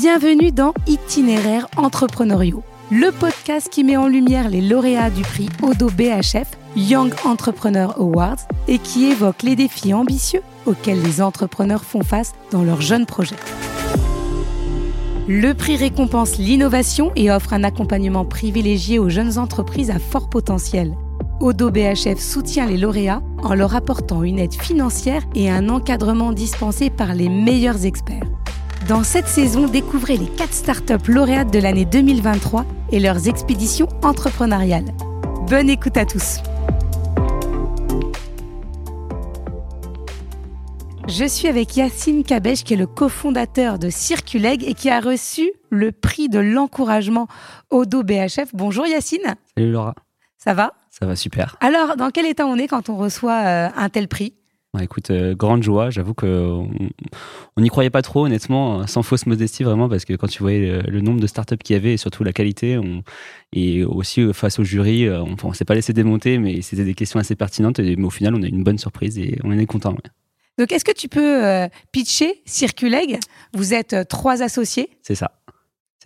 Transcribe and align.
Bienvenue 0.00 0.52
dans 0.52 0.74
Itinéraires 0.86 1.66
entrepreneuriaux, 1.76 2.62
le 2.92 3.10
podcast 3.10 3.68
qui 3.68 3.82
met 3.82 3.96
en 3.96 4.06
lumière 4.06 4.48
les 4.48 4.60
lauréats 4.60 5.10
du 5.10 5.22
prix 5.22 5.48
Odo 5.60 5.88
BHF 5.88 6.46
Young 6.76 7.12
Entrepreneur 7.24 8.00
Awards 8.00 8.46
et 8.68 8.78
qui 8.78 9.06
évoque 9.06 9.42
les 9.42 9.56
défis 9.56 9.92
ambitieux 9.92 10.42
auxquels 10.66 11.02
les 11.02 11.20
entrepreneurs 11.20 11.82
font 11.82 12.04
face 12.04 12.34
dans 12.52 12.62
leurs 12.62 12.80
jeunes 12.80 13.06
projets. 13.06 13.34
Le 15.26 15.52
prix 15.52 15.74
récompense 15.74 16.38
l'innovation 16.38 17.10
et 17.16 17.32
offre 17.32 17.52
un 17.52 17.64
accompagnement 17.64 18.24
privilégié 18.24 19.00
aux 19.00 19.08
jeunes 19.08 19.36
entreprises 19.36 19.90
à 19.90 19.98
fort 19.98 20.30
potentiel. 20.30 20.94
Odo 21.40 21.72
BHF 21.72 22.20
soutient 22.20 22.66
les 22.66 22.78
lauréats 22.78 23.22
en 23.42 23.54
leur 23.54 23.74
apportant 23.74 24.22
une 24.22 24.38
aide 24.38 24.54
financière 24.54 25.24
et 25.34 25.50
un 25.50 25.68
encadrement 25.68 26.30
dispensé 26.30 26.88
par 26.88 27.14
les 27.14 27.28
meilleurs 27.28 27.84
experts. 27.84 28.28
Dans 28.88 29.04
cette 29.04 29.28
saison, 29.28 29.66
découvrez 29.66 30.16
les 30.16 30.28
4 30.28 30.50
startups 30.50 31.12
lauréates 31.12 31.52
de 31.52 31.58
l'année 31.58 31.84
2023 31.84 32.64
et 32.90 33.00
leurs 33.00 33.28
expéditions 33.28 33.86
entrepreneuriales. 34.02 34.94
Bonne 35.46 35.68
écoute 35.68 35.98
à 35.98 36.06
tous. 36.06 36.38
Je 41.06 41.26
suis 41.26 41.48
avec 41.48 41.76
Yacine 41.76 42.24
Kabesh, 42.24 42.64
qui 42.64 42.72
est 42.72 42.78
le 42.78 42.86
cofondateur 42.86 43.78
de 43.78 43.90
Circuleg 43.90 44.64
et 44.66 44.72
qui 44.72 44.88
a 44.88 45.00
reçu 45.00 45.52
le 45.68 45.92
prix 45.92 46.30
de 46.30 46.38
l'encouragement 46.38 47.28
Odo 47.68 48.02
BHF. 48.02 48.54
Bonjour 48.54 48.86
Yacine. 48.86 49.34
Salut 49.54 49.70
Laura. 49.70 49.94
Ça 50.38 50.54
va? 50.54 50.72
Ça 50.88 51.04
va 51.04 51.14
super. 51.14 51.56
Alors, 51.60 51.96
dans 51.96 52.08
quel 52.08 52.24
état 52.24 52.46
on 52.46 52.56
est 52.56 52.68
quand 52.68 52.88
on 52.88 52.96
reçoit 52.96 53.42
euh, 53.44 53.68
un 53.76 53.90
tel 53.90 54.08
prix? 54.08 54.32
Écoute, 54.80 55.10
euh, 55.10 55.34
grande 55.34 55.62
joie. 55.62 55.90
J'avoue 55.90 56.14
qu'on 56.14 56.70
on 57.56 57.60
n'y 57.60 57.68
croyait 57.68 57.90
pas 57.90 58.02
trop, 58.02 58.26
honnêtement, 58.26 58.86
sans 58.86 59.02
fausse 59.02 59.26
modestie, 59.26 59.64
vraiment, 59.64 59.88
parce 59.88 60.04
que 60.04 60.14
quand 60.14 60.26
tu 60.26 60.42
voyais 60.42 60.82
le, 60.82 61.00
nombre 61.00 61.20
de 61.20 61.26
startups 61.26 61.56
qu'il 61.56 61.74
y 61.74 61.76
avait 61.76 61.94
et 61.94 61.96
surtout 61.96 62.24
la 62.24 62.32
qualité, 62.32 62.78
on, 62.78 63.02
et 63.52 63.84
aussi 63.84 64.20
euh, 64.20 64.32
face 64.32 64.58
au 64.58 64.64
jury, 64.64 65.08
on, 65.10 65.36
ne 65.48 65.54
s'est 65.54 65.64
pas 65.64 65.74
laissé 65.74 65.92
démonter, 65.92 66.38
mais 66.38 66.60
c'était 66.62 66.84
des 66.84 66.94
questions 66.94 67.18
assez 67.18 67.34
pertinentes. 67.34 67.78
mais 67.80 68.04
au 68.04 68.10
final, 68.10 68.34
on 68.34 68.42
a 68.42 68.46
eu 68.46 68.50
une 68.50 68.64
bonne 68.64 68.78
surprise 68.78 69.18
et 69.18 69.38
on 69.44 69.48
en 69.52 69.58
est 69.58 69.66
content. 69.66 69.94
Donc, 70.58 70.72
est-ce 70.72 70.84
que 70.84 70.92
tu 70.92 71.08
peux 71.08 71.68
pitcher 71.92 72.42
Circuleg? 72.44 73.18
Vous 73.52 73.74
êtes 73.74 74.08
trois 74.08 74.42
associés. 74.42 74.90
C'est 75.02 75.14
ça. 75.14 75.32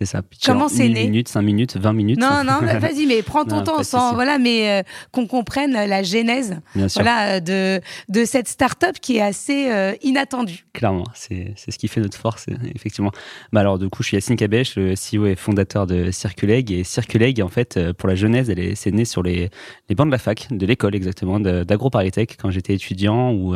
C'est 0.03 0.17
ça. 0.17 0.21
Comment 0.45 0.67
c'est 0.67 0.89
né 0.89 1.05
minutes, 1.05 1.29
5 1.29 1.41
minutes, 1.41 1.77
20 1.77 1.93
minutes. 1.93 2.19
Non, 2.19 2.43
non, 2.45 2.59
vas-y, 2.59 3.05
mais 3.05 3.21
prends 3.21 3.45
ton 3.45 3.63
temps 3.63 3.83
sans, 3.83 4.13
voilà, 4.13 4.37
mais 4.37 4.69
euh, 4.69 4.83
qu'on 5.11 5.27
comprenne 5.27 5.71
la 5.71 6.03
genèse, 6.03 6.57
voilà, 6.75 7.39
de 7.39 7.79
de 8.09 8.25
cette 8.25 8.49
start-up 8.49 8.97
qui 9.01 9.17
est 9.17 9.21
assez 9.21 9.71
euh, 9.71 9.93
inattendue. 10.01 10.65
Clairement, 10.73 11.05
c'est 11.13 11.53
ce 11.55 11.77
qui 11.77 11.87
fait 11.87 12.01
notre 12.01 12.17
force, 12.17 12.47
effectivement. 12.75 13.11
Bah 13.53 13.61
alors, 13.61 13.79
du 13.79 13.87
coup, 13.87 14.03
je 14.03 14.09
suis 14.09 14.17
Yacine 14.17 14.35
Kabesh, 14.35 14.75
le 14.75 14.95
CEO 14.95 15.25
et 15.25 15.35
fondateur 15.35 15.87
de 15.87 16.11
Circuleg, 16.11 16.71
et 16.71 16.83
Circuleg, 16.83 17.41
en 17.41 17.47
fait, 17.47 17.77
euh, 17.77 17.93
pour 17.93 18.09
la 18.09 18.15
genèse, 18.15 18.49
elle 18.49 18.59
est, 18.59 18.75
c'est 18.75 18.91
né 18.91 19.05
sur 19.05 19.23
les 19.23 19.49
les 19.87 19.95
bancs 19.95 20.07
de 20.07 20.11
la 20.11 20.17
fac, 20.17 20.47
de 20.51 20.65
l'école 20.65 20.95
exactement, 20.95 21.39
d'AgroParisTech, 21.39 22.37
quand 22.41 22.51
j'étais 22.51 22.73
étudiant 22.73 23.31
ou 23.31 23.55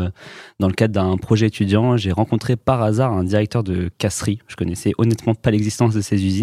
dans 0.60 0.68
le 0.68 0.74
cadre 0.74 0.94
d'un 0.94 1.18
projet 1.18 1.48
étudiant, 1.48 1.98
j'ai 1.98 2.12
rencontré 2.12 2.56
par 2.56 2.82
hasard 2.82 3.12
un 3.12 3.24
directeur 3.24 3.64
de 3.64 3.90
casserie. 3.98 4.40
Je 4.48 4.56
connaissais 4.56 4.94
honnêtement 4.98 5.36
pas 5.36 5.52
l'existence 5.52 5.94
de 5.94 6.02
ces 6.02 6.26
usines. 6.26 6.37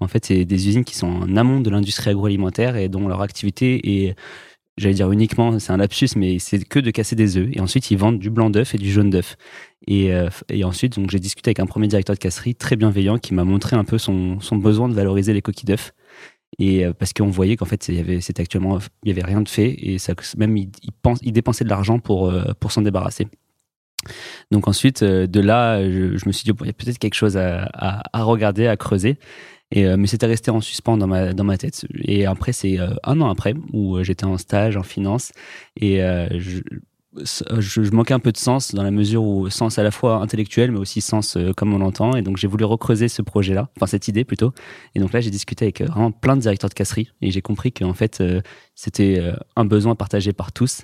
En 0.00 0.08
fait, 0.08 0.24
c'est 0.24 0.44
des 0.44 0.68
usines 0.68 0.84
qui 0.84 0.96
sont 0.96 1.08
en 1.08 1.36
amont 1.36 1.60
de 1.60 1.70
l'industrie 1.70 2.10
agroalimentaire 2.10 2.76
et 2.76 2.88
dont 2.88 3.08
leur 3.08 3.22
activité 3.22 4.06
est, 4.06 4.16
j'allais 4.78 4.94
dire 4.94 5.10
uniquement, 5.10 5.58
c'est 5.58 5.72
un 5.72 5.76
lapsus, 5.76 6.10
mais 6.16 6.38
c'est 6.38 6.64
que 6.64 6.78
de 6.78 6.90
casser 6.90 7.16
des 7.16 7.36
œufs. 7.36 7.48
Et 7.52 7.60
ensuite, 7.60 7.90
ils 7.90 7.98
vendent 7.98 8.18
du 8.18 8.30
blanc 8.30 8.50
d'œuf 8.50 8.74
et 8.74 8.78
du 8.78 8.90
jaune 8.90 9.10
d'œuf. 9.10 9.36
Et, 9.86 10.12
euh, 10.12 10.28
ensuite, 10.64 10.98
donc, 10.98 11.10
j'ai 11.10 11.18
discuté 11.18 11.48
avec 11.50 11.60
un 11.60 11.66
premier 11.66 11.88
directeur 11.88 12.14
de 12.14 12.20
casserie 12.20 12.54
très 12.54 12.76
bienveillant 12.76 13.18
qui 13.18 13.34
m'a 13.34 13.44
montré 13.44 13.76
un 13.76 13.84
peu 13.84 13.98
son, 13.98 14.38
besoin 14.52 14.88
de 14.88 14.94
valoriser 14.94 15.32
les 15.32 15.42
coquilles 15.42 15.66
d'œufs. 15.66 15.92
Et 16.58 16.84
euh, 16.84 16.92
parce 16.92 17.12
qu'on 17.12 17.28
voyait 17.30 17.56
qu'en 17.56 17.66
fait, 17.66 17.88
il 17.88 17.96
y 17.96 18.00
avait, 18.00 18.20
c'était 18.20 18.42
actuellement, 18.42 18.78
il 19.04 19.08
y 19.08 19.12
avait 19.12 19.24
rien 19.24 19.42
de 19.42 19.48
fait 19.48 19.76
et 19.78 19.98
ça, 19.98 20.14
même 20.36 20.56
il, 20.56 20.70
dépensait 21.32 21.64
de 21.64 21.68
l'argent 21.68 21.98
pour, 21.98 22.28
euh, 22.30 22.52
pour 22.58 22.72
s'en 22.72 22.82
débarrasser. 22.82 23.28
Donc 24.50 24.68
ensuite, 24.68 25.02
euh, 25.02 25.26
de 25.26 25.40
là, 25.40 25.82
je, 25.82 26.26
me 26.26 26.32
suis 26.32 26.44
dit, 26.44 26.52
il 26.60 26.66
y 26.66 26.70
a 26.70 26.72
peut-être 26.72 26.98
quelque 26.98 27.14
chose 27.14 27.36
à, 27.36 27.68
à, 27.72 28.22
regarder, 28.22 28.66
à 28.66 28.76
creuser. 28.76 29.18
Et, 29.70 29.86
euh, 29.86 29.96
mais 29.98 30.06
c'était 30.06 30.26
resté 30.26 30.50
en 30.50 30.60
suspens 30.60 30.96
dans 30.96 31.06
ma, 31.06 31.34
dans 31.34 31.44
ma 31.44 31.58
tête. 31.58 31.86
Et 32.04 32.26
après, 32.26 32.52
c'est 32.52 32.78
euh, 32.78 32.94
un 33.04 33.20
an 33.20 33.28
après 33.28 33.54
où 33.72 34.02
j'étais 34.02 34.24
en 34.24 34.38
stage 34.38 34.76
en 34.76 34.82
finance 34.82 35.32
et 35.76 35.98
je, 35.98 36.60
je, 37.24 37.90
manquais 37.90 38.14
un 38.14 38.18
peu 38.18 38.32
de 38.32 38.36
sens 38.36 38.74
dans 38.74 38.82
la 38.82 38.90
mesure 38.90 39.24
où 39.24 39.48
sens 39.50 39.78
à 39.78 39.82
la 39.82 39.90
fois 39.90 40.16
intellectuel 40.16 40.72
mais 40.72 40.78
aussi 40.78 41.00
sens 41.00 41.36
euh, 41.36 41.52
comme 41.52 41.72
on 41.74 41.78
l'entend. 41.78 42.16
Et 42.16 42.22
donc 42.22 42.36
j'ai 42.36 42.46
voulu 42.46 42.64
recreuser 42.64 43.08
ce 43.08 43.22
projet 43.22 43.54
là 43.54 43.68
enfin 43.76 43.86
cette 43.86 44.08
idée 44.08 44.24
plutôt. 44.24 44.52
Et 44.94 45.00
donc 45.00 45.12
là 45.12 45.20
j'ai 45.20 45.30
discuté 45.30 45.66
avec 45.66 45.80
euh, 45.80 45.86
vraiment 45.86 46.10
plein 46.10 46.36
de 46.36 46.42
directeurs 46.42 46.70
de 46.70 46.74
casserie. 46.74 47.10
Et 47.22 47.30
j'ai 47.30 47.42
compris 47.42 47.72
qu'en 47.72 47.94
fait 47.94 48.20
euh, 48.20 48.40
c'était 48.74 49.20
un 49.56 49.64
besoin 49.64 49.94
partagé 49.94 50.32
par 50.32 50.52
tous. 50.52 50.82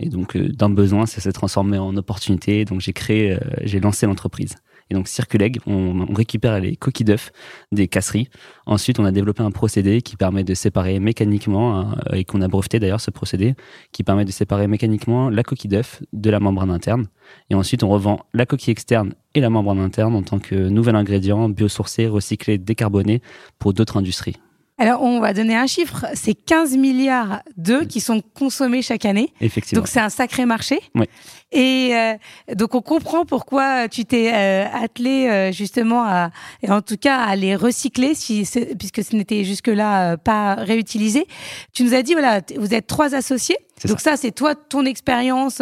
Et 0.00 0.08
donc 0.08 0.36
d'un 0.36 0.70
besoin 0.70 1.06
ça 1.06 1.20
s'est 1.20 1.32
transformé 1.32 1.78
en 1.78 1.96
opportunité. 1.96 2.64
Donc 2.64 2.80
j'ai 2.80 2.92
créé 2.92 3.38
j'ai 3.62 3.80
lancé 3.80 4.06
l'entreprise 4.06 4.56
et 4.90 4.94
donc 4.94 5.08
Circuleg, 5.08 5.58
on, 5.66 6.06
récupère 6.14 6.60
les 6.60 6.76
coquilles 6.76 7.04
d'œufs 7.04 7.32
des 7.72 7.88
casseries. 7.88 8.28
Ensuite, 8.66 8.98
on 8.98 9.04
a 9.04 9.10
développé 9.10 9.42
un 9.42 9.50
procédé 9.50 10.00
qui 10.02 10.16
permet 10.16 10.44
de 10.44 10.54
séparer 10.54 11.00
mécaniquement, 11.00 11.78
hein, 11.78 11.96
et 12.12 12.24
qu'on 12.24 12.40
a 12.40 12.48
breveté 12.48 12.78
d'ailleurs 12.78 13.00
ce 13.00 13.10
procédé, 13.10 13.54
qui 13.92 14.02
permet 14.04 14.24
de 14.24 14.30
séparer 14.30 14.68
mécaniquement 14.68 15.28
la 15.28 15.42
coquille 15.42 15.70
d'œuf 15.70 16.02
de 16.12 16.30
la 16.30 16.40
membrane 16.40 16.70
interne. 16.70 17.08
Et 17.50 17.54
ensuite, 17.54 17.82
on 17.82 17.88
revend 17.88 18.20
la 18.32 18.46
coquille 18.46 18.72
externe 18.72 19.14
et 19.34 19.40
la 19.40 19.50
membrane 19.50 19.80
interne 19.80 20.14
en 20.14 20.22
tant 20.22 20.38
que 20.38 20.54
nouvel 20.54 20.96
ingrédient 20.96 21.48
biosourcé, 21.48 22.06
recyclé, 22.06 22.58
décarboné 22.58 23.22
pour 23.58 23.72
d'autres 23.72 23.96
industries. 23.96 24.36
Alors, 24.78 25.02
on 25.02 25.20
va 25.20 25.32
donner 25.32 25.56
un 25.56 25.66
chiffre. 25.66 26.04
C'est 26.14 26.34
15 26.34 26.76
milliards 26.76 27.40
d'œufs 27.56 27.86
qui 27.86 28.00
sont 28.00 28.20
consommés 28.20 28.82
chaque 28.82 29.06
année. 29.06 29.32
Effectivement. 29.40 29.80
Donc, 29.80 29.88
c'est 29.88 30.00
un 30.00 30.10
sacré 30.10 30.44
marché. 30.44 30.80
Oui. 30.94 31.06
Et 31.52 31.92
euh, 31.94 32.14
donc, 32.54 32.74
on 32.74 32.82
comprend 32.82 33.24
pourquoi 33.24 33.88
tu 33.88 34.04
t'es 34.04 34.32
euh, 34.34 34.66
attelé 34.70 35.28
euh, 35.28 35.52
justement 35.52 36.04
à, 36.04 36.30
et 36.62 36.70
en 36.70 36.82
tout 36.82 36.98
cas, 36.98 37.16
à 37.16 37.36
les 37.36 37.56
recycler, 37.56 38.14
si 38.14 38.46
puisque 38.78 39.02
ce 39.02 39.16
n'était 39.16 39.44
jusque-là 39.44 40.18
pas 40.18 40.56
réutilisé. 40.56 41.26
Tu 41.72 41.82
nous 41.82 41.94
as 41.94 42.02
dit, 42.02 42.12
voilà, 42.12 42.42
vous 42.58 42.74
êtes 42.74 42.86
trois 42.86 43.14
associés. 43.14 43.56
Donc 43.84 44.00
ça, 44.00 44.16
c'est 44.16 44.32
toi, 44.32 44.54
ton 44.54 44.84
expérience 44.84 45.60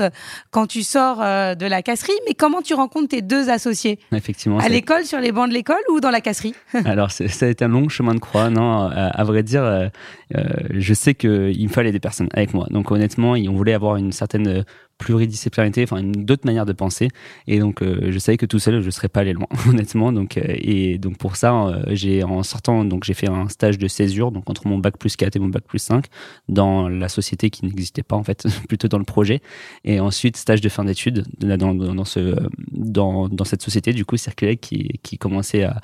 quand 0.50 0.66
tu 0.66 0.82
sors 0.82 1.19
de 1.19 1.66
la 1.66 1.82
casserie. 1.82 2.12
Mais 2.28 2.34
comment 2.34 2.62
tu 2.62 2.75
rencontres 2.75 3.08
tes 3.08 3.22
deux 3.22 3.50
associés? 3.50 3.98
Effectivement. 4.12 4.58
À 4.58 4.69
l'école, 4.69 5.04
sur 5.04 5.19
les 5.19 5.32
bancs 5.32 5.48
de 5.48 5.54
l'école 5.54 5.82
ou 5.91 6.00
dans 6.00 6.10
la 6.10 6.20
casserie? 6.20 6.54
Alors, 6.84 7.10
ça 7.10 7.47
a 7.47 7.48
été 7.48 7.64
un 7.64 7.69
long 7.69 7.88
chemin 7.88 8.14
de 8.14 8.20
croix. 8.20 8.50
Non, 8.50 8.88
à, 8.91 9.24
vrai 9.24 9.42
dire, 9.42 9.64
euh, 9.64 9.88
euh, 10.34 10.42
je 10.70 10.94
sais 10.94 11.14
qu'il 11.14 11.62
me 11.62 11.72
fallait 11.72 11.92
des 11.92 12.00
personnes 12.00 12.28
avec 12.32 12.54
moi. 12.54 12.66
Donc 12.70 12.91
honnêtement, 12.91 13.32
on 13.32 13.53
voulait 13.53 13.74
avoir 13.74 13.97
une 13.97 14.12
certaine 14.12 14.64
pluridisciplinarité, 14.99 15.82
enfin 15.82 15.99
une 15.99 16.25
d'autres 16.25 16.47
manières 16.47 16.66
de 16.66 16.72
penser. 16.72 17.09
Et 17.47 17.59
donc, 17.59 17.82
euh, 17.82 18.10
je 18.10 18.19
savais 18.19 18.37
que 18.37 18.47
tout 18.47 18.59
seul, 18.59 18.81
je 18.82 18.91
serais 18.91 19.09
pas 19.09 19.21
allé 19.21 19.32
loin, 19.32 19.47
honnêtement. 19.69 20.12
Donc, 20.12 20.37
et 20.37 20.99
donc 20.99 21.19
pour 21.19 21.37
ça, 21.37 21.82
j'ai 21.88 22.22
en 22.25 22.43
sortant, 22.43 22.84
donc 22.84 23.04
j'ai 23.04 23.15
fait 23.15 23.28
un 23.28 23.49
stage 23.49 23.78
de 23.78 23.88
césure, 23.88 24.31
donc 24.31 24.49
entre 24.49 24.66
mon 24.66 24.78
bac 24.78 24.99
plus 24.99 25.16
4 25.16 25.37
et 25.37 25.38
mon 25.38 25.49
bac 25.49 25.65
plus 25.65 25.78
5, 25.78 26.06
dans 26.49 26.88
la 26.88 27.09
société 27.09 27.50
qui 27.50 27.65
n'existait 27.65 28.03
pas 28.03 28.16
en 28.16 28.25
fait, 28.25 28.47
plutôt 28.69 28.88
dans 28.88 28.99
le 28.99 29.04
projet. 29.04 29.41
Et 29.84 30.00
ensuite, 30.00 30.37
stage 30.37 30.60
de 30.60 30.69
fin 30.69 30.84
d'études 30.84 31.25
dans, 31.38 32.04
ce, 32.04 32.37
dans, 32.72 33.28
dans 33.28 33.44
cette 33.44 33.62
société, 33.62 33.93
du 33.93 34.04
coup, 34.04 34.16
circulaire 34.16 34.56
qui, 34.60 35.00
qui 35.03 35.19
commençait 35.19 35.65
à, 35.65 35.81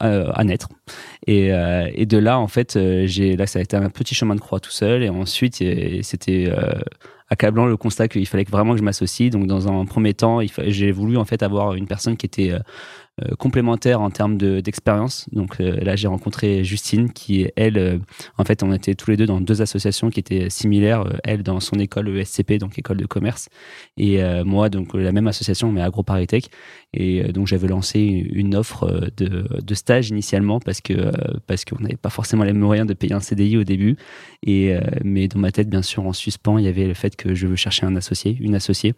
à, 0.00 0.44
naître. 0.44 0.68
Et, 1.26 1.52
euh, 1.52 1.90
et, 1.94 2.06
de 2.06 2.18
là, 2.18 2.38
en 2.38 2.48
fait, 2.48 2.76
euh, 2.76 3.06
j'ai 3.06 3.36
là, 3.36 3.46
ça 3.46 3.58
a 3.58 3.62
été 3.62 3.76
un 3.76 3.90
petit 3.90 4.14
chemin 4.14 4.34
de 4.34 4.40
croix 4.40 4.60
tout 4.60 4.70
seul. 4.70 5.02
Et 5.02 5.08
ensuite, 5.08 5.62
c'était 6.02 6.46
euh, 6.48 6.72
accablant 7.34 7.66
le 7.66 7.76
constat 7.76 8.08
qu'il 8.08 8.26
fallait 8.26 8.44
vraiment 8.44 8.72
que 8.72 8.78
je 8.78 8.84
m'associe. 8.84 9.30
Donc, 9.30 9.46
dans 9.46 9.68
un 9.68 9.84
premier 9.84 10.14
temps, 10.14 10.40
j'ai 10.66 10.92
voulu 10.92 11.16
en 11.16 11.24
fait 11.24 11.42
avoir 11.42 11.74
une 11.74 11.86
personne 11.86 12.16
qui 12.16 12.26
était 12.26 12.52
euh, 13.22 13.36
complémentaire 13.36 14.00
en 14.00 14.10
termes 14.10 14.36
d'expérience. 14.36 15.28
Donc 15.30 15.60
euh, 15.60 15.76
là, 15.84 15.94
j'ai 15.94 16.08
rencontré 16.08 16.64
Justine, 16.64 17.12
qui 17.12 17.46
elle, 17.54 17.78
euh, 17.78 17.98
en 18.38 18.44
fait, 18.44 18.64
on 18.64 18.72
était 18.72 18.96
tous 18.96 19.08
les 19.08 19.16
deux 19.16 19.26
dans 19.26 19.40
deux 19.40 19.62
associations 19.62 20.10
qui 20.10 20.18
étaient 20.18 20.50
similaires. 20.50 21.04
elle 21.22 21.44
dans 21.44 21.60
son 21.60 21.78
école 21.78 22.08
ESCP, 22.08 22.58
donc 22.58 22.76
école 22.76 22.96
de 22.96 23.06
commerce, 23.06 23.48
et 23.96 24.20
moi 24.44 24.68
donc 24.68 24.94
la 24.94 25.12
même 25.12 25.28
association 25.28 25.70
mais 25.70 25.80
AgroParisTech. 25.80 26.48
Et 26.92 27.32
donc 27.32 27.46
j'avais 27.46 27.68
lancé 27.68 28.00
une 28.00 28.56
offre 28.56 29.10
de, 29.16 29.46
de 29.62 29.74
stage 29.74 30.10
initialement 30.10 30.58
parce 30.58 30.80
que 30.80 31.12
parce 31.46 31.64
qu'on 31.64 31.80
n'avait 31.80 31.96
pas 31.96 32.10
forcément 32.10 32.44
les 32.44 32.52
moyens 32.52 32.86
de 32.86 32.94
payer 32.94 33.12
un 33.12 33.20
CDI 33.20 33.56
au 33.58 33.64
début. 33.64 33.96
Et 34.44 34.74
mais 35.04 35.28
dans 35.28 35.38
ma 35.38 35.52
tête, 35.52 35.68
bien 35.68 35.82
sûr, 35.82 36.04
en 36.06 36.12
suspens, 36.12 36.58
il 36.58 36.64
y 36.64 36.68
avait 36.68 36.86
le 36.86 36.94
fait 36.94 37.14
que 37.14 37.34
je 37.34 37.46
veux 37.46 37.56
chercher 37.56 37.86
un 37.86 37.94
associé, 37.96 38.36
une 38.40 38.54
associée. 38.54 38.94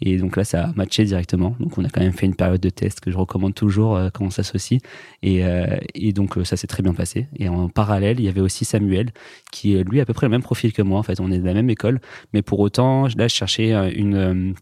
Et 0.00 0.16
donc 0.16 0.36
là, 0.36 0.44
ça 0.44 0.64
a 0.64 0.72
matché 0.74 1.04
directement. 1.04 1.56
Donc 1.58 1.78
on 1.78 1.84
a 1.84 1.88
quand 1.88 2.00
même 2.00 2.12
fait 2.12 2.26
une 2.26 2.34
période 2.34 2.60
de 2.60 2.70
test 2.70 3.00
que 3.00 3.10
je 3.10 3.16
recommande 3.16 3.54
toujours 3.54 3.96
euh, 3.96 4.10
quand 4.12 4.24
on 4.24 4.30
s'associe. 4.30 4.80
Et, 5.22 5.44
euh, 5.44 5.76
et, 5.94 6.12
donc 6.12 6.38
euh, 6.38 6.44
ça 6.44 6.56
s'est 6.56 6.66
très 6.66 6.82
bien 6.82 6.94
passé. 6.94 7.26
Et 7.36 7.48
en 7.48 7.68
parallèle, 7.68 8.20
il 8.20 8.24
y 8.24 8.28
avait 8.28 8.40
aussi 8.40 8.64
Samuel, 8.64 9.10
qui 9.52 9.74
lui 9.84 10.00
à 10.00 10.04
peu 10.04 10.14
près 10.14 10.26
le 10.26 10.30
même 10.30 10.42
profil 10.42 10.72
que 10.72 10.82
moi. 10.82 10.98
En 10.98 11.02
fait, 11.02 11.20
on 11.20 11.30
est 11.30 11.38
de 11.38 11.46
la 11.46 11.54
même 11.54 11.70
école, 11.70 12.00
mais 12.32 12.42
pour 12.42 12.60
autant, 12.60 13.06
là, 13.16 13.28
je 13.28 13.34
cherchais 13.34 13.72
une 13.94 14.54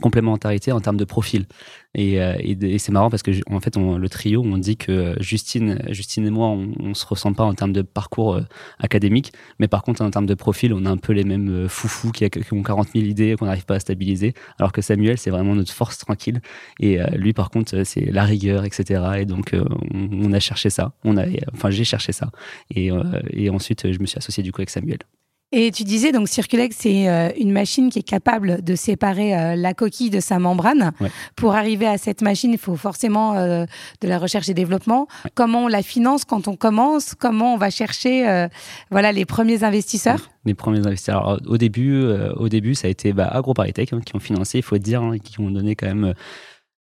complémentarité 0.00 0.72
en 0.72 0.80
termes 0.80 0.96
de 0.96 1.04
profil. 1.04 1.46
Et, 1.94 2.20
euh, 2.20 2.34
et, 2.40 2.78
c'est 2.78 2.90
marrant 2.90 3.08
parce 3.08 3.22
que 3.22 3.30
en 3.50 3.60
fait, 3.60 3.76
on, 3.76 3.96
le 3.98 4.08
trio, 4.08 4.42
on 4.44 4.58
dit 4.58 4.76
que 4.76 5.14
Justine, 5.20 5.80
Justine 5.90 6.26
et 6.26 6.30
moi, 6.30 6.48
on, 6.48 6.72
on 6.80 6.94
se 6.94 7.06
ressent 7.06 7.32
pas 7.32 7.44
en 7.44 7.54
termes 7.54 7.72
de 7.72 7.82
parcours 7.82 8.34
euh, 8.34 8.42
académique, 8.80 9.32
mais 9.60 9.68
par 9.68 9.82
contre, 9.82 10.02
en 10.02 10.10
termes 10.10 10.26
de 10.26 10.34
profil, 10.34 10.74
on 10.74 10.84
a 10.86 10.90
un 10.90 10.96
peu 10.96 11.12
les 11.12 11.24
mêmes 11.24 11.48
euh, 11.48 11.68
foufous 11.68 12.10
qui, 12.10 12.28
qui 12.28 12.52
ont 12.52 12.62
40 12.62 12.88
000 12.94 13.04
idées 13.04 13.36
qu'on 13.38 13.46
n'arrive 13.46 13.64
pas 13.64 13.76
à 13.76 13.80
stabiliser. 13.80 14.34
Alors 14.58 14.72
que 14.72 14.82
Samuel, 14.82 15.18
c'est 15.18 15.30
vraiment 15.30 15.54
notre 15.54 15.72
force 15.72 15.98
tranquille. 15.98 16.40
Et 16.80 16.98
lui, 17.16 17.32
par 17.32 17.50
contre, 17.50 17.84
c'est 17.84 18.10
la 18.10 18.24
rigueur, 18.24 18.64
etc. 18.64 19.02
Et 19.18 19.24
donc, 19.24 19.52
on, 19.54 20.08
on, 20.12 20.32
a 20.32 20.40
cherché 20.40 20.70
ça. 20.70 20.92
On 21.04 21.16
a, 21.16 21.24
enfin, 21.52 21.70
j'ai 21.70 21.84
cherché 21.84 22.12
ça. 22.12 22.30
Et, 22.74 22.90
et 23.30 23.50
ensuite, 23.50 23.90
je 23.90 23.98
me 23.98 24.06
suis 24.06 24.18
associé 24.18 24.42
du 24.42 24.52
coup 24.52 24.60
avec 24.60 24.70
Samuel. 24.70 24.98
Et 25.52 25.70
tu 25.70 25.84
disais 25.84 26.10
donc 26.10 26.28
Circulex, 26.28 26.76
c'est 26.80 27.08
euh, 27.08 27.28
une 27.38 27.52
machine 27.52 27.88
qui 27.88 28.00
est 28.00 28.02
capable 28.02 28.64
de 28.64 28.74
séparer 28.74 29.38
euh, 29.38 29.54
la 29.54 29.72
coquille 29.72 30.10
de 30.10 30.18
sa 30.18 30.40
membrane. 30.40 30.90
Pour 31.36 31.54
arriver 31.54 31.86
à 31.86 31.96
cette 31.96 32.22
machine, 32.22 32.52
il 32.52 32.58
faut 32.58 32.74
forcément 32.74 33.36
euh, 33.36 33.64
de 34.00 34.08
la 34.08 34.18
recherche 34.18 34.48
et 34.48 34.54
développement. 34.54 35.06
Comment 35.34 35.64
on 35.64 35.68
la 35.68 35.82
finance 35.82 36.24
quand 36.24 36.48
on 36.48 36.56
commence? 36.56 37.14
Comment 37.14 37.54
on 37.54 37.56
va 37.56 37.70
chercher 37.70 38.48
voilà 38.90 39.12
les 39.12 39.24
premiers 39.24 39.62
investisseurs? 39.62 40.30
Les 40.44 40.54
premiers 40.54 40.80
investisseurs. 40.80 41.40
au 41.46 41.56
début, 41.56 42.04
au 42.36 42.48
début, 42.48 42.74
ça 42.74 42.88
a 42.88 42.90
été 42.90 43.12
bah, 43.12 43.28
AgroParisTech 43.28 43.92
hein, 43.92 44.00
qui 44.04 44.16
ont 44.16 44.20
financé. 44.20 44.58
Il 44.58 44.64
faut 44.64 44.78
dire, 44.78 45.02
hein, 45.02 45.18
qui 45.18 45.40
ont 45.40 45.50
donné 45.50 45.76
quand 45.76 45.86
même 45.86 46.14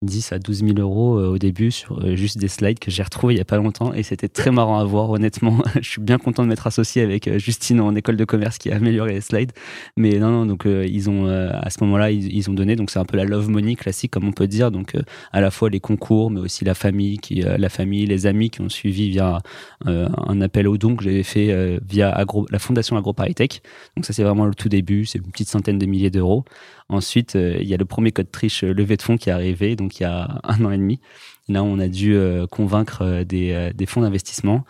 10 0.02 0.32
à 0.32 0.38
12 0.38 0.58
000 0.60 0.78
euros 0.78 1.18
euh, 1.18 1.28
au 1.28 1.38
début 1.38 1.72
sur 1.72 1.98
euh, 2.04 2.14
juste 2.14 2.38
des 2.38 2.46
slides 2.46 2.78
que 2.78 2.88
j'ai 2.88 3.02
retrouvés 3.02 3.34
il 3.34 3.38
y 3.38 3.40
a 3.40 3.44
pas 3.44 3.56
longtemps 3.56 3.92
et 3.92 4.04
c'était 4.04 4.28
très 4.28 4.52
marrant 4.52 4.78
à 4.78 4.84
voir 4.84 5.10
honnêtement. 5.10 5.58
Je 5.80 5.88
suis 5.88 6.00
bien 6.00 6.18
content 6.18 6.44
de 6.44 6.48
m'être 6.48 6.68
associé 6.68 7.02
avec 7.02 7.26
euh, 7.26 7.38
Justine 7.38 7.80
en 7.80 7.92
école 7.96 8.16
de 8.16 8.24
commerce 8.24 8.58
qui 8.58 8.70
a 8.70 8.76
amélioré 8.76 9.14
les 9.14 9.20
slides. 9.20 9.50
Mais 9.96 10.18
non 10.18 10.30
non 10.30 10.46
donc 10.46 10.66
ils 10.66 11.10
ont 11.10 11.26
à 11.26 11.70
ce 11.70 11.82
moment-là 11.82 12.10
ils, 12.10 12.48
ont 12.50 12.54
donné 12.54 12.76
donc 12.76 12.90
c'est 12.90 12.98
un 12.98 13.04
peu 13.04 13.16
la 13.16 13.24
love 13.24 13.48
money 13.48 13.74
classique 13.74 14.12
comme 14.12 14.28
on 14.28 14.32
peut 14.32 14.46
dire. 14.46 14.70
Donc 14.70 14.94
à 15.32 15.40
la 15.40 15.50
fois 15.50 15.68
les 15.68 15.80
concours 15.80 16.30
mais 16.30 16.40
aussi 16.40 16.64
la 16.64 16.74
famille 16.74 17.18
la 17.32 17.68
famille 17.68 18.06
les 18.06 18.26
amis 18.26 18.50
qui 18.50 18.60
ont 18.60 18.68
suivi 18.68 19.10
via 19.10 19.40
un 19.84 20.40
appel 20.40 20.68
au 20.68 20.78
don 20.78 20.96
que 20.96 21.04
j'avais 21.04 21.22
fait 21.22 21.78
via 21.88 22.24
la 22.50 22.58
fondation 22.58 22.96
AgroParisTech 22.96 23.62
donc 23.96 24.04
ça 24.04 24.12
c'est 24.12 24.22
vraiment 24.22 24.46
le 24.46 24.54
tout 24.54 24.68
début. 24.68 25.04
C'est 25.06 25.18
une 25.18 25.30
petite 25.30 25.48
centaine 25.48 25.78
de 25.78 25.86
milliers 25.86 26.10
d'euros 26.10 26.44
Ensuite, 26.90 27.36
euh, 27.36 27.58
il 27.60 27.68
y 27.68 27.74
a 27.74 27.76
le 27.76 27.84
premier 27.84 28.12
code 28.12 28.30
triche 28.30 28.64
euh, 28.64 28.72
levée 28.72 28.96
de 28.96 29.02
fonds 29.02 29.18
qui 29.18 29.28
est 29.28 29.32
arrivé, 29.32 29.76
donc 29.76 30.00
il 30.00 30.04
y 30.04 30.06
a 30.06 30.40
un 30.42 30.64
an 30.64 30.70
et 30.70 30.78
demi. 30.78 31.00
Là, 31.46 31.62
on 31.62 31.78
a 31.78 31.88
dû 31.88 32.14
euh, 32.14 32.46
convaincre 32.46 33.24
des, 33.24 33.70
des 33.74 33.86
fonds 33.86 34.00
d'investissement. 34.00 34.64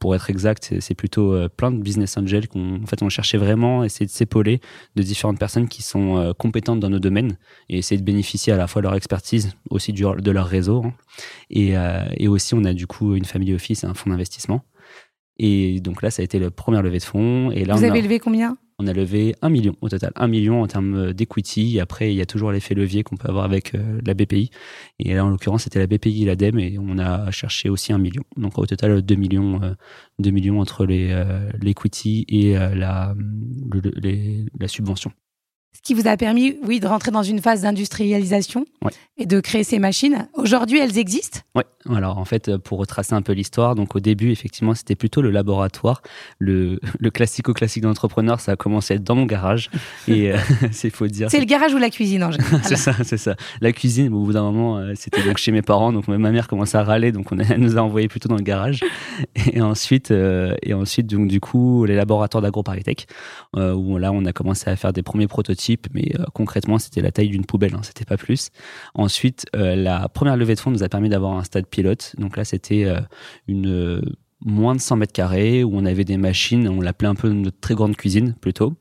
pour 0.00 0.14
être 0.14 0.30
exact, 0.30 0.74
c'est 0.80 0.94
plutôt 0.94 1.48
plein 1.56 1.70
de 1.70 1.80
business 1.80 2.16
angels 2.16 2.48
qu'on 2.48 2.82
en 2.82 2.86
fait, 2.86 3.02
on 3.02 3.08
cherchait 3.08 3.38
vraiment 3.38 3.84
essayer 3.84 4.06
de 4.06 4.10
s'épauler 4.10 4.60
de 4.96 5.02
différentes 5.02 5.38
personnes 5.38 5.68
qui 5.68 5.82
sont 5.82 6.34
compétentes 6.38 6.80
dans 6.80 6.90
nos 6.90 6.98
domaines 6.98 7.38
et 7.68 7.78
essayer 7.78 8.00
de 8.00 8.04
bénéficier 8.04 8.52
à 8.52 8.56
la 8.56 8.66
fois 8.66 8.82
de 8.82 8.88
leur 8.88 8.96
expertise, 8.96 9.52
aussi 9.70 9.92
du, 9.92 10.02
de 10.02 10.30
leur 10.32 10.46
réseau. 10.46 10.82
Hein. 10.84 10.94
Et, 11.50 11.74
et 12.16 12.26
aussi, 12.26 12.54
on 12.54 12.64
a 12.64 12.72
du 12.72 12.88
coup 12.88 13.14
une 13.14 13.24
family 13.24 13.54
office 13.54 13.84
et 13.84 13.86
un 13.86 13.94
fonds 13.94 14.10
d'investissement. 14.10 14.64
Et 15.38 15.80
donc 15.80 16.02
là, 16.02 16.10
ça 16.10 16.22
a 16.22 16.24
été 16.24 16.40
la 16.40 16.50
première 16.50 16.82
levée 16.82 16.98
de 16.98 17.04
fonds. 17.04 17.52
Et 17.52 17.64
là, 17.64 17.74
Vous 17.74 17.84
on 17.84 17.88
avez 17.88 18.02
levé 18.02 18.18
combien? 18.18 18.56
On 18.78 18.86
a 18.86 18.92
levé 18.92 19.34
un 19.42 19.48
million 19.48 19.76
au 19.80 19.88
total, 19.88 20.12
un 20.16 20.28
million 20.28 20.62
en 20.62 20.66
termes 20.66 21.12
d'equity. 21.12 21.78
Après, 21.80 22.12
il 22.12 22.16
y 22.16 22.20
a 22.20 22.26
toujours 22.26 22.52
l'effet 22.52 22.74
levier 22.74 23.02
qu'on 23.02 23.16
peut 23.16 23.28
avoir 23.28 23.44
avec 23.44 23.74
euh, 23.74 24.00
la 24.04 24.14
BPI. 24.14 24.50
Et 24.98 25.14
là, 25.14 25.24
en 25.24 25.28
l'occurrence, 25.28 25.64
c'était 25.64 25.78
la 25.78 25.86
BPI 25.86 26.22
et 26.22 26.26
l'ADEME 26.26 26.58
et 26.58 26.78
on 26.78 26.98
a 26.98 27.30
cherché 27.30 27.68
aussi 27.68 27.92
un 27.92 27.98
million. 27.98 28.22
Donc 28.36 28.58
au 28.58 28.66
total, 28.66 29.02
2 29.02 29.14
millions, 29.14 29.62
euh, 29.62 29.74
2 30.18 30.30
millions 30.30 30.60
entre 30.60 30.86
euh, 30.88 31.50
l'equity 31.60 32.24
et 32.28 32.56
euh, 32.56 32.74
la 32.74 33.14
subvention. 34.68 35.12
Ce 35.74 35.82
qui 35.82 35.92
vous 35.94 36.06
a 36.06 36.16
permis, 36.16 36.56
oui, 36.62 36.80
de 36.80 36.86
rentrer 36.86 37.10
dans 37.10 37.22
une 37.22 37.40
phase 37.40 37.62
d'industrialisation 37.62 38.64
et 39.18 39.26
de 39.26 39.40
créer 39.40 39.64
ces 39.64 39.78
machines. 39.78 40.28
Aujourd'hui, 40.34 40.78
elles 40.78 40.98
existent 40.98 41.40
Oui. 41.54 41.62
Alors, 41.94 42.16
en 42.16 42.24
fait, 42.24 42.56
pour 42.56 42.78
retracer 42.78 43.14
un 43.14 43.20
peu 43.20 43.32
l'histoire, 43.32 43.74
donc 43.74 43.94
au 43.94 44.00
début, 44.00 44.30
effectivement, 44.30 44.74
c'était 44.74 44.94
plutôt 44.94 45.20
le 45.20 45.30
laboratoire. 45.30 46.00
Le, 46.38 46.80
le 46.98 47.10
classico-classique 47.10 47.82
d'entrepreneur, 47.82 48.40
ça 48.40 48.52
a 48.52 48.56
commencé 48.56 48.94
à 48.94 48.96
être 48.96 49.04
dans 49.04 49.16
mon 49.16 49.26
garage. 49.26 49.70
et 50.08 50.32
c'est 50.72 50.90
faut 50.90 51.06
dire. 51.08 51.28
C'est 51.30 51.40
le 51.40 51.44
garage 51.44 51.74
ou 51.74 51.78
la 51.78 51.90
cuisine, 51.90 52.24
en 52.24 52.30
général. 52.30 52.60
c'est 52.62 52.76
ça, 52.76 52.94
c'est 53.02 53.18
ça. 53.18 53.34
La 53.60 53.72
cuisine, 53.72 54.12
au 54.14 54.24
bout 54.24 54.32
d'un 54.32 54.42
moment, 54.42 54.78
euh, 54.78 54.92
c'était 54.94 55.22
donc 55.22 55.38
chez 55.38 55.52
mes 55.52 55.62
parents. 55.62 55.92
Donc, 55.92 56.08
ma 56.08 56.30
mère 56.30 56.48
commençait 56.48 56.78
à 56.78 56.84
râler. 56.84 57.12
Donc, 57.12 57.32
on 57.32 57.38
elle 57.38 57.60
nous 57.60 57.76
a 57.76 57.80
envoyé 57.80 58.08
plutôt 58.08 58.28
dans 58.28 58.36
le 58.36 58.42
garage. 58.42 58.80
Et 59.52 59.60
ensuite, 59.60 60.12
euh, 60.12 60.54
et 60.62 60.72
ensuite 60.72 61.08
donc, 61.08 61.28
du 61.28 61.40
coup, 61.40 61.84
les 61.84 61.96
laboratoires 61.96 62.42
d'AgroParisTech, 62.42 63.06
euh, 63.56 63.74
où 63.74 63.98
là, 63.98 64.12
on 64.12 64.24
a 64.24 64.32
commencé 64.32 64.70
à 64.70 64.76
faire 64.76 64.92
des 64.92 65.02
premiers 65.02 65.26
prototypes 65.26 65.63
mais 65.92 66.12
euh, 66.18 66.24
concrètement, 66.34 66.78
c'était 66.78 67.00
la 67.00 67.12
taille 67.12 67.28
d'une 67.28 67.44
poubelle, 67.44 67.74
hein, 67.74 67.80
c'était 67.82 68.04
pas 68.04 68.16
plus. 68.16 68.50
Ensuite, 68.94 69.46
euh, 69.56 69.76
la 69.76 70.08
première 70.08 70.36
levée 70.36 70.54
de 70.54 70.60
fonds 70.60 70.70
nous 70.70 70.82
a 70.82 70.88
permis 70.88 71.08
d'avoir 71.08 71.32
un 71.36 71.44
stade 71.44 71.66
pilote. 71.66 72.14
Donc 72.18 72.36
là, 72.36 72.44
c'était 72.44 72.84
euh, 72.84 73.00
une 73.48 74.02
moins 74.44 74.74
de 74.74 74.80
100 74.80 74.96
mètres 74.96 75.12
carrés 75.12 75.64
où 75.64 75.70
on 75.74 75.86
avait 75.86 76.04
des 76.04 76.18
machines, 76.18 76.68
on 76.68 76.80
l'appelait 76.80 77.08
un 77.08 77.14
peu 77.14 77.30
notre 77.30 77.58
très 77.60 77.74
grande 77.74 77.96
cuisine 77.96 78.34
plutôt. 78.34 78.74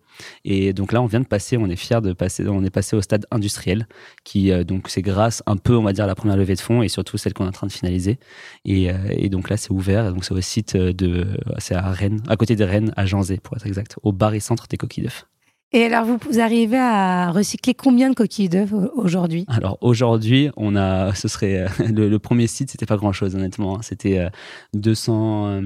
Et 0.46 0.74
donc 0.74 0.92
là, 0.92 1.02
on 1.02 1.06
vient 1.06 1.22
de 1.22 1.26
passer, 1.26 1.58
on 1.58 1.68
est 1.68 1.76
fier 1.76 2.02
de 2.02 2.14
passer, 2.14 2.48
on 2.48 2.64
est 2.64 2.70
passé 2.70 2.96
au 2.96 3.02
stade 3.02 3.26
industriel, 3.32 3.88
qui 4.24 4.52
donc 4.66 4.90
c'est 4.90 5.02
grâce 5.02 5.42
un 5.48 5.58
peu, 5.58 5.76
on 5.76 5.82
va 5.82 5.94
dire, 5.94 6.04
à 6.04 6.08
la 6.08 6.14
première 6.14 6.38
levée 6.38 6.54
de 6.54 6.60
fonds 6.60 6.84
et 6.84 6.90
surtout 6.90 7.18
celle 7.18 7.34
qu'on 7.34 7.46
est 7.46 7.48
en 7.48 7.54
train 7.54 7.66
de 7.66 7.72
finaliser. 7.72 8.20
Et, 8.66 8.92
donc 9.30 9.50
là, 9.50 9.58
c'est 9.58 9.72
ouvert, 9.72 10.14
donc 10.14 10.26
c'est 10.26 10.34
au 10.34 10.42
site 10.42 10.78
de, 10.78 11.26
c'est 11.58 11.74
à 11.74 11.90
Rennes, 11.92 12.22
à 12.28 12.36
côté 12.36 12.56
de 12.56 12.64
Rennes, 12.64 12.94
à 12.96 13.08
Janzé 13.08 13.38
pour 13.38 13.58
être 13.58 13.66
exact, 13.66 13.98
au 14.04 14.12
bar 14.12 14.36
et 14.36 14.40
centre 14.40 14.68
des 14.68 14.78
coquilles 14.78 15.06
d'œufs. 15.06 15.26
Et 15.74 15.86
alors, 15.86 16.06
vous, 16.06 16.40
arrivez 16.40 16.78
à 16.78 17.32
recycler 17.32 17.74
combien 17.74 18.10
de 18.10 18.16
coquilles 18.16 18.50
d'œufs 18.50 18.72
aujourd'hui? 18.96 19.46
Alors 19.48 19.78
aujourd'hui, 19.82 20.50
on 20.56 20.76
a, 20.76 21.14
ce 21.16 21.28
serait 21.28 21.66
le, 21.80 22.18
premier 22.18 22.48
site, 22.48 22.70
c'était 22.70 22.86
pas 22.86 22.98
grand-chose 22.98 23.36
honnêtement. 23.36 23.78
Hein. 23.78 23.82
C'était 23.82 24.28
200. 24.74 25.64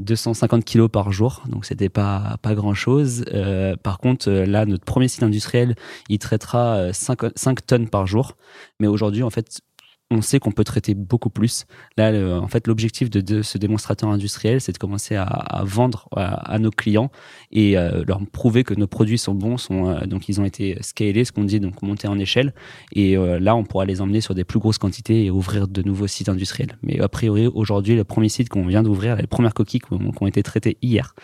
250 0.00 0.64
kilos 0.64 0.88
par 0.90 1.10
jour, 1.10 1.42
donc 1.48 1.64
c'était 1.64 1.88
pas 1.88 2.36
pas 2.40 2.54
grand 2.54 2.74
chose. 2.74 3.24
Euh, 3.32 3.76
par 3.76 3.98
contre, 3.98 4.30
euh, 4.30 4.46
là, 4.46 4.64
notre 4.64 4.84
premier 4.84 5.08
site 5.08 5.24
industriel, 5.24 5.74
il 6.08 6.18
traitera 6.18 6.92
5, 6.92 7.24
euh, 7.24 7.30
5 7.34 7.66
tonnes 7.66 7.88
par 7.88 8.06
jour. 8.06 8.36
Mais 8.78 8.86
aujourd'hui, 8.86 9.24
en 9.24 9.30
fait, 9.30 9.60
on 10.10 10.22
sait 10.22 10.38
qu'on 10.38 10.52
peut 10.52 10.64
traiter 10.64 10.94
beaucoup 10.94 11.28
plus. 11.28 11.66
Là, 11.96 12.12
en 12.40 12.48
fait, 12.48 12.66
l'objectif 12.66 13.10
de, 13.10 13.42
ce 13.42 13.58
démonstrateur 13.58 14.08
industriel, 14.08 14.60
c'est 14.60 14.72
de 14.72 14.78
commencer 14.78 15.16
à, 15.16 15.62
vendre 15.64 16.08
à, 16.16 16.58
nos 16.58 16.70
clients 16.70 17.10
et 17.52 17.76
euh, 17.76 18.04
leur 18.06 18.20
prouver 18.26 18.64
que 18.64 18.74
nos 18.74 18.86
produits 18.86 19.18
sont 19.18 19.34
bons. 19.34 19.56
Euh, 19.70 20.06
donc, 20.06 20.28
ils 20.28 20.40
ont 20.40 20.44
été 20.44 20.78
scalés, 20.80 21.24
ce 21.24 21.32
qu'on 21.32 21.44
dit, 21.44 21.60
donc 21.60 21.82
montés 21.82 22.08
en 22.08 22.18
échelle. 22.18 22.54
Et 22.92 23.16
euh, 23.16 23.38
là, 23.38 23.54
on 23.54 23.64
pourra 23.64 23.84
les 23.84 24.00
emmener 24.00 24.20
sur 24.20 24.34
des 24.34 24.44
plus 24.44 24.58
grosses 24.58 24.78
quantités 24.78 25.26
et 25.26 25.30
ouvrir 25.30 25.68
de 25.68 25.82
nouveaux 25.82 26.06
sites 26.06 26.28
industriels. 26.28 26.78
Mais 26.82 27.00
a 27.00 27.08
priori, 27.08 27.46
aujourd'hui, 27.46 27.94
le 27.94 28.04
premier 28.04 28.28
site 28.30 28.48
qu'on 28.48 28.66
vient 28.66 28.82
d'ouvrir, 28.82 29.16
les 29.16 29.26
premières 29.26 29.54
coquilles 29.54 29.80
qui 29.80 29.92
ont, 29.92 30.26
été 30.26 30.42
traitées 30.42 30.78
hier, 30.82 31.14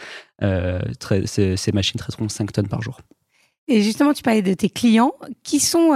ces, 0.41 1.57
ces 1.57 1.73
machines 1.73 1.99
traiteront 1.99 2.29
5 2.29 2.53
tonnes 2.53 2.69
par 2.69 2.83
jour. 2.83 2.99
Et 3.69 3.83
justement, 3.83 4.13
tu 4.13 4.23
parlais 4.23 4.43
de 4.43 4.55
tes 4.55 4.71
clients. 4.71 5.15
Qui 5.43 5.61
sont 5.61 5.91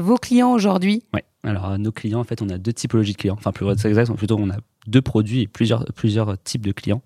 vos 0.00 0.16
clients 0.16 0.52
aujourd'hui? 0.52 1.04
Ouais. 1.14 1.24
Alors, 1.44 1.78
nos 1.78 1.92
clients, 1.92 2.18
en 2.18 2.24
fait, 2.24 2.42
on 2.42 2.48
a 2.48 2.58
deux 2.58 2.72
typologies 2.72 3.12
de 3.12 3.18
clients. 3.18 3.36
Enfin, 3.38 3.52
plus 3.52 3.68
exact, 3.86 4.12
plutôt, 4.14 4.36
on 4.36 4.50
a 4.50 4.56
deux 4.88 5.02
produits 5.02 5.42
et 5.42 5.46
plusieurs, 5.46 5.84
plusieurs 5.94 6.42
types 6.42 6.66
de 6.66 6.72
clients. 6.72 7.02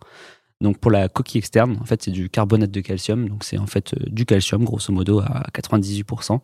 Donc, 0.61 0.79
pour 0.79 0.91
la 0.91 1.09
coquille 1.09 1.39
externe, 1.39 1.79
en 1.81 1.85
fait, 1.85 2.03
c'est 2.03 2.11
du 2.11 2.29
carbonate 2.29 2.71
de 2.71 2.81
calcium. 2.81 3.29
Donc, 3.29 3.45
c'est 3.45 3.57
en 3.57 3.67
fait 3.67 3.95
euh, 3.95 4.05
du 4.09 4.27
calcium, 4.27 4.65
grosso 4.65 4.93
modo, 4.93 5.21
à 5.21 5.45
98%. 5.55 6.41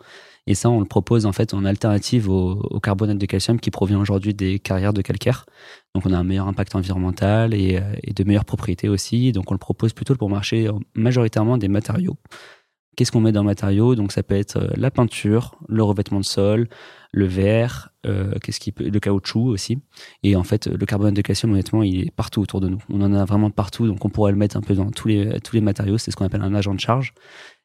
Et 0.46 0.54
ça, 0.54 0.70
on 0.70 0.80
le 0.80 0.86
propose, 0.86 1.26
en 1.26 1.32
fait, 1.32 1.52
en 1.52 1.64
alternative 1.66 2.30
au, 2.30 2.80
carbonate 2.80 3.18
de 3.18 3.26
calcium 3.26 3.60
qui 3.60 3.70
provient 3.70 4.00
aujourd'hui 4.00 4.32
des 4.32 4.58
carrières 4.58 4.94
de 4.94 5.02
calcaire. 5.02 5.44
Donc, 5.94 6.06
on 6.06 6.12
a 6.12 6.18
un 6.18 6.24
meilleur 6.24 6.48
impact 6.48 6.74
environnemental 6.74 7.52
et, 7.52 7.76
euh, 7.76 7.94
et 8.02 8.14
de 8.14 8.24
meilleures 8.24 8.46
propriétés 8.46 8.88
aussi. 8.88 9.32
Donc, 9.32 9.50
on 9.50 9.54
le 9.54 9.58
propose 9.58 9.92
plutôt 9.92 10.14
pour 10.14 10.30
marcher 10.30 10.70
majoritairement 10.94 11.58
des 11.58 11.68
matériaux. 11.68 12.16
Qu'est-ce 12.96 13.12
qu'on 13.12 13.20
met 13.20 13.32
dans 13.32 13.42
le 13.42 13.46
matériau? 13.46 13.94
Donc, 13.94 14.12
ça 14.12 14.22
peut 14.22 14.34
être 14.34 14.56
euh, 14.56 14.68
la 14.76 14.90
peinture, 14.90 15.56
le 15.68 15.82
revêtement 15.82 16.18
de 16.18 16.24
sol, 16.24 16.68
le 17.12 17.26
verre, 17.26 17.90
euh, 18.06 18.32
qu'est-ce 18.42 18.58
qui 18.58 18.72
peut, 18.72 18.88
le 18.88 19.00
caoutchouc 19.00 19.48
aussi. 19.48 19.78
Et 20.22 20.34
en 20.34 20.42
fait, 20.42 20.66
le 20.66 20.86
carbonate 20.86 21.14
de 21.14 21.22
calcium, 21.22 21.52
honnêtement, 21.52 21.82
il 21.82 22.08
est 22.08 22.10
partout 22.10 22.40
autour 22.40 22.60
de 22.60 22.68
nous. 22.68 22.78
On 22.90 23.02
en 23.02 23.12
a 23.12 23.24
vraiment 23.24 23.50
partout, 23.50 23.86
donc 23.86 24.04
on 24.04 24.08
pourrait 24.08 24.32
le 24.32 24.38
mettre 24.38 24.56
un 24.56 24.62
peu 24.62 24.74
dans 24.74 24.90
tous 24.90 25.08
les 25.08 25.60
matériaux. 25.60 25.98
C'est 25.98 26.10
ce 26.10 26.16
qu'on 26.16 26.24
appelle 26.24 26.42
un 26.42 26.54
agent 26.54 26.74
de 26.74 26.80
charge. 26.80 27.14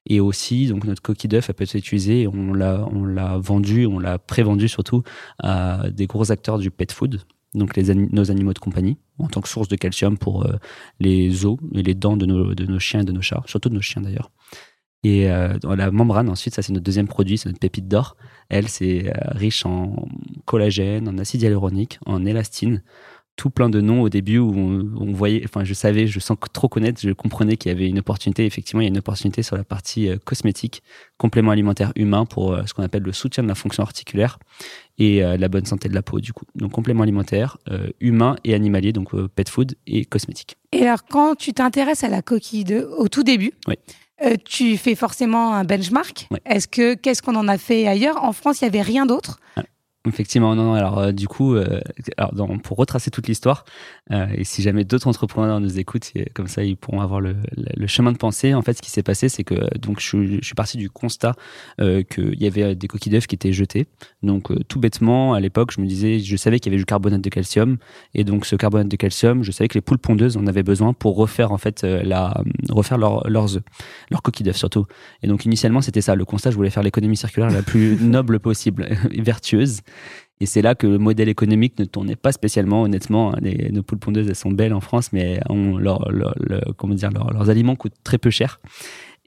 Et 0.06 0.20
aussi, 0.20 0.68
donc 0.68 0.86
notre 0.86 1.02
coquille 1.02 1.28
d'œuf, 1.28 1.50
elle 1.50 1.56
peut 1.56 1.64
être 1.64 1.76
utilisée. 1.76 2.28
On 2.28 2.54
l'a 2.54 2.88
on 2.92 3.06
l'a 3.06 3.38
vendu, 3.38 3.86
on 3.86 4.00
l'a 4.00 4.18
pré-vendu 4.18 4.68
surtout 4.68 5.04
à 5.40 5.90
des 5.92 6.08
gros 6.08 6.32
acteurs 6.32 6.58
du 6.58 6.72
pet 6.72 6.92
food. 6.92 7.22
Donc 7.54 7.76
les 7.76 7.94
nos 7.94 8.32
animaux 8.32 8.54
de 8.54 8.60
compagnie, 8.60 8.98
en 9.20 9.28
tant 9.28 9.42
que 9.42 9.50
source 9.50 9.68
de 9.68 9.76
calcium 9.76 10.18
pour 10.18 10.46
euh, 10.46 10.56
les 11.00 11.46
os 11.46 11.58
et 11.74 11.84
les 11.84 11.94
dents 11.94 12.16
de 12.16 12.26
nos, 12.26 12.56
de 12.56 12.66
nos 12.66 12.80
chiens 12.80 13.02
et 13.02 13.04
de 13.04 13.12
nos 13.12 13.22
chats, 13.22 13.44
surtout 13.46 13.70
de 13.70 13.76
nos 13.76 13.82
chiens 13.82 14.02
d'ailleurs. 14.02 14.32
Et 15.03 15.31
euh, 15.31 15.58
dans 15.58 15.75
la 15.75 15.89
membrane, 15.89 16.29
ensuite, 16.29 16.53
ça 16.53 16.62
c'est 16.62 16.74
notre 16.74 16.84
deuxième 16.84 17.08
produit, 17.08 17.38
c'est 17.38 17.50
notre 17.50 17.60
pépite 17.60 17.88
d'or. 17.88 18.15
Elle, 18.50 18.67
c'est 18.67 19.08
euh, 19.08 19.13
riche 19.31 19.65
en 19.65 20.08
collagène, 20.46 21.08
en 21.10 21.17
acide 21.17 21.41
hyaluronique, 21.41 22.00
en 22.05 22.25
élastine. 22.25 22.84
tout 23.36 23.50
plein 23.50 23.70
de 23.70 23.81
noms 23.81 24.01
au 24.01 24.10
début 24.10 24.38
où 24.38 24.53
on, 24.53 25.12
voyait, 25.13 25.41
enfin, 25.46 25.63
je 25.63 25.74
savais, 25.74 26.05
je 26.05 26.20
sens 26.20 26.38
trop 26.53 26.67
connaître, 26.67 27.01
je 27.01 27.12
comprenais 27.12 27.58
qu'il 27.58 27.72
y 27.72 27.75
avait 27.75 27.88
une 27.88 27.98
opportunité. 27.98 28.46
Effectivement, 28.46 28.81
il 28.81 28.84
y 28.84 28.88
a 28.88 28.89
une 28.89 29.00
opportunité 29.00 29.41
sur 29.41 29.58
la 29.58 29.63
partie 29.63 30.08
euh, 30.08 30.17
cosmétique, 30.24 30.84
complément 31.17 31.50
alimentaire 31.50 31.93
humain 31.96 32.25
pour 32.25 32.53
euh, 32.53 32.63
ce 32.67 32.75
qu'on 32.75 32.84
appelle 32.84 33.01
le 33.01 33.13
soutien 33.13 33.41
de 33.41 33.48
la 33.48 33.55
fonction 33.55 33.81
articulaire 33.81 34.38
et 35.00 35.22
la 35.22 35.48
bonne 35.48 35.65
santé 35.65 35.89
de 35.89 35.96
la 35.96 36.03
peau, 36.03 36.20
du 36.20 36.31
coup. 36.31 36.46
Donc, 36.53 36.74
complément 36.74 37.01
alimentaire 37.01 37.58
humain 38.00 38.36
et 38.43 38.53
animalier, 38.53 38.93
donc 38.93 39.15
pet 39.29 39.50
food 39.50 39.74
et 39.88 40.05
cosmétique. 40.05 40.58
Et 40.72 40.84
alors, 40.84 41.05
quand 41.05 41.34
tu 41.34 41.53
t'intéresses 41.53 42.03
à 42.03 42.08
la 42.08 42.22
coquille 42.22 42.65
de, 42.65 42.88
au 43.00 43.08
tout 43.08 43.24
début, 43.24 43.51
oui. 43.67 43.74
Tu 44.46 44.78
fais 44.78 44.96
forcément 44.96 45.54
un 45.54 45.63
benchmark. 45.63 46.28
Est-ce 46.46 46.68
que 46.68 46.94
qu'est-ce 46.94 47.22
qu'on 47.22 47.36
en 47.36 47.48
a 47.48 47.58
fait 47.58 47.88
ailleurs? 47.88 48.24
En 48.24 48.34
France, 48.34 48.62
il 48.62 48.66
n'y 48.66 48.70
avait 48.70 48.82
rien 48.82 49.06
d'autre. 49.06 49.40
Effectivement, 50.08 50.55
non, 50.55 50.63
non. 50.63 50.74
Alors, 50.74 50.98
euh, 50.98 51.12
du 51.12 51.27
coup, 51.27 51.53
euh, 51.53 51.79
alors, 52.17 52.34
pour 52.63 52.77
retracer 52.77 53.12
toute 53.12 53.27
l'histoire, 53.27 53.65
euh, 54.10 54.25
et 54.34 54.43
si 54.43 54.63
jamais 54.63 54.84
d'autres 54.84 55.08
entrepreneurs 55.08 55.60
nous 55.60 55.77
écoutent, 55.77 56.12
comme 56.34 56.48
ça, 56.48 56.63
ils 56.63 56.75
pourront 56.75 57.01
avoir 57.01 57.22
le, 57.22 57.36
le, 57.55 57.86
chemin 57.86 58.12
de 58.12 58.17
pensée. 58.17 58.55
En 58.55 58.63
fait, 58.63 58.74
ce 58.74 58.81
qui 58.81 58.89
s'est 58.89 59.03
passé, 59.03 59.29
c'est 59.29 59.43
que 59.43 59.77
donc 59.77 60.00
je, 60.00 60.39
suis 60.41 60.55
parti 60.55 60.77
du 60.77 60.89
constat 60.89 61.34
qu'il 61.77 62.41
y 62.41 62.48
avait 62.48 62.74
des 62.75 62.88
coquilles 62.88 63.12
d'œufs 63.12 63.27
qui 63.27 63.36
étaient 63.36 63.53
jetées. 63.53 63.86
Donc, 64.24 64.51
tout 64.67 64.79
bêtement, 64.79 65.36
à 65.36 65.39
l'époque, 65.39 65.72
je 65.75 65.81
me 65.81 65.86
disais, 65.86 66.20
je 66.20 66.36
savais 66.36 66.60
qu'il 66.60 66.72
y 66.72 66.74
avait 66.74 66.81
du 66.81 66.86
carbonate 66.86 67.22
de 67.22 67.29
calcium, 67.29 67.77
et 68.15 68.24
donc 68.24 68.48
ce 68.48 68.55
carbonate 68.55 68.88
de 68.88 68.96
calcium, 68.96 69.43
je 69.43 69.51
savais 69.51 69.67
que 69.67 69.75
les 69.75 69.81
poules 69.81 70.00
pondeuses 70.00 70.36
en 70.36 70.48
avaient 70.48 70.63
besoin 70.63 70.93
pour 70.93 71.15
refaire 71.15 71.51
en 71.51 71.58
fait 71.58 71.84
la 71.84 72.41
refaire 72.70 72.98
leur, 72.98 73.27
leurs 73.29 73.58
œufs, 73.58 73.63
leurs 74.10 74.24
coquilles 74.24 74.46
d'œufs 74.46 74.58
surtout. 74.58 74.88
Et 75.22 75.27
donc, 75.27 75.46
initialement, 75.46 75.81
c'était 75.81 76.01
ça. 76.01 76.15
Le 76.15 76.25
constat, 76.25 76.50
je 76.50 76.55
voulais 76.55 76.72
faire 76.72 76.84
l'économie 76.84 77.17
circulaire 77.17 77.51
la 77.51 77.62
plus 77.62 77.98
noble 78.01 78.39
possible, 78.39 78.89
vertueuse. 79.20 79.81
Et 80.40 80.48
c'est 80.48 80.64
là 80.64 80.74
que 80.74 80.88
le 80.88 80.98
modèle 80.98 81.30
économique 81.30 81.78
ne 81.78 81.86
tournait 81.86 82.16
pas 82.16 82.32
spécialement, 82.32 82.82
honnêtement. 82.82 83.36
Les, 83.40 83.72
nos 83.72 83.84
poules 83.84 84.00
pondeuses, 84.00 84.28
elles 84.28 84.36
sont 84.36 84.52
belles 84.52 84.74
en 84.74 84.82
France, 84.82 85.14
mais 85.14 85.40
on, 85.50 85.80
comment 86.78 86.96
dire, 86.96 87.12
leurs 87.12 87.50
aliments 87.52 87.76
coûtent 87.76 87.94
très 88.04 88.18
peu 88.18 88.32
cher. 88.32 88.60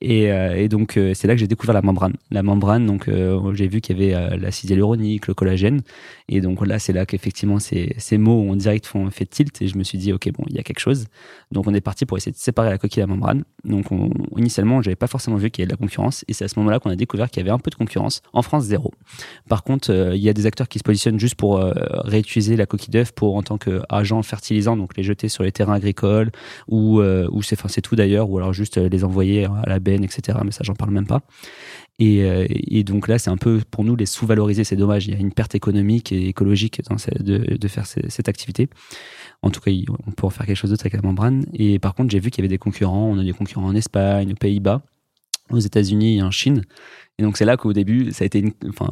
Et, 0.01 0.31
euh, 0.31 0.69
donc, 0.69 0.97
euh, 0.97 1.15
c'est 1.15 1.29
là 1.29 1.35
que 1.35 1.41
j'ai 1.41 1.47
découvert 1.47 1.75
la 1.75 1.83
membrane. 1.83 2.15
La 2.31 2.43
membrane, 2.43 2.85
donc, 2.85 3.09
euh, 3.09 3.55
j'ai 3.55 3.69
vu 3.69 3.81
qu'il 3.81 3.99
y 3.99 4.13
avait 4.13 4.37
l'acide 4.37 4.71
hyaluronique, 4.71 5.29
le 5.29 5.35
collagène. 5.35 5.83
Et 6.29 6.41
donc 6.41 6.67
là, 6.67 6.79
c'est 6.79 6.93
là 6.93 7.05
qu'effectivement, 7.05 7.59
ces, 7.59 8.19
mots 8.19 8.51
en 8.51 8.57
direct 8.57 8.87
font 8.87 9.11
fait 9.11 9.27
tilt. 9.27 9.61
Et 9.61 9.69
je 9.69 9.77
me 9.77 9.85
suis 9.85 9.99
dit, 9.99 10.13
OK, 10.13 10.31
bon, 10.33 10.45
il 10.49 10.57
y 10.57 10.59
a 10.59 10.63
quelque 10.63 10.81
chose. 10.81 11.07
Donc, 11.53 11.67
on 11.67 11.75
est 11.75 11.81
parti 11.81 12.07
pour 12.07 12.17
essayer 12.17 12.33
de 12.33 12.37
séparer 12.37 12.71
la 12.71 12.79
coquille 12.79 13.01
et 13.01 13.03
la 13.03 13.07
membrane. 13.07 13.45
Donc, 13.65 13.93
on, 13.93 14.11
initialement, 14.37 14.81
j'avais 14.81 14.97
pas 14.97 15.07
forcément 15.07 15.37
vu 15.37 15.51
qu'il 15.51 15.63
y 15.63 15.65
avait 15.65 15.69
de 15.69 15.73
la 15.75 15.77
concurrence. 15.77 16.25
Et 16.29 16.33
c'est 16.33 16.45
à 16.45 16.49
ce 16.49 16.59
moment-là 16.61 16.79
qu'on 16.79 16.91
a 16.91 16.97
découvert 16.97 17.31
qu'il 17.31 17.41
y 17.41 17.45
avait 17.45 17.51
un 17.51 17.59
peu 17.59 17.71
de 17.71 17.75
concurrence. 17.75 18.23
En 18.33 18.41
France, 18.41 18.65
zéro. 18.65 18.93
Par 19.49 19.65
contre, 19.65 19.91
il 20.15 20.23
y 20.23 20.29
a 20.29 20.33
des 20.33 20.47
acteurs 20.47 20.69
qui 20.69 20.79
se 20.79 20.85
positionnent 20.85 21.21
juste 21.21 21.35
pour 21.35 21.59
réutiliser 21.59 22.57
la 22.57 22.67
coquille 22.67 22.91
d'œuf 22.91 23.13
pour 23.13 23.37
en 23.37 23.43
tant 23.43 23.59
qu'agent 23.59 24.23
fertilisant, 24.23 24.77
donc 24.77 24.97
les 24.97 25.03
jeter 25.03 25.29
sur 25.29 25.43
les 25.43 25.53
terrains 25.53 25.75
agricoles 25.75 26.31
ou, 26.69 27.01
ou 27.03 27.43
c'est, 27.43 27.81
tout 27.83 27.97
d'ailleurs, 27.97 28.31
ou 28.31 28.39
alors 28.39 28.53
juste 28.53 28.79
les 28.79 29.05
envoyer 29.05 29.45
à 29.45 29.65
la 29.67 29.77
etc. 29.77 30.39
Mais 30.45 30.51
ça, 30.51 30.61
j'en 30.63 30.75
parle 30.75 30.91
même 30.91 31.07
pas. 31.07 31.21
Euh, 32.03 32.47
et, 32.49 32.83
donc 32.83 33.09
là, 33.09 33.19
c'est 33.19 33.31
un 33.31 33.37
peu 33.37 33.61
pour 33.71 33.85
nous 33.85 33.95
les 33.97 34.07
sous-valoriser, 34.07 34.65
c'est 34.65 34.77
dommage. 34.77 35.07
Il 35.07 35.15
y 35.15 35.17
a 35.17 35.21
une 35.21 35.33
perte 35.33 35.55
économique 35.55 36.13
et 36.13 36.29
écologique 36.29 36.83
de, 37.21 37.57
de 37.57 37.69
faire 37.69 37.87
cette 37.87 38.29
activité. 38.29 38.69
En 39.43 39.51
tout 39.51 39.61
cas, 39.61 39.71
on 40.07 40.11
peut 40.11 40.27
en 40.27 40.31
faire 40.31 40.47
quelque 40.47 40.57
chose 40.57 40.71
d'autre 40.71 40.83
avec 40.83 40.95
la 40.95 41.03
membrane. 41.03 41.47
Et 41.53 41.79
par 41.79 41.95
contre, 41.95 42.11
j'ai 42.11 42.21
vu 42.21 42.31
qu'il 42.31 42.43
y 42.43 42.43
avait 42.43 42.49
des 42.49 42.59
concurrents. 42.59 43.11
On 43.11 43.19
a 43.19 43.25
des 43.25 43.33
concurrents 43.33 43.67
en 43.67 43.75
Espagne, 43.75 44.33
aux 44.33 44.37
Pays-Bas, 44.37 44.83
aux 45.51 45.59
États-Unis 45.59 46.19
et 46.19 46.23
en 46.23 46.31
Chine. 46.31 46.63
Et 47.19 47.23
donc 47.23 47.37
c'est 47.37 47.45
là 47.45 47.57
qu'au 47.57 47.73
début, 47.73 48.11
ça 48.13 48.25
a 48.25 48.27
été, 48.27 48.53
enfin, 48.69 48.89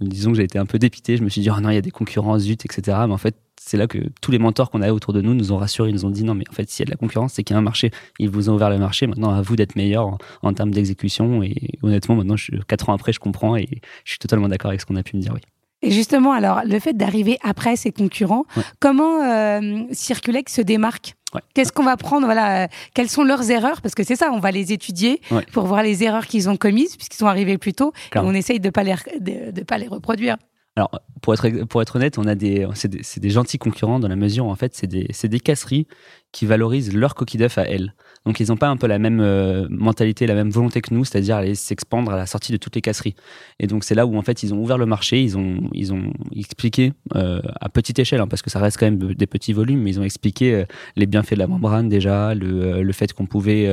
disons 0.00 0.30
que 0.30 0.38
j'ai 0.38 0.44
été 0.44 0.58
un 0.58 0.66
peu 0.66 0.78
dépité. 0.78 1.16
Je 1.16 1.22
me 1.22 1.28
suis 1.28 1.42
dit, 1.42 1.50
oh 1.50 1.60
non, 1.60 1.68
il 1.68 1.74
y 1.74 1.78
a 1.78 1.82
des 1.82 1.90
concurrents, 1.90 2.38
zut, 2.38 2.64
etc. 2.64 2.98
Mais 3.06 3.12
en 3.12 3.18
fait, 3.18 3.36
c'est 3.60 3.76
là 3.76 3.86
que 3.86 3.98
tous 4.22 4.30
les 4.30 4.38
mentors 4.38 4.70
qu'on 4.70 4.80
avait 4.80 4.90
autour 4.90 5.12
de 5.12 5.20
nous 5.20 5.34
nous 5.34 5.52
ont 5.52 5.58
rassurés, 5.58 5.90
ils 5.90 5.94
nous 5.94 6.06
ont 6.06 6.10
dit, 6.10 6.24
non, 6.24 6.34
mais 6.34 6.44
en 6.48 6.52
fait, 6.52 6.70
s'il 6.70 6.84
y 6.84 6.84
a 6.84 6.86
de 6.86 6.90
la 6.90 6.96
concurrence, 6.96 7.34
c'est 7.34 7.42
qu'il 7.42 7.54
y 7.54 7.56
a 7.56 7.58
un 7.58 7.62
marché. 7.62 7.90
Ils 8.18 8.30
vous 8.30 8.48
ont 8.48 8.54
ouvert 8.54 8.70
le 8.70 8.78
marché. 8.78 9.06
Maintenant, 9.06 9.30
à 9.30 9.42
vous 9.42 9.56
d'être 9.56 9.76
meilleur 9.76 10.16
en, 10.42 10.52
termes 10.54 10.70
d'exécution. 10.70 11.42
Et 11.42 11.78
honnêtement, 11.82 12.16
maintenant, 12.16 12.36
je, 12.36 12.52
quatre 12.66 12.88
ans 12.88 12.94
après, 12.94 13.12
je 13.12 13.20
comprends 13.20 13.56
et 13.56 13.68
je 14.04 14.10
suis 14.10 14.18
totalement 14.18 14.48
d'accord 14.48 14.70
avec 14.70 14.80
ce 14.80 14.86
qu'on 14.86 14.96
a 14.96 15.02
pu 15.02 15.16
me 15.16 15.20
dire, 15.20 15.32
oui. 15.34 15.40
Et 15.82 15.90
justement, 15.90 16.32
alors, 16.32 16.62
le 16.64 16.78
fait 16.80 16.94
d'arriver 16.94 17.38
après 17.42 17.76
ces 17.76 17.92
concurrents, 17.92 18.46
comment 18.80 19.22
euh, 19.22 19.82
Circulex 19.92 20.54
se 20.54 20.62
démarque? 20.62 21.14
Qu'est-ce 21.54 21.72
qu'on 21.72 21.84
va 21.84 21.96
prendre 21.96 22.26
Voilà, 22.26 22.64
euh, 22.64 22.66
quelles 22.94 23.08
sont 23.08 23.24
leurs 23.24 23.50
erreurs 23.50 23.80
Parce 23.80 23.94
que 23.94 24.04
c'est 24.04 24.16
ça, 24.16 24.30
on 24.32 24.40
va 24.40 24.50
les 24.50 24.72
étudier 24.72 25.20
pour 25.52 25.66
voir 25.66 25.82
les 25.82 26.04
erreurs 26.04 26.26
qu'ils 26.26 26.48
ont 26.48 26.56
commises 26.56 26.96
puisqu'ils 26.96 27.18
sont 27.18 27.26
arrivés 27.26 27.58
plus 27.58 27.72
tôt. 27.72 27.92
Et 28.14 28.18
on 28.18 28.32
essaye 28.32 28.60
de 28.60 28.70
pas 28.70 28.82
les 28.82 28.94
de, 29.20 29.62
pas 29.62 29.78
les 29.78 29.88
reproduire. 29.88 30.36
Alors, 30.76 30.90
pour 31.22 31.32
être, 31.32 31.64
pour 31.64 31.80
être 31.80 31.96
honnête, 31.96 32.18
on 32.18 32.26
a 32.26 32.34
des, 32.34 32.66
c'est 32.74 32.88
des, 32.88 33.00
des, 33.16 33.30
gentils 33.30 33.56
concurrents 33.56 33.98
dans 33.98 34.08
la 34.08 34.16
mesure 34.16 34.44
où, 34.44 34.50
en 34.50 34.56
fait, 34.56 34.74
c'est 34.74 34.86
des, 34.86 35.08
des 35.24 35.40
casseries 35.40 35.86
qui 36.32 36.44
valorisent 36.44 36.94
leur 36.94 37.14
coquille 37.14 37.40
d'œuf 37.40 37.56
à 37.56 37.62
elles. 37.62 37.94
Donc, 38.26 38.40
ils 38.40 38.48
n'ont 38.48 38.56
pas 38.56 38.68
un 38.68 38.76
peu 38.76 38.88
la 38.88 38.98
même 38.98 39.20
euh, 39.20 39.68
mentalité, 39.70 40.26
la 40.26 40.34
même 40.34 40.50
volonté 40.50 40.80
que 40.80 40.92
nous, 40.92 41.04
c'est-à-dire 41.04 41.36
aller 41.36 41.54
s'expandre 41.54 42.12
à 42.12 42.16
la 42.16 42.26
sortie 42.26 42.50
de 42.50 42.56
toutes 42.56 42.74
les 42.74 42.80
casseries. 42.80 43.14
Et 43.60 43.68
donc, 43.68 43.84
c'est 43.84 43.94
là 43.94 44.04
où, 44.04 44.16
en 44.18 44.22
fait, 44.22 44.42
ils 44.42 44.52
ont 44.52 44.58
ouvert 44.58 44.78
le 44.78 44.86
marché, 44.86 45.22
ils 45.22 45.38
ont, 45.38 45.70
ils 45.72 45.94
ont 45.94 46.12
expliqué, 46.34 46.92
euh, 47.14 47.40
à 47.60 47.68
petite 47.68 47.98
échelle, 48.00 48.20
hein, 48.20 48.26
parce 48.26 48.42
que 48.42 48.50
ça 48.50 48.58
reste 48.58 48.78
quand 48.78 48.86
même 48.86 49.14
des 49.14 49.26
petits 49.28 49.52
volumes, 49.52 49.80
mais 49.80 49.90
ils 49.90 50.00
ont 50.00 50.04
expliqué 50.04 50.54
euh, 50.54 50.64
les 50.96 51.06
bienfaits 51.06 51.34
de 51.34 51.38
la 51.38 51.46
membrane 51.46 51.88
déjà, 51.88 52.34
le, 52.34 52.82
le 52.82 52.92
fait 52.92 53.12
qu'on 53.12 53.26
pouvait 53.26 53.68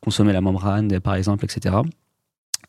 consommer 0.00 0.32
la 0.32 0.40
membrane, 0.40 1.00
par 1.00 1.14
exemple, 1.14 1.44
etc. 1.44 1.76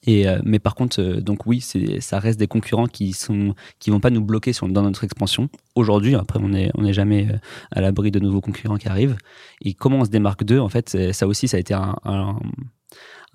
Euh, 0.08 0.42
mais 0.44 0.60
par 0.60 0.76
contre, 0.76 1.02
euh, 1.02 1.22
donc 1.22 1.46
oui, 1.46 1.62
ça 1.62 2.20
reste 2.20 2.40
des 2.40 2.48
concurrents 2.48 2.88
qui 2.88 3.14
sont 3.14 3.56
qui 3.80 3.90
vont 3.90 4.00
pas 4.00 4.10
nous 4.10 4.24
bloquer 4.24 4.54
sur, 4.54 4.68
dans 4.68 4.82
notre 4.82 5.04
expansion. 5.04 5.50
Aujourd'hui, 5.76 6.16
après, 6.16 6.40
on 6.42 6.54
est 6.54 6.72
on 6.76 6.84
n'est 6.84 6.94
jamais 6.94 7.28
euh, 7.30 7.38
à 7.72 7.82
l'abri 7.82 8.12
de 8.12 8.20
nouveaux 8.20 8.42
concurrents 8.42 8.78
qui 8.78 8.88
arrivent. 8.88 9.18
Et 9.62 9.74
comment 9.74 10.00
on 10.00 10.06
se 10.06 10.10
démarque 10.10 10.44
d'eux 10.44 10.60
En 10.60 10.70
fait, 10.70 11.14
ça 11.14 11.28
aussi, 11.28 11.48
ça 11.48 11.58
a 11.58 11.60
été 11.60 11.74
un 11.74 11.96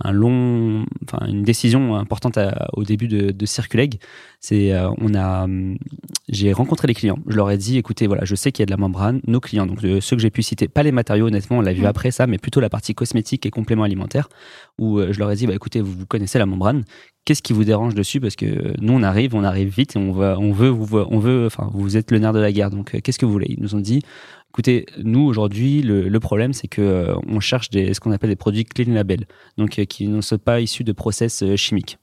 un 0.04 0.12
long, 0.12 0.86
enfin 1.04 1.26
une 1.26 1.42
décision 1.42 1.96
importante 1.96 2.38
au 2.72 2.84
début 2.84 3.08
de, 3.08 3.30
de 3.30 3.46
Circuleg. 3.46 3.98
C'est, 4.40 4.72
euh, 4.72 4.90
on 4.98 5.14
a, 5.14 5.44
hum, 5.44 5.76
j'ai 6.28 6.52
rencontré 6.52 6.86
les 6.86 6.94
clients. 6.94 7.18
Je 7.26 7.36
leur 7.36 7.50
ai 7.50 7.56
dit, 7.56 7.78
écoutez, 7.78 8.06
voilà, 8.06 8.24
je 8.24 8.34
sais 8.34 8.52
qu'il 8.52 8.62
y 8.62 8.64
a 8.64 8.66
de 8.66 8.70
la 8.70 8.76
membrane. 8.76 9.20
Nos 9.26 9.40
clients, 9.40 9.66
donc 9.66 9.80
ceux 9.80 10.16
que 10.16 10.22
j'ai 10.22 10.30
pu 10.30 10.42
citer, 10.42 10.68
pas 10.68 10.82
les 10.82 10.92
matériaux, 10.92 11.26
honnêtement, 11.26 11.58
on 11.58 11.60
l'a 11.60 11.72
vu 11.72 11.82
mm. 11.82 11.86
après 11.86 12.10
ça, 12.10 12.26
mais 12.26 12.38
plutôt 12.38 12.60
la 12.60 12.70
partie 12.70 12.94
cosmétique 12.94 13.46
et 13.46 13.50
compléments 13.50 13.82
alimentaires, 13.82 14.28
où 14.78 14.98
euh, 14.98 15.12
je 15.12 15.18
leur 15.18 15.30
ai 15.30 15.36
dit, 15.36 15.46
bah 15.46 15.54
écoutez, 15.54 15.80
vous, 15.80 15.92
vous 15.92 16.06
connaissez 16.06 16.38
la 16.38 16.46
membrane. 16.46 16.84
Qu'est-ce 17.24 17.42
qui 17.42 17.52
vous 17.52 17.64
dérange 17.64 17.94
dessus? 17.94 18.20
Parce 18.20 18.36
que 18.36 18.72
nous, 18.80 18.94
on 18.94 19.02
arrive, 19.02 19.34
on 19.34 19.44
arrive 19.44 19.68
vite 19.68 19.96
et 19.96 19.98
on, 19.98 20.12
va, 20.12 20.38
on 20.38 20.52
veut, 20.52 20.68
vous, 20.68 20.96
on 20.96 21.18
veut, 21.18 21.46
enfin, 21.46 21.68
vous 21.74 21.96
êtes 21.96 22.10
le 22.10 22.18
nerf 22.18 22.32
de 22.32 22.38
la 22.38 22.52
guerre. 22.52 22.70
Donc, 22.70 22.94
euh, 22.94 23.00
qu'est-ce 23.02 23.18
que 23.18 23.26
vous 23.26 23.32
voulez? 23.32 23.48
Ils 23.50 23.60
nous 23.60 23.74
ont 23.74 23.80
dit, 23.80 24.02
Écoutez, 24.58 24.86
nous 25.04 25.20
aujourd'hui, 25.20 25.82
le, 25.82 26.18
problème 26.18 26.52
c'est 26.52 26.66
que 26.66 26.82
euh, 26.82 27.40
cherche 27.40 27.70
ce 27.70 28.00
qu'on 28.00 28.10
appelle 28.10 28.30
des 28.30 28.34
produits 28.34 28.64
clean 28.64 28.92
label, 28.92 29.24
donc 29.56 29.78
euh, 29.78 29.84
qui 29.84 30.08
ne 30.08 30.20
sont 30.20 30.36
pas 30.36 30.60
issus 30.60 30.82
de 30.82 30.90
process 30.90 31.44
euh, 31.44 31.54
chimiques. 31.54 31.98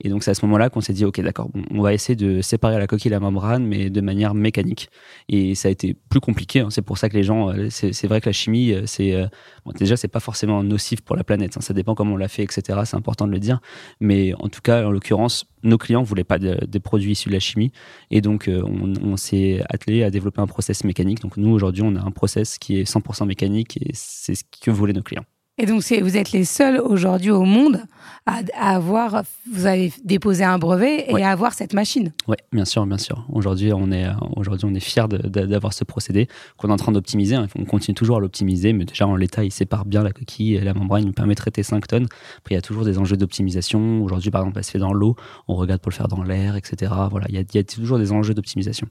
Et 0.00 0.08
donc 0.08 0.22
c'est 0.22 0.30
à 0.30 0.34
ce 0.34 0.44
moment-là 0.46 0.70
qu'on 0.70 0.80
s'est 0.80 0.92
dit, 0.92 1.04
ok, 1.04 1.20
d'accord, 1.20 1.50
on 1.70 1.82
va 1.82 1.92
essayer 1.92 2.16
de 2.16 2.40
séparer 2.40 2.78
la 2.78 2.86
coquille 2.86 3.08
et 3.08 3.12
la 3.12 3.20
membrane, 3.20 3.66
mais 3.66 3.90
de 3.90 4.00
manière 4.00 4.34
mécanique. 4.34 4.88
Et 5.28 5.54
ça 5.54 5.68
a 5.68 5.70
été 5.70 5.96
plus 6.08 6.20
compliqué. 6.20 6.60
Hein. 6.60 6.68
C'est 6.70 6.82
pour 6.82 6.98
ça 6.98 7.08
que 7.08 7.16
les 7.16 7.22
gens, 7.22 7.50
euh, 7.50 7.68
c'est 7.70 8.06
vrai 8.06 8.20
que 8.20 8.28
la 8.28 8.32
chimie, 8.32 8.72
euh, 8.72 8.82
c'est 8.86 9.14
euh, 9.14 9.26
bon, 9.64 9.72
déjà 9.72 9.96
c'est 9.96 10.08
pas 10.08 10.20
forcément 10.20 10.62
nocif 10.62 11.02
pour 11.02 11.16
la 11.16 11.24
planète. 11.24 11.56
Hein. 11.56 11.60
Ça 11.60 11.74
dépend 11.74 11.94
comment 11.94 12.14
on 12.14 12.16
l'a 12.16 12.28
fait, 12.28 12.42
etc. 12.42 12.80
C'est 12.84 12.96
important 12.96 13.26
de 13.26 13.32
le 13.32 13.38
dire. 13.38 13.60
Mais 14.00 14.32
en 14.38 14.48
tout 14.48 14.62
cas, 14.62 14.86
en 14.86 14.90
l'occurrence, 14.90 15.46
nos 15.62 15.78
clients 15.78 16.02
voulaient 16.02 16.24
pas 16.24 16.38
des 16.38 16.80
produits 16.80 17.12
issus 17.12 17.28
de 17.28 17.34
la 17.34 17.40
chimie, 17.40 17.70
et 18.10 18.22
donc 18.22 18.48
on, 18.48 18.94
on 19.02 19.16
s'est 19.18 19.62
attelé 19.68 20.02
à 20.02 20.10
développer 20.10 20.40
un 20.40 20.46
process 20.46 20.84
mécanique. 20.84 21.20
Donc 21.20 21.36
nous 21.36 21.50
aujourd'hui, 21.50 21.82
on 21.84 21.94
a 21.96 22.00
un 22.00 22.10
process 22.10 22.58
qui 22.58 22.80
est 22.80 22.90
100% 22.90 23.26
mécanique, 23.26 23.76
et 23.76 23.90
c'est 23.92 24.34
ce 24.34 24.44
que 24.62 24.70
voulaient 24.70 24.94
nos 24.94 25.02
clients. 25.02 25.26
Et 25.60 25.66
donc, 25.66 25.82
vous 25.82 26.16
êtes 26.16 26.32
les 26.32 26.46
seuls 26.46 26.80
aujourd'hui 26.80 27.30
au 27.30 27.44
monde 27.44 27.82
à, 28.24 28.40
avoir, 28.76 29.24
vous 29.52 29.66
avez 29.66 29.92
déposé 30.04 30.42
un 30.42 30.58
brevet 30.58 31.04
et 31.10 31.22
à 31.22 31.30
avoir 31.30 31.52
cette 31.52 31.74
machine. 31.74 32.12
Oui, 32.28 32.36
bien 32.50 32.64
sûr, 32.64 32.86
bien 32.86 32.96
sûr. 32.96 33.26
Aujourd'hui, 33.30 33.70
on 33.74 33.92
est, 33.92 34.06
aujourd'hui, 34.36 34.66
on 34.70 34.74
est 34.74 34.80
fiers 34.80 35.06
d'avoir 35.06 35.74
ce 35.74 35.84
procédé 35.84 36.28
qu'on 36.56 36.68
est 36.68 36.72
en 36.72 36.76
train 36.76 36.92
d'optimiser. 36.92 37.36
On 37.56 37.64
continue 37.66 37.94
toujours 37.94 38.16
à 38.16 38.20
l'optimiser, 38.20 38.72
mais 38.72 38.86
déjà 38.86 39.06
en 39.06 39.16
l'état, 39.16 39.44
il 39.44 39.52
sépare 39.52 39.84
bien 39.84 40.02
la 40.02 40.12
coquille 40.12 40.54
et 40.54 40.60
la 40.60 40.72
membrane. 40.72 41.02
Il 41.02 41.06
nous 41.08 41.12
permet 41.12 41.34
de 41.34 41.40
traiter 41.40 41.62
5 41.62 41.86
tonnes. 41.86 42.06
Après, 42.38 42.54
il 42.54 42.54
y 42.54 42.58
a 42.58 42.62
toujours 42.62 42.86
des 42.86 42.96
enjeux 42.96 43.18
d'optimisation. 43.18 44.02
Aujourd'hui, 44.02 44.30
par 44.30 44.40
exemple, 44.40 44.56
ça 44.56 44.62
se 44.62 44.70
fait 44.70 44.78
dans 44.78 44.94
l'eau. 44.94 45.14
On 45.46 45.56
regarde 45.56 45.82
pour 45.82 45.90
le 45.90 45.96
faire 45.96 46.08
dans 46.08 46.22
l'air, 46.22 46.56
etc. 46.56 46.90
Voilà, 47.10 47.26
il 47.28 47.34
y, 47.34 47.38
a, 47.38 47.42
il 47.42 47.54
y 47.54 47.58
a 47.58 47.64
toujours 47.64 47.98
des 47.98 48.12
enjeux 48.12 48.32
d'optimisation 48.32 48.86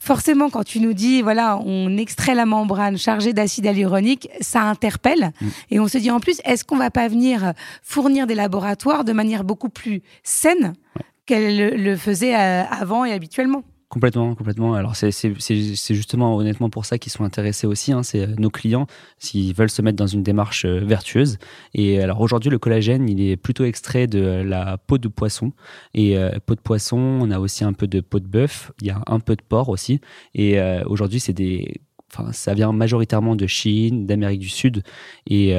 forcément, 0.00 0.50
quand 0.50 0.64
tu 0.64 0.80
nous 0.80 0.94
dis, 0.94 1.22
voilà, 1.22 1.60
on 1.64 1.96
extrait 1.96 2.34
la 2.34 2.46
membrane 2.46 2.98
chargée 2.98 3.32
d'acide 3.32 3.66
hyaluronique, 3.66 4.28
ça 4.40 4.62
interpelle. 4.62 5.30
Mm. 5.40 5.46
Et 5.70 5.80
on 5.80 5.86
se 5.86 5.98
dit, 5.98 6.10
en 6.10 6.18
plus, 6.18 6.40
est-ce 6.44 6.64
qu'on 6.64 6.76
va 6.76 6.90
pas 6.90 7.06
venir 7.06 7.52
fournir 7.82 8.26
des 8.26 8.34
laboratoires 8.34 9.04
de 9.04 9.12
manière 9.12 9.44
beaucoup 9.44 9.68
plus 9.68 10.02
saine 10.24 10.72
qu'elle 11.26 11.76
le 11.80 11.96
faisait 11.96 12.34
euh, 12.34 12.64
avant 12.64 13.04
et 13.04 13.12
habituellement? 13.12 13.62
Complètement, 13.90 14.36
complètement. 14.36 14.74
Alors 14.74 14.94
c'est 14.94 15.34
justement 15.90 16.36
honnêtement 16.36 16.70
pour 16.70 16.84
ça 16.84 16.96
qu'ils 16.96 17.10
sont 17.10 17.24
intéressés 17.24 17.66
aussi. 17.66 17.90
Hein, 17.90 18.04
c'est 18.04 18.20
euh, 18.20 18.34
nos 18.38 18.48
clients 18.48 18.86
s'ils 19.18 19.52
veulent 19.52 19.68
se 19.68 19.82
mettre 19.82 19.96
dans 19.96 20.06
une 20.06 20.22
démarche 20.22 20.64
euh, 20.64 20.78
vertueuse. 20.78 21.38
Et 21.74 22.00
alors 22.00 22.20
aujourd'hui 22.20 22.50
le 22.50 22.60
collagène 22.60 23.08
il 23.08 23.20
est 23.20 23.36
plutôt 23.36 23.64
extrait 23.64 24.06
de 24.06 24.20
la 24.46 24.78
peau 24.78 24.98
de 24.98 25.08
poisson 25.08 25.52
et 25.92 26.16
euh, 26.16 26.30
peau 26.46 26.54
de 26.54 26.60
poisson. 26.60 26.98
On 26.98 27.32
a 27.32 27.40
aussi 27.40 27.64
un 27.64 27.72
peu 27.72 27.88
de 27.88 28.00
peau 28.00 28.20
de 28.20 28.28
bœuf. 28.28 28.70
Il 28.80 28.86
y 28.86 28.90
a 28.90 29.02
un 29.08 29.18
peu 29.18 29.34
de 29.34 29.42
porc 29.42 29.68
aussi. 29.68 30.00
Et 30.36 30.60
aujourd'hui 30.86 31.18
c'est 31.18 31.32
des 31.32 31.80
enfin, 32.12 32.32
ça 32.32 32.54
vient 32.54 32.72
majoritairement 32.72 33.36
de 33.36 33.46
Chine, 33.46 34.06
d'Amérique 34.06 34.40
du 34.40 34.48
Sud, 34.48 34.82
et 35.26 35.54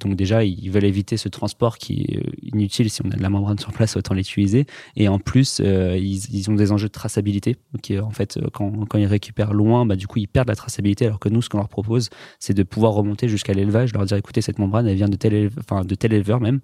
donc 0.00 0.16
déjà, 0.16 0.44
ils 0.44 0.70
veulent 0.70 0.84
éviter 0.84 1.16
ce 1.16 1.28
transport 1.28 1.78
qui 1.78 2.02
est 2.08 2.54
inutile. 2.54 2.90
Si 2.90 3.02
on 3.04 3.10
a 3.10 3.16
de 3.16 3.22
la 3.22 3.30
membrane 3.30 3.58
sur 3.58 3.72
place, 3.72 3.96
autant 3.96 4.14
l'utiliser. 4.14 4.66
Et 4.96 5.08
en 5.08 5.18
plus, 5.18 5.60
ils, 5.60 6.50
ont 6.50 6.54
des 6.54 6.72
enjeux 6.72 6.88
de 6.88 6.92
traçabilité. 6.92 7.56
qui 7.82 7.98
en 7.98 8.10
fait, 8.10 8.38
quand, 8.52 8.86
quand 8.86 8.98
ils 8.98 9.06
récupèrent 9.06 9.52
loin, 9.52 9.86
bah, 9.86 9.96
du 9.96 10.06
coup, 10.06 10.18
ils 10.18 10.28
perdent 10.28 10.48
la 10.48 10.56
traçabilité, 10.56 11.06
alors 11.06 11.18
que 11.18 11.28
nous, 11.28 11.42
ce 11.42 11.48
qu'on 11.48 11.58
leur 11.58 11.68
propose, 11.68 12.10
c'est 12.38 12.54
de 12.54 12.62
pouvoir 12.62 12.92
remonter 12.92 13.28
jusqu'à 13.28 13.52
l'élevage, 13.52 13.92
leur 13.92 14.04
dire, 14.04 14.16
écoutez, 14.16 14.42
cette 14.42 14.58
membrane, 14.58 14.86
elle 14.86 14.96
vient 14.96 15.08
de 15.08 15.16
tel, 15.16 15.50
enfin, 15.58 15.84
de 15.84 15.94
tel 15.94 16.12
éleveur 16.12 16.40
même. 16.40 16.60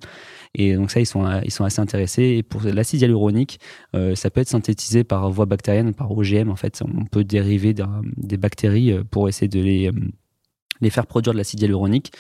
Et 0.54 0.74
donc 0.74 0.90
ça, 0.90 1.00
ils 1.00 1.06
sont, 1.06 1.26
ils 1.44 1.50
sont 1.50 1.64
assez 1.64 1.80
intéressés. 1.80 2.22
Et 2.22 2.42
pour 2.42 2.62
l'acide 2.62 3.00
hyaluronique, 3.00 3.58
euh, 3.94 4.14
ça 4.14 4.30
peut 4.30 4.40
être 4.40 4.48
synthétisé 4.48 5.04
par 5.04 5.30
voie 5.30 5.46
bactérienne, 5.46 5.94
par 5.94 6.10
OGM. 6.12 6.50
En 6.50 6.56
fait, 6.56 6.82
on 6.82 7.04
peut 7.04 7.24
dériver 7.24 7.74
des 8.16 8.36
bactéries 8.36 8.92
euh, 8.92 9.02
pour 9.08 9.28
essayer 9.28 9.48
de 9.48 9.60
les, 9.60 9.88
euh, 9.88 9.92
les 10.80 10.90
faire 10.90 11.06
produire 11.06 11.32
de 11.32 11.38
l'acide 11.38 11.60
hyaluronique. 11.60 12.12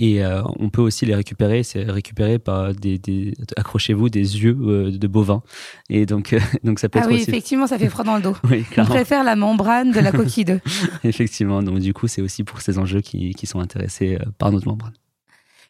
Et 0.00 0.22
on 0.60 0.70
peut 0.70 0.80
aussi 0.80 1.06
les 1.06 1.14
récupérer, 1.16 1.64
c'est 1.64 1.82
récupéré 1.82 2.38
par 2.38 2.72
des, 2.72 2.98
des 2.98 3.34
accrochez-vous, 3.56 4.08
des 4.08 4.44
yeux 4.44 4.54
de 4.92 5.06
bovins. 5.08 5.42
Et 5.90 6.06
donc, 6.06 6.36
donc 6.62 6.78
ça 6.78 6.88
peut 6.88 7.00
ah 7.00 7.02
être 7.02 7.08
oui, 7.08 7.16
aussi... 7.16 7.28
effectivement, 7.28 7.66
ça 7.66 7.80
fait 7.80 7.88
froid 7.88 8.04
dans 8.04 8.14
le 8.14 8.22
dos. 8.22 8.36
oui, 8.48 8.64
on 8.76 8.84
préfère 8.84 9.24
la 9.24 9.34
membrane 9.34 9.90
de 9.90 9.98
la 9.98 10.12
coquille 10.12 10.44
d'œuf. 10.44 10.62
effectivement, 11.02 11.64
donc 11.64 11.80
du 11.80 11.94
coup, 11.94 12.06
c'est 12.06 12.22
aussi 12.22 12.44
pour 12.44 12.60
ces 12.60 12.78
enjeux 12.78 13.00
qui, 13.00 13.34
qui 13.34 13.48
sont 13.48 13.58
intéressés 13.58 14.18
par 14.38 14.52
notre 14.52 14.68
membrane. 14.68 14.94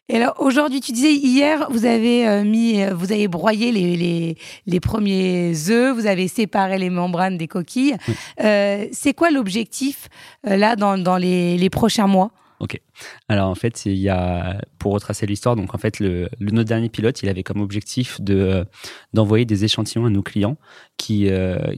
Et 0.09 0.15
alors 0.15 0.33
aujourd'hui, 0.39 0.81
tu 0.81 0.91
disais 0.91 1.13
hier, 1.13 1.67
vous 1.69 1.85
avez 1.85 2.27
euh, 2.27 2.43
mis, 2.43 2.81
euh, 2.81 2.95
vous 2.95 3.11
avez 3.11 3.27
broyé 3.27 3.71
les, 3.71 3.95
les, 3.95 4.37
les, 4.65 4.79
premiers 4.79 5.53
œufs, 5.69 5.95
vous 5.95 6.07
avez 6.07 6.27
séparé 6.27 6.79
les 6.79 6.89
membranes 6.89 7.37
des 7.37 7.47
coquilles. 7.47 7.95
Euh, 8.43 8.87
c'est 8.91 9.13
quoi 9.13 9.29
l'objectif 9.29 10.09
là 10.43 10.75
dans, 10.75 10.97
dans 10.97 11.17
les, 11.17 11.57
les, 11.57 11.69
prochains 11.69 12.07
mois? 12.07 12.31
Ok. 12.59 12.81
Alors 13.27 13.49
en 13.49 13.55
fait, 13.55 13.85
il 13.85 13.99
y 13.99 14.09
a 14.09 14.59
pour 14.79 14.93
retracer 14.93 15.27
l'histoire. 15.27 15.55
Donc 15.55 15.75
en 15.75 15.77
fait, 15.77 15.99
le, 15.99 16.27
le, 16.39 16.51
notre 16.51 16.67
dernier 16.67 16.89
pilote, 16.89 17.21
il 17.21 17.29
avait 17.29 17.43
comme 17.43 17.61
objectif 17.61 18.19
de 18.19 18.65
d'envoyer 19.13 19.45
des 19.45 19.63
échantillons 19.63 20.05
à 20.05 20.09
nos 20.09 20.23
clients 20.23 20.57
qui 20.97 21.29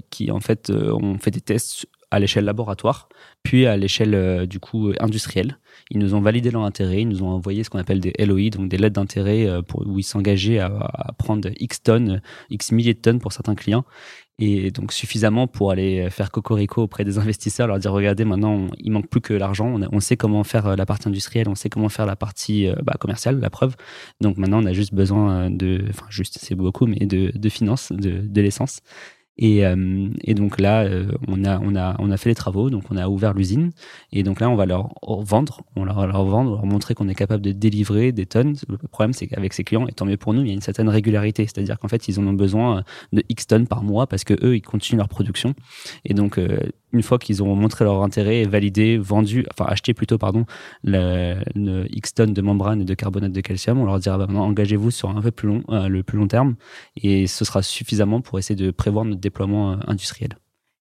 qui 0.09 0.31
en 0.31 0.39
fait 0.39 0.71
ont 0.71 1.17
fait 1.19 1.31
des 1.31 1.41
tests 1.41 1.85
à 2.11 2.19
l'échelle 2.19 2.45
laboratoire, 2.45 3.09
puis 3.43 3.65
à 3.65 3.77
l'échelle 3.77 4.45
du 4.47 4.59
coup 4.59 4.91
industrielle. 4.99 5.57
Ils 5.89 5.99
nous 5.99 6.13
ont 6.13 6.21
validé 6.21 6.51
leur 6.51 6.63
intérêt, 6.63 7.01
ils 7.01 7.07
nous 7.07 7.23
ont 7.23 7.29
envoyé 7.29 7.63
ce 7.63 7.69
qu'on 7.69 7.79
appelle 7.79 7.99
des 7.99 8.13
LOI, 8.19 8.49
donc 8.49 8.69
des 8.69 8.77
lettres 8.77 8.95
d'intérêt 8.95 9.47
euh, 9.47 9.61
où 9.75 9.99
ils 9.99 10.03
s'engageaient 10.03 10.59
à, 10.59 11.13
prendre 11.17 11.49
X 11.59 11.83
tonnes, 11.83 12.21
X 12.49 12.71
milliers 12.71 12.93
de 12.93 12.99
tonnes 12.99 13.19
pour 13.19 13.33
certains 13.33 13.55
clients. 13.55 13.85
Et 14.39 14.71
donc 14.71 14.91
suffisamment 14.91 15.45
pour 15.47 15.71
aller 15.71 16.09
faire 16.09 16.31
cocorico 16.31 16.81
auprès 16.81 17.03
des 17.03 17.19
investisseurs, 17.19 17.67
leur 17.67 17.77
dire 17.77 17.91
regardez 17.91 18.25
maintenant 18.25 18.67
il 18.79 18.91
manque 18.91 19.07
plus 19.07 19.21
que 19.21 19.33
l'argent, 19.33 19.77
on, 19.91 19.99
sait 19.99 20.17
comment 20.17 20.43
faire 20.43 20.65
euh, 20.65 20.75
la 20.75 20.85
partie 20.85 21.09
industrielle, 21.09 21.47
on 21.47 21.55
sait 21.55 21.69
comment 21.69 21.89
faire 21.89 22.05
la 22.05 22.15
partie 22.15 22.67
euh, 22.67 22.75
bah, 22.81 22.95
commerciale, 22.99 23.39
la 23.39 23.49
preuve. 23.49 23.75
Donc 24.19 24.37
maintenant 24.37 24.63
on 24.63 24.65
a 24.65 24.73
juste 24.73 24.93
besoin 24.93 25.51
de, 25.51 25.83
enfin 25.89 26.05
juste 26.09 26.39
c'est 26.41 26.55
beaucoup, 26.55 26.87
mais 26.87 27.05
de, 27.05 27.31
de 27.35 27.49
finances, 27.49 27.91
de 27.91 28.41
l'essence. 28.41 28.81
Et, 29.37 29.65
euh, 29.65 30.09
et, 30.23 30.33
donc 30.33 30.59
là, 30.59 30.83
euh, 30.83 31.11
on, 31.27 31.43
a, 31.45 31.59
on, 31.59 31.75
a, 31.75 31.95
on 31.99 32.11
a 32.11 32.17
fait 32.17 32.29
les 32.29 32.35
travaux, 32.35 32.69
donc 32.69 32.83
on 32.91 32.97
a 32.97 33.07
ouvert 33.07 33.33
l'usine. 33.33 33.71
Et 34.11 34.23
donc 34.23 34.39
là, 34.39 34.49
on 34.49 34.55
va 34.55 34.65
leur 34.65 34.93
vendre, 35.03 35.61
on 35.75 35.83
leur, 35.83 36.05
leur 36.05 36.23
vendre, 36.25 36.51
leur 36.51 36.65
montrer 36.65 36.93
qu'on 36.93 37.07
est 37.07 37.15
capable 37.15 37.41
de 37.41 37.51
délivrer 37.51 38.11
des 38.11 38.25
tonnes. 38.25 38.55
Le 38.67 38.77
problème, 38.77 39.13
c'est 39.13 39.27
qu'avec 39.27 39.53
ces 39.53 39.63
clients, 39.63 39.87
et 39.87 39.93
tant 39.93 40.05
mieux 40.05 40.17
pour 40.17 40.33
nous, 40.33 40.41
il 40.41 40.47
y 40.47 40.51
a 40.51 40.53
une 40.53 40.61
certaine 40.61 40.89
régularité. 40.89 41.43
C'est-à-dire 41.43 41.79
qu'en 41.79 41.87
fait, 41.87 42.07
ils 42.07 42.19
en 42.19 42.27
ont 42.27 42.33
besoin 42.33 42.83
de 43.13 43.23
X 43.29 43.47
tonnes 43.47 43.67
par 43.67 43.83
mois 43.83 44.07
parce 44.07 44.23
que 44.23 44.33
eux, 44.45 44.55
ils 44.55 44.61
continuent 44.61 44.99
leur 44.99 45.09
production. 45.09 45.53
Et 46.05 46.13
donc, 46.13 46.37
euh, 46.37 46.59
une 46.93 47.03
fois 47.03 47.17
qu'ils 47.17 47.41
auront 47.41 47.55
montré 47.55 47.85
leur 47.85 48.03
intérêt, 48.03 48.43
validé, 48.43 48.97
vendu, 48.97 49.45
enfin 49.51 49.65
acheté 49.69 49.93
plutôt, 49.93 50.17
pardon, 50.17 50.45
le, 50.83 51.85
X 51.89 52.13
tonnes 52.13 52.33
de 52.33 52.41
membrane 52.41 52.81
et 52.81 52.85
de 52.85 52.93
carbonate 52.93 53.31
de 53.31 53.41
calcium, 53.41 53.79
on 53.79 53.85
leur 53.85 53.99
dira 53.99 54.17
bah, 54.17 54.27
maintenant 54.27 54.45
engagez-vous 54.45 54.91
sur 54.91 55.09
un 55.09 55.21
peu 55.21 55.31
plus 55.31 55.47
long, 55.47 55.63
euh, 55.69 55.87
le 55.87 56.03
plus 56.03 56.17
long 56.17 56.27
terme, 56.27 56.55
et 56.97 57.27
ce 57.27 57.45
sera 57.45 57.61
suffisament 57.61 58.21
pour 58.21 58.39
essayer 58.39 58.55
de 58.55 58.71
prévoir 58.71 59.05
notre 59.05 59.20
déploiement 59.21 59.71
euh, 59.71 59.75
industriel. 59.87 60.37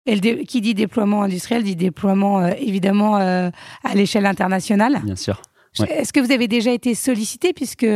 Et 0.06 0.16
le 0.16 0.44
qui 0.44 0.60
dit 0.60 0.74
déploiement 0.74 1.22
industriel 1.22 1.62
dit 1.62 1.76
déploiement 1.76 2.40
euh, 2.40 2.50
évidemment 2.58 3.16
à 3.16 3.94
l'échelle 3.94 4.26
internationale. 4.26 5.02
Bien 5.04 5.16
sûr. 5.16 5.42
Est-ce 5.88 6.12
que 6.12 6.18
vous 6.18 6.32
avez 6.32 6.48
déjà 6.48 6.72
été 6.72 6.96
sollicité 6.96 7.52
puisque 7.52 7.86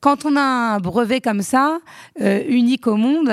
quand 0.00 0.26
on 0.26 0.36
a 0.36 0.40
un 0.40 0.80
brevet 0.80 1.22
comme 1.22 1.40
ça, 1.40 1.78
unique 2.20 2.86
au 2.86 2.96
monde, 2.96 3.32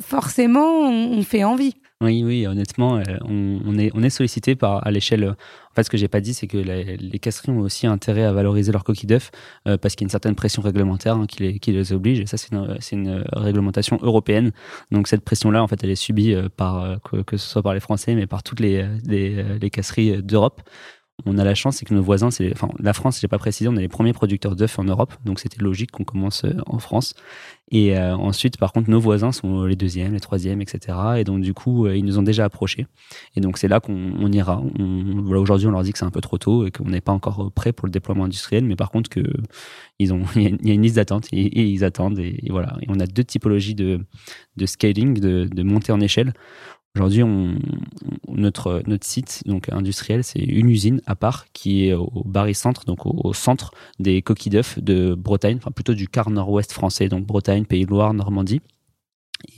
forcément 0.00 0.82
on 0.82 1.20
fait 1.22 1.42
envie. 1.42 1.74
Oui, 2.00 2.22
oui, 2.24 2.46
honnêtement, 2.46 2.96
euh, 2.98 3.02
on, 3.24 3.78
est, 3.78 4.10
sollicité 4.10 4.56
par, 4.56 4.86
à 4.86 4.90
l'échelle. 4.90 5.24
En 5.28 5.74
fait, 5.74 5.84
ce 5.84 5.90
que 5.90 5.96
j'ai 5.96 6.08
pas 6.08 6.20
dit, 6.20 6.34
c'est 6.34 6.48
que 6.48 6.58
les, 6.58 7.18
casseries 7.18 7.52
ont 7.52 7.60
aussi 7.60 7.86
intérêt 7.86 8.24
à 8.24 8.32
valoriser 8.32 8.72
leur 8.72 8.84
coquille 8.84 9.06
d'œuf 9.06 9.30
euh, 9.68 9.78
parce 9.78 9.94
qu'il 9.94 10.04
y 10.04 10.06
a 10.06 10.08
une 10.08 10.10
certaine 10.10 10.34
pression 10.34 10.60
réglementaire 10.60 11.14
hein, 11.14 11.26
qui, 11.26 11.72
les, 11.72 11.92
oblige. 11.92 12.20
Et 12.20 12.26
ça, 12.26 12.36
c'est 12.36 12.50
une, 12.92 13.24
réglementation 13.32 13.98
européenne. 14.02 14.52
Donc, 14.90 15.08
cette 15.08 15.24
pression-là, 15.24 15.62
en 15.62 15.68
fait, 15.68 15.82
elle 15.84 15.90
est 15.90 15.94
subie 15.94 16.34
euh, 16.34 16.48
par, 16.54 17.00
que, 17.02 17.22
que, 17.22 17.36
ce 17.36 17.48
soit 17.48 17.62
par 17.62 17.74
les 17.74 17.80
Français, 17.80 18.14
mais 18.14 18.26
par 18.26 18.42
toutes 18.42 18.60
les, 18.60 18.84
les 19.06 19.70
casseries 19.70 20.22
d'Europe 20.22 20.62
on 21.26 21.38
a 21.38 21.44
la 21.44 21.54
chance, 21.54 21.76
c'est 21.76 21.84
que 21.84 21.94
nos 21.94 22.02
voisins, 22.02 22.30
c'est, 22.30 22.52
enfin, 22.52 22.68
la 22.80 22.92
France, 22.92 23.20
j'ai 23.20 23.28
pas 23.28 23.38
précisé, 23.38 23.68
on 23.68 23.76
est 23.76 23.80
les 23.80 23.88
premiers 23.88 24.12
producteurs 24.12 24.56
d'œufs 24.56 24.78
en 24.78 24.84
Europe, 24.84 25.14
donc 25.24 25.38
c'était 25.38 25.62
logique 25.62 25.92
qu'on 25.92 26.04
commence 26.04 26.44
euh, 26.44 26.54
en 26.66 26.78
France. 26.78 27.14
Et 27.70 27.96
euh, 27.96 28.16
ensuite, 28.16 28.58
par 28.58 28.72
contre, 28.72 28.90
nos 28.90 29.00
voisins 29.00 29.32
sont 29.32 29.64
les 29.64 29.76
deuxièmes, 29.76 30.12
les 30.12 30.20
troisièmes, 30.20 30.60
etc. 30.60 30.98
Et 31.18 31.24
donc, 31.24 31.40
du 31.40 31.54
coup, 31.54 31.86
euh, 31.86 31.96
ils 31.96 32.04
nous 32.04 32.18
ont 32.18 32.22
déjà 32.22 32.44
approchés. 32.44 32.86
Et 33.36 33.40
donc, 33.40 33.58
c'est 33.58 33.68
là 33.68 33.80
qu'on 33.80 34.30
ira. 34.32 34.62
voilà, 34.78 35.40
aujourd'hui, 35.40 35.68
on 35.68 35.70
leur 35.70 35.82
dit 35.82 35.92
que 35.92 35.98
c'est 35.98 36.04
un 36.04 36.10
peu 36.10 36.20
trop 36.20 36.36
tôt 36.36 36.66
et 36.66 36.70
qu'on 36.70 36.84
n'est 36.84 37.00
pas 37.00 37.12
encore 37.12 37.50
prêt 37.52 37.72
pour 37.72 37.86
le 37.86 37.92
déploiement 37.92 38.24
industriel, 38.24 38.64
mais 38.64 38.76
par 38.76 38.90
contre, 38.90 39.08
que 39.08 39.22
ils 40.00 40.12
ont, 40.12 40.22
il 40.36 40.66
y, 40.66 40.70
a 40.70 40.74
une 40.74 40.82
liste 40.82 40.96
d'attente 40.96 41.28
et, 41.32 41.62
ils 41.62 41.84
attendent. 41.84 42.18
Et, 42.18 42.44
voilà. 42.50 42.76
On 42.88 42.98
a 42.98 43.06
deux 43.06 43.24
typologies 43.24 43.76
de, 43.76 44.04
scaling, 44.66 45.18
de 45.20 45.62
montée 45.62 45.92
en 45.92 46.00
échelle. 46.00 46.34
Aujourd'hui, 46.96 47.24
on, 47.24 47.56
notre, 48.28 48.82
notre 48.86 49.04
site 49.04 49.42
donc 49.46 49.68
industriel, 49.72 50.22
c'est 50.22 50.38
une 50.38 50.70
usine 50.70 51.00
à 51.06 51.16
part 51.16 51.46
qui 51.52 51.88
est 51.88 51.92
au 51.92 52.22
Barry 52.24 52.54
Centre, 52.54 52.84
donc 52.84 53.04
au, 53.04 53.32
centre 53.32 53.72
des 53.98 54.22
coquilles 54.22 54.52
d'œufs 54.52 54.78
de 54.78 55.14
Bretagne, 55.14 55.56
enfin 55.56 55.72
plutôt 55.72 55.94
du 55.94 56.06
quart 56.06 56.30
nord-ouest 56.30 56.72
français, 56.72 57.08
donc 57.08 57.26
Bretagne, 57.26 57.64
Pays 57.64 57.84
de 57.84 57.90
Loire, 57.90 58.14
Normandie. 58.14 58.60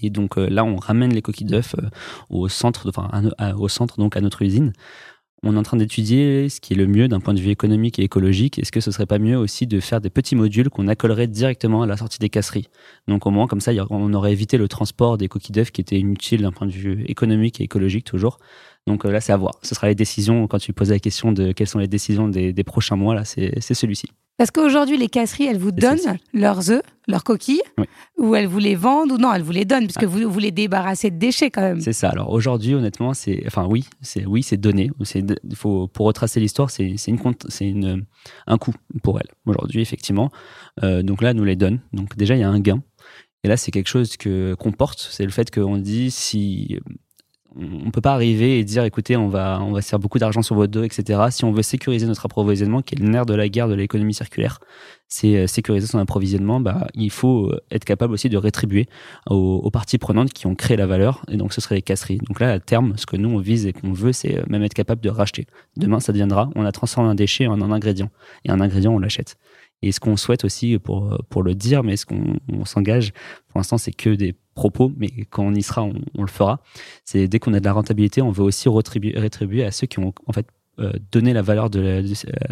Et 0.02 0.08
donc 0.08 0.38
euh, 0.38 0.48
là, 0.48 0.64
on 0.64 0.76
ramène 0.76 1.12
les 1.12 1.20
coquilles 1.20 1.46
d'œufs 1.46 1.74
euh, 1.78 1.88
au 2.30 2.48
centre, 2.48 2.88
enfin 2.88 3.10
au 3.58 3.68
centre 3.68 3.98
donc 3.98 4.16
à 4.16 4.22
notre 4.22 4.40
usine 4.40 4.72
on 5.42 5.54
est 5.54 5.58
en 5.58 5.62
train 5.62 5.76
d'étudier 5.76 6.48
ce 6.48 6.60
qui 6.60 6.72
est 6.72 6.76
le 6.76 6.86
mieux 6.86 7.08
d'un 7.08 7.20
point 7.20 7.34
de 7.34 7.40
vue 7.40 7.50
économique 7.50 7.98
et 7.98 8.02
écologique. 8.02 8.58
Est-ce 8.58 8.72
que 8.72 8.80
ce 8.80 8.90
serait 8.90 9.06
pas 9.06 9.18
mieux 9.18 9.36
aussi 9.36 9.66
de 9.66 9.80
faire 9.80 10.00
des 10.00 10.10
petits 10.10 10.34
modules 10.34 10.70
qu'on 10.70 10.88
accolerait 10.88 11.26
directement 11.26 11.82
à 11.82 11.86
la 11.86 11.96
sortie 11.96 12.18
des 12.18 12.30
casseries? 12.30 12.68
Donc 13.06 13.26
au 13.26 13.30
moins 13.30 13.46
comme 13.46 13.60
ça, 13.60 13.72
on 13.90 14.12
aurait 14.14 14.32
évité 14.32 14.56
le 14.56 14.66
transport 14.66 15.18
des 15.18 15.28
coquilles 15.28 15.52
d'œufs 15.52 15.70
qui 15.70 15.80
étaient 15.80 15.98
inutiles 15.98 16.42
d'un 16.42 16.52
point 16.52 16.66
de 16.66 16.72
vue 16.72 17.04
économique 17.06 17.60
et 17.60 17.64
écologique 17.64 18.04
toujours. 18.04 18.38
Donc 18.86 19.04
euh, 19.04 19.10
là, 19.10 19.20
c'est 19.20 19.32
à 19.32 19.36
voir. 19.36 19.54
Ce 19.62 19.74
sera 19.74 19.88
les 19.88 19.94
décisions, 19.94 20.46
quand 20.46 20.58
tu 20.58 20.72
poses 20.72 20.90
la 20.90 20.98
question 20.98 21.32
de 21.32 21.52
quelles 21.52 21.66
sont 21.66 21.78
les 21.78 21.88
décisions 21.88 22.28
des, 22.28 22.64
prochains 22.64 22.96
mois, 22.96 23.14
là, 23.14 23.24
c'est 23.24 23.74
celui-ci. 23.74 24.08
Parce 24.38 24.50
qu'aujourd'hui, 24.50 24.98
les 24.98 25.08
casseries, 25.08 25.46
elles 25.46 25.58
vous 25.58 25.72
donnent 25.72 26.18
leurs 26.34 26.70
œufs, 26.70 26.82
leurs 27.08 27.24
coquilles, 27.24 27.62
ou 28.18 28.34
elles 28.34 28.46
vous 28.46 28.58
les 28.58 28.74
vendent, 28.74 29.10
ou 29.12 29.16
non, 29.16 29.32
elles 29.32 29.42
vous 29.42 29.52
les 29.52 29.64
donnent, 29.64 29.84
puisque 29.84 30.00
que 30.00 30.04
ah. 30.04 30.08
vous, 30.08 30.30
vous 30.30 30.38
les 30.38 30.50
débarrassez 30.50 31.10
de 31.10 31.16
déchets 31.16 31.50
quand 31.50 31.62
même. 31.62 31.80
C'est 31.80 31.94
ça. 31.94 32.10
Alors 32.10 32.30
aujourd'hui, 32.30 32.74
honnêtement, 32.74 33.14
c'est, 33.14 33.42
enfin 33.46 33.66
oui, 33.66 33.86
c'est 34.02 34.26
oui, 34.26 34.42
c'est 34.42 34.58
donné. 34.58 34.90
C'est, 35.04 35.24
faut 35.54 35.88
pour 35.88 36.06
retracer 36.06 36.38
l'histoire, 36.38 36.68
c'est 36.70 36.84
une 36.84 37.18
c'est 37.48 37.66
une 37.66 38.04
un 38.46 38.58
coût 38.58 38.74
pour 39.02 39.18
elles 39.18 39.30
aujourd'hui, 39.46 39.80
effectivement. 39.80 40.30
Euh, 40.84 41.02
donc 41.02 41.22
là, 41.22 41.32
nous 41.32 41.44
les 41.44 41.56
donne. 41.56 41.80
Donc 41.94 42.14
déjà, 42.16 42.34
il 42.34 42.40
y 42.40 42.44
a 42.44 42.50
un 42.50 42.60
gain. 42.60 42.82
Et 43.42 43.48
là, 43.48 43.56
c'est 43.56 43.70
quelque 43.70 43.88
chose 43.88 44.18
que 44.18 44.54
qu'on 44.54 44.72
porte. 44.72 45.08
C'est 45.10 45.24
le 45.24 45.30
fait 45.30 45.50
qu'on 45.50 45.78
dit 45.78 46.10
si 46.10 46.78
on 47.58 47.90
peut 47.90 48.00
pas 48.00 48.12
arriver 48.12 48.58
et 48.58 48.64
dire 48.64 48.84
écoutez 48.84 49.16
on 49.16 49.28
va 49.28 49.60
on 49.62 49.72
va 49.72 49.80
faire 49.80 49.98
beaucoup 49.98 50.18
d'argent 50.18 50.42
sur 50.42 50.54
votre 50.54 50.70
dos 50.70 50.82
etc 50.82 51.20
si 51.30 51.44
on 51.44 51.52
veut 51.52 51.62
sécuriser 51.62 52.06
notre 52.06 52.26
approvisionnement 52.26 52.82
qui 52.82 52.94
est 52.94 52.98
le 52.98 53.08
nerf 53.08 53.26
de 53.26 53.34
la 53.34 53.48
guerre 53.48 53.68
de 53.68 53.74
l'économie 53.74 54.14
circulaire 54.14 54.60
c'est 55.08 55.36
euh, 55.36 55.46
sécuriser 55.46 55.86
son 55.86 55.98
approvisionnement 55.98 56.60
bah 56.60 56.88
il 56.94 57.10
faut 57.10 57.50
euh, 57.50 57.60
être 57.70 57.84
capable 57.84 58.12
aussi 58.12 58.28
de 58.28 58.36
rétribuer 58.36 58.88
aux, 59.28 59.70
parties 59.70 59.98
prenantes 59.98 60.32
qui 60.32 60.46
ont 60.46 60.54
créé 60.54 60.76
la 60.76 60.86
valeur 60.86 61.22
et 61.28 61.36
donc 61.36 61.52
ce 61.52 61.60
serait 61.60 61.76
les 61.76 61.82
casseries. 61.82 62.18
Donc 62.18 62.40
là 62.40 62.52
à 62.52 62.60
terme 62.60 62.94
ce 62.96 63.06
que 63.06 63.16
nous 63.16 63.28
on 63.28 63.38
vise 63.38 63.66
et 63.66 63.72
qu'on 63.72 63.92
veut 63.92 64.12
c'est 64.12 64.38
euh, 64.38 64.44
même 64.48 64.62
être 64.62 64.74
capable 64.74 65.00
de 65.00 65.10
racheter. 65.10 65.46
Demain 65.76 66.00
ça 66.00 66.12
deviendra 66.12 66.50
on 66.56 66.64
a 66.64 66.72
transformé 66.72 67.08
un 67.10 67.14
déchet 67.14 67.46
en 67.46 67.60
un 67.62 67.72
ingrédient 67.72 68.10
et 68.44 68.50
un 68.50 68.60
ingrédient 68.60 68.92
on 68.92 68.98
l'achète. 68.98 69.36
Et 69.82 69.92
ce 69.92 70.00
qu'on 70.00 70.16
souhaite 70.16 70.44
aussi 70.44 70.78
pour 70.78 71.16
pour 71.28 71.42
le 71.42 71.54
dire 71.54 71.82
mais 71.82 71.96
ce 71.96 72.06
qu'on 72.06 72.64
s'engage 72.64 73.12
pour 73.48 73.58
l'instant 73.58 73.78
c'est 73.78 73.92
que 73.92 74.10
des 74.10 74.34
propos, 74.56 74.90
mais 74.96 75.10
quand 75.30 75.44
on 75.44 75.54
y 75.54 75.62
sera, 75.62 75.84
on, 75.84 76.22
le 76.22 76.26
fera. 76.28 76.60
C'est 77.04 77.28
dès 77.28 77.38
qu'on 77.38 77.54
a 77.54 77.60
de 77.60 77.64
la 77.64 77.72
rentabilité, 77.72 78.22
on 78.22 78.32
veut 78.32 78.42
aussi 78.42 78.68
rétribuer, 78.68 79.64
à 79.64 79.70
ceux 79.70 79.86
qui 79.86 80.00
ont 80.00 80.12
en 80.26 80.32
fait 80.32 80.46
euh, 80.80 80.92
donné 81.12 81.32
la 81.32 81.42
valeur 81.42 81.70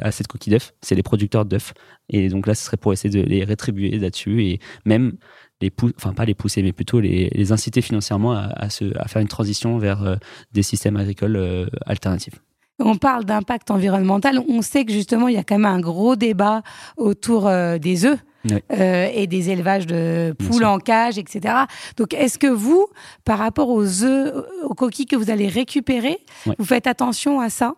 à 0.00 0.12
cette 0.12 0.28
coquille 0.28 0.52
d'œuf. 0.52 0.72
C'est 0.82 0.94
les 0.94 1.02
producteurs 1.02 1.44
d'œufs. 1.44 1.74
Et 2.08 2.28
donc 2.28 2.46
là, 2.46 2.54
ce 2.54 2.64
serait 2.64 2.76
pour 2.76 2.92
essayer 2.92 3.10
de 3.10 3.26
les 3.26 3.42
rétribuer 3.42 3.98
là-dessus 3.98 4.44
et 4.44 4.60
même 4.84 5.14
les 5.60 5.72
enfin 5.96 6.12
pas 6.12 6.24
les 6.24 6.34
pousser, 6.34 6.62
mais 6.62 6.72
plutôt 6.72 7.00
les, 7.00 7.52
inciter 7.52 7.80
financièrement 7.80 8.32
à, 8.32 8.68
faire 8.68 9.22
une 9.22 9.28
transition 9.28 9.78
vers 9.78 10.02
euh, 10.02 10.16
des 10.52 10.62
systèmes 10.62 10.96
agricoles 10.96 11.36
euh, 11.36 11.66
alternatifs. 11.86 12.40
On 12.78 12.96
parle 12.96 13.24
d'impact 13.24 13.70
environnemental. 13.70 14.40
On 14.48 14.60
sait 14.60 14.84
que 14.84 14.92
justement, 14.92 15.28
il 15.28 15.34
y 15.34 15.38
a 15.38 15.44
quand 15.44 15.54
même 15.56 15.72
un 15.72 15.80
gros 15.80 16.16
débat 16.16 16.62
autour 16.96 17.48
des 17.78 18.04
œufs. 18.04 18.18
Euh, 18.72 19.08
et 19.14 19.26
des 19.26 19.50
élevages 19.50 19.86
de 19.86 20.34
poules 20.46 20.66
en 20.66 20.78
cage, 20.78 21.18
etc. 21.18 21.54
Donc, 21.96 22.12
est-ce 22.12 22.38
que 22.38 22.46
vous, 22.46 22.86
par 23.24 23.38
rapport 23.38 23.70
aux 23.70 24.02
œufs, 24.02 24.34
aux 24.64 24.74
coquilles 24.74 25.06
que 25.06 25.16
vous 25.16 25.30
allez 25.30 25.48
récupérer, 25.48 26.18
vous 26.58 26.64
faites 26.64 26.86
attention 26.86 27.40
à 27.40 27.48
ça 27.48 27.74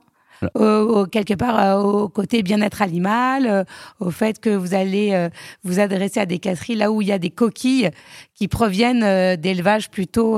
quelque 1.11 1.35
part 1.35 1.59
euh, 1.59 1.81
au 1.81 2.09
côté 2.09 2.42
bien-être 2.42 2.83
animal, 2.83 3.46
euh, 3.46 3.64
au 4.00 4.11
fait 4.11 4.40
que 4.40 4.50
vous 4.50 4.74
allez 4.74 5.12
euh, 5.12 5.29
vous 5.64 5.81
adresser 5.81 6.20
à 6.20 6.26
des 6.26 6.38
casseries 6.38 6.76
là 6.76 6.90
où 6.90 7.02
il 7.02 7.09
y 7.09 7.12
a 7.12 7.18
des 7.18 7.31
coquilles 7.31 7.90
qui 8.35 8.48
proviennent 8.48 9.37
d'élevages 9.37 9.90
plutôt 9.90 10.37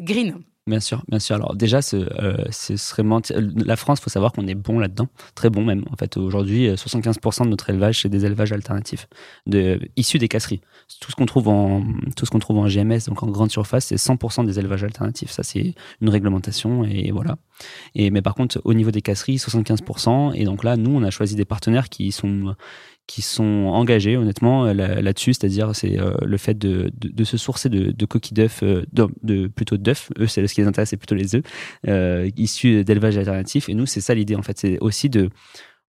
green? 0.00 0.40
Bien 0.66 0.80
sûr, 0.80 1.04
bien 1.08 1.18
sûr. 1.18 1.34
Alors 1.36 1.54
déjà, 1.54 1.82
ce, 1.82 1.96
euh, 1.96 2.42
ce 2.50 2.78
serait 2.78 3.02
La 3.66 3.76
France, 3.76 4.00
faut 4.00 4.08
savoir 4.08 4.32
qu'on 4.32 4.46
est 4.46 4.54
bon 4.54 4.78
là-dedans, 4.78 5.08
très 5.34 5.50
bon 5.50 5.62
même. 5.62 5.84
En 5.90 5.96
fait, 5.96 6.16
aujourd'hui, 6.16 6.70
75% 6.70 7.44
de 7.44 7.50
notre 7.50 7.68
élevage, 7.68 8.00
c'est 8.00 8.08
des 8.08 8.24
élevages 8.24 8.50
alternatifs, 8.50 9.06
de, 9.46 9.78
issus 9.96 10.18
des 10.18 10.28
casseries. 10.28 10.62
Tout 11.02 11.10
ce 11.10 11.16
qu'on 11.16 11.26
trouve 11.26 11.48
en 11.48 11.84
tout 12.16 12.24
ce 12.24 12.30
qu'on 12.30 12.38
trouve 12.38 12.56
en 12.56 12.66
GMS, 12.66 13.00
donc 13.08 13.22
en 13.22 13.26
grande 13.26 13.50
surface, 13.50 13.86
c'est 13.86 13.96
100% 13.96 14.46
des 14.46 14.58
élevages 14.58 14.84
alternatifs. 14.84 15.30
Ça, 15.32 15.42
c'est 15.42 15.74
une 16.00 16.08
réglementation 16.08 16.84
et 16.84 17.10
voilà. 17.10 17.36
Et 17.94 18.10
mais 18.10 18.22
par 18.22 18.34
contre, 18.34 18.58
au 18.64 18.72
niveau 18.72 18.90
des 18.90 19.02
casseries, 19.02 19.36
75%. 19.36 20.32
Et 20.34 20.44
donc 20.44 20.64
là, 20.64 20.78
nous, 20.78 20.96
on 20.96 21.02
a 21.02 21.10
choisi 21.10 21.36
des 21.36 21.44
partenaires 21.44 21.90
qui 21.90 22.10
sont 22.10 22.56
qui 23.06 23.22
sont 23.22 23.66
engagés 23.66 24.16
honnêtement 24.16 24.64
là-dessus, 24.72 25.34
c'est-à-dire 25.34 25.74
c'est 25.74 25.98
euh, 25.98 26.14
le 26.24 26.36
fait 26.38 26.54
de, 26.54 26.90
de, 26.98 27.24
se 27.24 27.36
sourcer 27.36 27.68
de, 27.68 27.90
de 27.90 28.06
coquilles 28.06 28.34
d'œufs, 28.34 28.62
euh, 28.62 28.84
de, 28.92 29.46
plutôt 29.48 29.76
d'œufs, 29.76 30.10
eux 30.18 30.26
c'est 30.26 30.46
ce 30.46 30.54
qui 30.54 30.62
les 30.62 30.66
intéresse, 30.66 30.90
c'est 30.90 30.96
plutôt 30.96 31.14
les 31.14 31.36
œufs 31.36 31.42
euh, 31.86 32.30
issus 32.36 32.82
d'élevage 32.84 33.18
alternatif. 33.18 33.68
Et 33.68 33.74
nous 33.74 33.86
c'est 33.86 34.00
ça 34.00 34.14
l'idée 34.14 34.36
en 34.36 34.42
fait, 34.42 34.58
c'est 34.58 34.78
aussi 34.80 35.10
de 35.10 35.30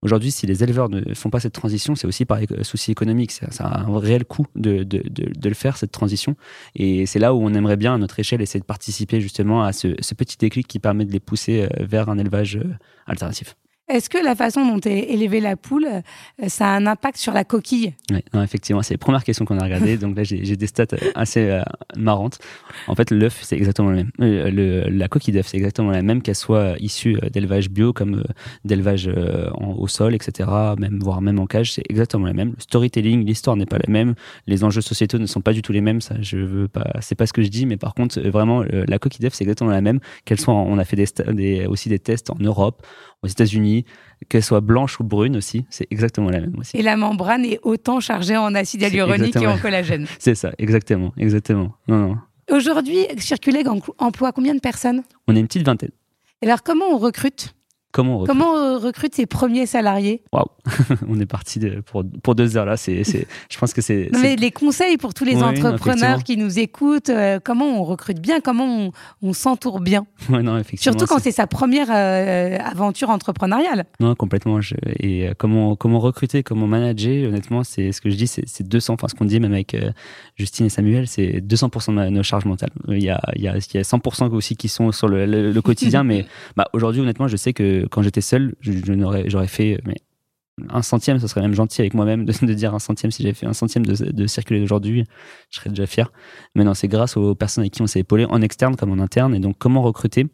Aujourd'hui, 0.02 0.30
si 0.30 0.46
les 0.46 0.62
éleveurs 0.62 0.90
ne 0.90 1.14
font 1.14 1.30
pas 1.30 1.40
cette 1.40 1.54
transition, 1.54 1.94
c'est 1.94 2.06
aussi 2.06 2.26
par 2.26 2.38
souci 2.62 2.92
économique. 2.92 3.32
Ça 3.32 3.48
a 3.60 3.80
un 3.80 3.98
réel 3.98 4.26
coût 4.26 4.46
de, 4.54 4.84
de, 4.84 5.02
de, 5.08 5.48
le 5.48 5.54
faire, 5.54 5.78
cette 5.78 5.90
transition. 5.90 6.36
Et 6.74 7.06
c'est 7.06 7.18
là 7.18 7.32
où 7.32 7.42
on 7.42 7.54
aimerait 7.54 7.78
bien, 7.78 7.94
à 7.94 7.98
notre 7.98 8.20
échelle, 8.20 8.42
essayer 8.42 8.60
de 8.60 8.66
participer 8.66 9.22
justement 9.22 9.64
à 9.64 9.72
ce, 9.72 9.94
ce 9.98 10.14
petit 10.14 10.36
déclic 10.36 10.68
qui 10.68 10.80
permet 10.80 11.06
de 11.06 11.12
les 11.12 11.18
pousser 11.18 11.66
vers 11.80 12.10
un 12.10 12.18
élevage 12.18 12.60
alternatif. 13.06 13.56
Est-ce 13.88 14.10
que 14.10 14.18
la 14.18 14.34
façon 14.34 14.66
dont 14.66 14.80
est 14.80 15.12
élevée 15.12 15.38
la 15.40 15.54
poule, 15.54 15.86
euh, 15.86 16.48
ça 16.48 16.66
a 16.66 16.70
un 16.70 16.86
impact 16.86 17.18
sur 17.18 17.32
la 17.32 17.44
coquille? 17.44 17.94
Oui, 18.10 18.18
effectivement, 18.42 18.82
c'est 18.82 18.94
la 18.94 18.98
première 18.98 19.22
question 19.22 19.44
qu'on 19.44 19.58
a 19.60 19.62
regardée. 19.62 19.96
Donc 19.96 20.16
là, 20.16 20.24
j'ai 20.24 20.56
des 20.56 20.66
stats 20.66 20.86
euh, 20.92 21.12
assez 21.14 21.48
euh, 21.48 21.62
marrantes. 21.96 22.38
En 22.88 22.96
fait, 22.96 23.12
l'œuf, 23.12 23.38
c'est 23.42 23.54
exactement 23.54 23.90
le 23.90 23.96
même. 23.96 24.10
Le, 24.18 24.88
la 24.88 25.06
coquille 25.06 25.32
d'œuf, 25.32 25.46
c'est 25.46 25.56
exactement 25.56 25.92
la 25.92 26.02
même, 26.02 26.20
qu'elle 26.20 26.34
soit 26.34 26.74
issue 26.80 27.16
d'élevage 27.32 27.70
bio 27.70 27.92
comme 27.92 28.24
d'élevage 28.64 29.08
au 29.54 29.86
sol, 29.86 30.14
etc., 30.14 30.50
même, 30.78 30.98
voire 31.00 31.20
même 31.22 31.38
en 31.38 31.46
cage, 31.46 31.72
c'est 31.72 31.84
exactement 31.88 32.26
la 32.26 32.32
même. 32.32 32.54
Le 32.56 32.60
storytelling, 32.60 33.24
l'histoire 33.24 33.56
n'est 33.56 33.66
pas 33.66 33.78
la 33.78 33.90
même. 33.90 34.14
Les 34.48 34.64
enjeux 34.64 34.80
sociétaux 34.80 35.18
ne 35.18 35.26
sont 35.26 35.40
pas 35.40 35.52
du 35.52 35.62
tout 35.62 35.72
les 35.72 35.80
mêmes. 35.80 36.00
Ça, 36.00 36.16
je 36.20 36.38
veux 36.38 36.68
pas, 36.68 36.90
c'est 37.00 37.14
pas 37.14 37.26
ce 37.26 37.32
que 37.32 37.42
je 37.42 37.48
dis, 37.48 37.66
mais 37.66 37.76
par 37.76 37.94
contre, 37.94 38.20
vraiment, 38.20 38.64
la 38.64 38.98
coquille 38.98 39.20
d'œuf, 39.20 39.34
c'est 39.34 39.44
exactement 39.44 39.70
la 39.70 39.80
même. 39.80 40.00
Qu'elle 40.24 40.40
soit, 40.40 40.54
on 40.54 40.78
a 40.78 40.84
fait 40.84 40.96
des, 40.96 41.06
des, 41.32 41.66
aussi 41.66 41.88
des 41.88 42.00
tests 42.00 42.30
en 42.30 42.36
Europe, 42.40 42.84
aux 43.22 43.28
États-Unis, 43.28 43.75
qu'elle 44.28 44.42
soit 44.42 44.60
blanche 44.60 45.00
ou 45.00 45.04
brune 45.04 45.36
aussi, 45.36 45.66
c'est 45.70 45.86
exactement 45.90 46.30
la 46.30 46.40
même 46.40 46.56
aussi. 46.58 46.76
Et 46.76 46.82
la 46.82 46.96
membrane 46.96 47.44
est 47.44 47.58
autant 47.62 48.00
chargée 48.00 48.36
en 48.36 48.54
acide 48.54 48.82
hyaluronique 48.82 49.36
et 49.36 49.46
en 49.46 49.58
collagène. 49.58 50.06
c'est 50.18 50.34
ça, 50.34 50.52
exactement, 50.58 51.12
exactement. 51.18 51.72
Non, 51.88 51.96
non. 51.96 52.16
Aujourd'hui, 52.50 53.06
Circuleg 53.18 53.66
emploie 53.98 54.32
combien 54.32 54.54
de 54.54 54.60
personnes? 54.60 55.02
On 55.26 55.34
est 55.34 55.40
une 55.40 55.46
petite 55.48 55.66
vingtaine. 55.66 55.90
Et 56.42 56.46
alors, 56.46 56.62
comment 56.62 56.86
on 56.92 56.98
recrute? 56.98 57.54
Comment 57.92 58.16
on 58.16 58.18
recrute, 58.18 58.38
Comment 58.38 58.78
recrute 58.78 59.14
ses 59.14 59.26
premiers 59.26 59.66
salariés? 59.66 60.22
Waouh, 60.32 60.44
on 61.08 61.18
est 61.18 61.26
parti 61.26 61.60
pour, 61.86 62.04
pour 62.22 62.34
deux 62.34 62.56
heures 62.56 62.66
là. 62.66 62.76
C'est, 62.76 63.02
je 63.04 63.58
pense 63.58 63.72
que 63.72 63.80
c'est. 63.80 64.10
Mais 64.20 64.36
les 64.36 64.50
conseils 64.50 64.96
pour 64.96 65.14
tous 65.14 65.24
les 65.24 65.42
entrepreneurs 65.42 66.22
qui 66.22 66.36
nous 66.36 66.58
écoutent, 66.58 67.08
euh, 67.08 67.38
comment 67.42 67.80
on 67.80 67.84
recrute 67.84 68.20
bien, 68.20 68.40
comment 68.40 68.90
on, 69.22 69.32
s'entoure 69.32 69.80
bien? 69.80 70.06
Ouais, 70.28 70.42
non, 70.42 70.58
effectivement. 70.58 70.98
Surtout 70.98 71.06
quand 71.06 71.20
c'est 71.20 71.32
sa 71.32 71.46
première 71.46 71.88
euh, 71.90 72.58
aventure 72.58 73.10
entrepreneuriale. 73.10 73.84
Non, 74.00 74.14
complètement. 74.14 74.60
et 75.00 75.28
euh, 75.28 75.34
comment, 75.36 75.76
comment 75.76 76.00
recruter, 76.00 76.42
comment 76.42 76.66
manager, 76.66 77.28
honnêtement, 77.28 77.64
c'est 77.64 77.92
ce 77.92 78.00
que 78.00 78.10
je 78.10 78.16
dis, 78.16 78.26
c'est, 78.26 78.62
200. 78.62 78.94
Enfin, 78.94 79.08
ce 79.08 79.14
qu'on 79.14 79.24
dit 79.24 79.40
même 79.40 79.52
avec 79.52 79.76
Justine 80.36 80.66
et 80.66 80.70
Samuel, 80.70 81.06
c'est 81.06 81.40
200% 81.40 81.94
de 81.94 82.10
nos 82.10 82.22
charges 82.22 82.44
mentales. 82.44 82.70
Il 82.88 83.02
y 83.02 83.10
a, 83.10 83.20
il 83.36 83.42
y 83.42 83.48
a, 83.48 83.56
il 83.56 83.74
y 83.74 83.78
a 83.78 83.82
100% 83.82 84.30
aussi 84.30 84.56
qui 84.56 84.68
sont 84.68 84.92
sur 84.92 85.08
le, 85.08 85.24
le 85.26 85.62
quotidien, 85.62 86.04
mais 86.04 86.26
bah, 86.56 86.68
aujourd'hui, 86.72 87.00
honnêtement, 87.00 87.28
je 87.28 87.36
sais 87.36 87.52
que 87.52 87.75
quand 87.90 88.02
j'étais 88.02 88.20
seul, 88.20 88.54
j'aurais 88.60 89.48
fait 89.48 89.80
mais 89.84 89.96
un 90.70 90.82
centième, 90.82 91.18
ce 91.18 91.26
serait 91.26 91.42
même 91.42 91.54
gentil 91.54 91.82
avec 91.82 91.94
moi-même 91.94 92.24
de, 92.24 92.54
dire 92.54 92.74
un 92.74 92.78
centième. 92.78 93.10
Si 93.10 93.22
j'avais 93.22 93.34
fait 93.34 93.46
un 93.46 93.52
centième 93.52 93.84
de, 93.84 94.26
circuler 94.26 94.62
aujourd'hui, 94.62 95.04
je 95.50 95.58
serais 95.58 95.70
déjà 95.70 95.86
fier. 95.86 96.10
Mais 96.54 96.64
non, 96.64 96.74
c'est 96.74 96.88
grâce 96.88 97.16
aux 97.16 97.34
personnes 97.34 97.62
avec 97.62 97.72
qui 97.72 97.82
on 97.82 97.86
s'est 97.86 98.00
épaulé, 98.00 98.24
en 98.24 98.40
externe 98.40 98.76
comme 98.76 98.90
en 98.90 99.02
interne. 99.02 99.34
Et 99.34 99.40
donc, 99.40 99.56
comment 99.58 99.82
recruter? 99.82 100.26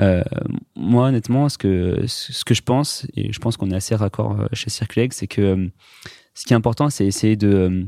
Euh, 0.00 0.22
Moi, 0.76 1.08
honnêtement, 1.08 1.48
ce 1.48 1.58
que, 1.58 2.04
ce 2.06 2.44
que 2.44 2.54
je 2.54 2.62
pense, 2.62 3.06
et 3.14 3.32
je 3.32 3.38
pense 3.38 3.56
qu'on 3.56 3.70
est 3.70 3.76
assez 3.76 3.94
raccord 3.94 4.40
euh, 4.40 4.46
chez 4.52 4.70
Circuleg, 4.70 5.12
c'est 5.12 5.26
que 5.26 5.42
euh, 5.42 5.66
ce 6.34 6.44
qui 6.46 6.54
est 6.54 6.56
important, 6.56 6.88
c'est 6.88 7.06
essayer 7.06 7.36
de 7.36 7.86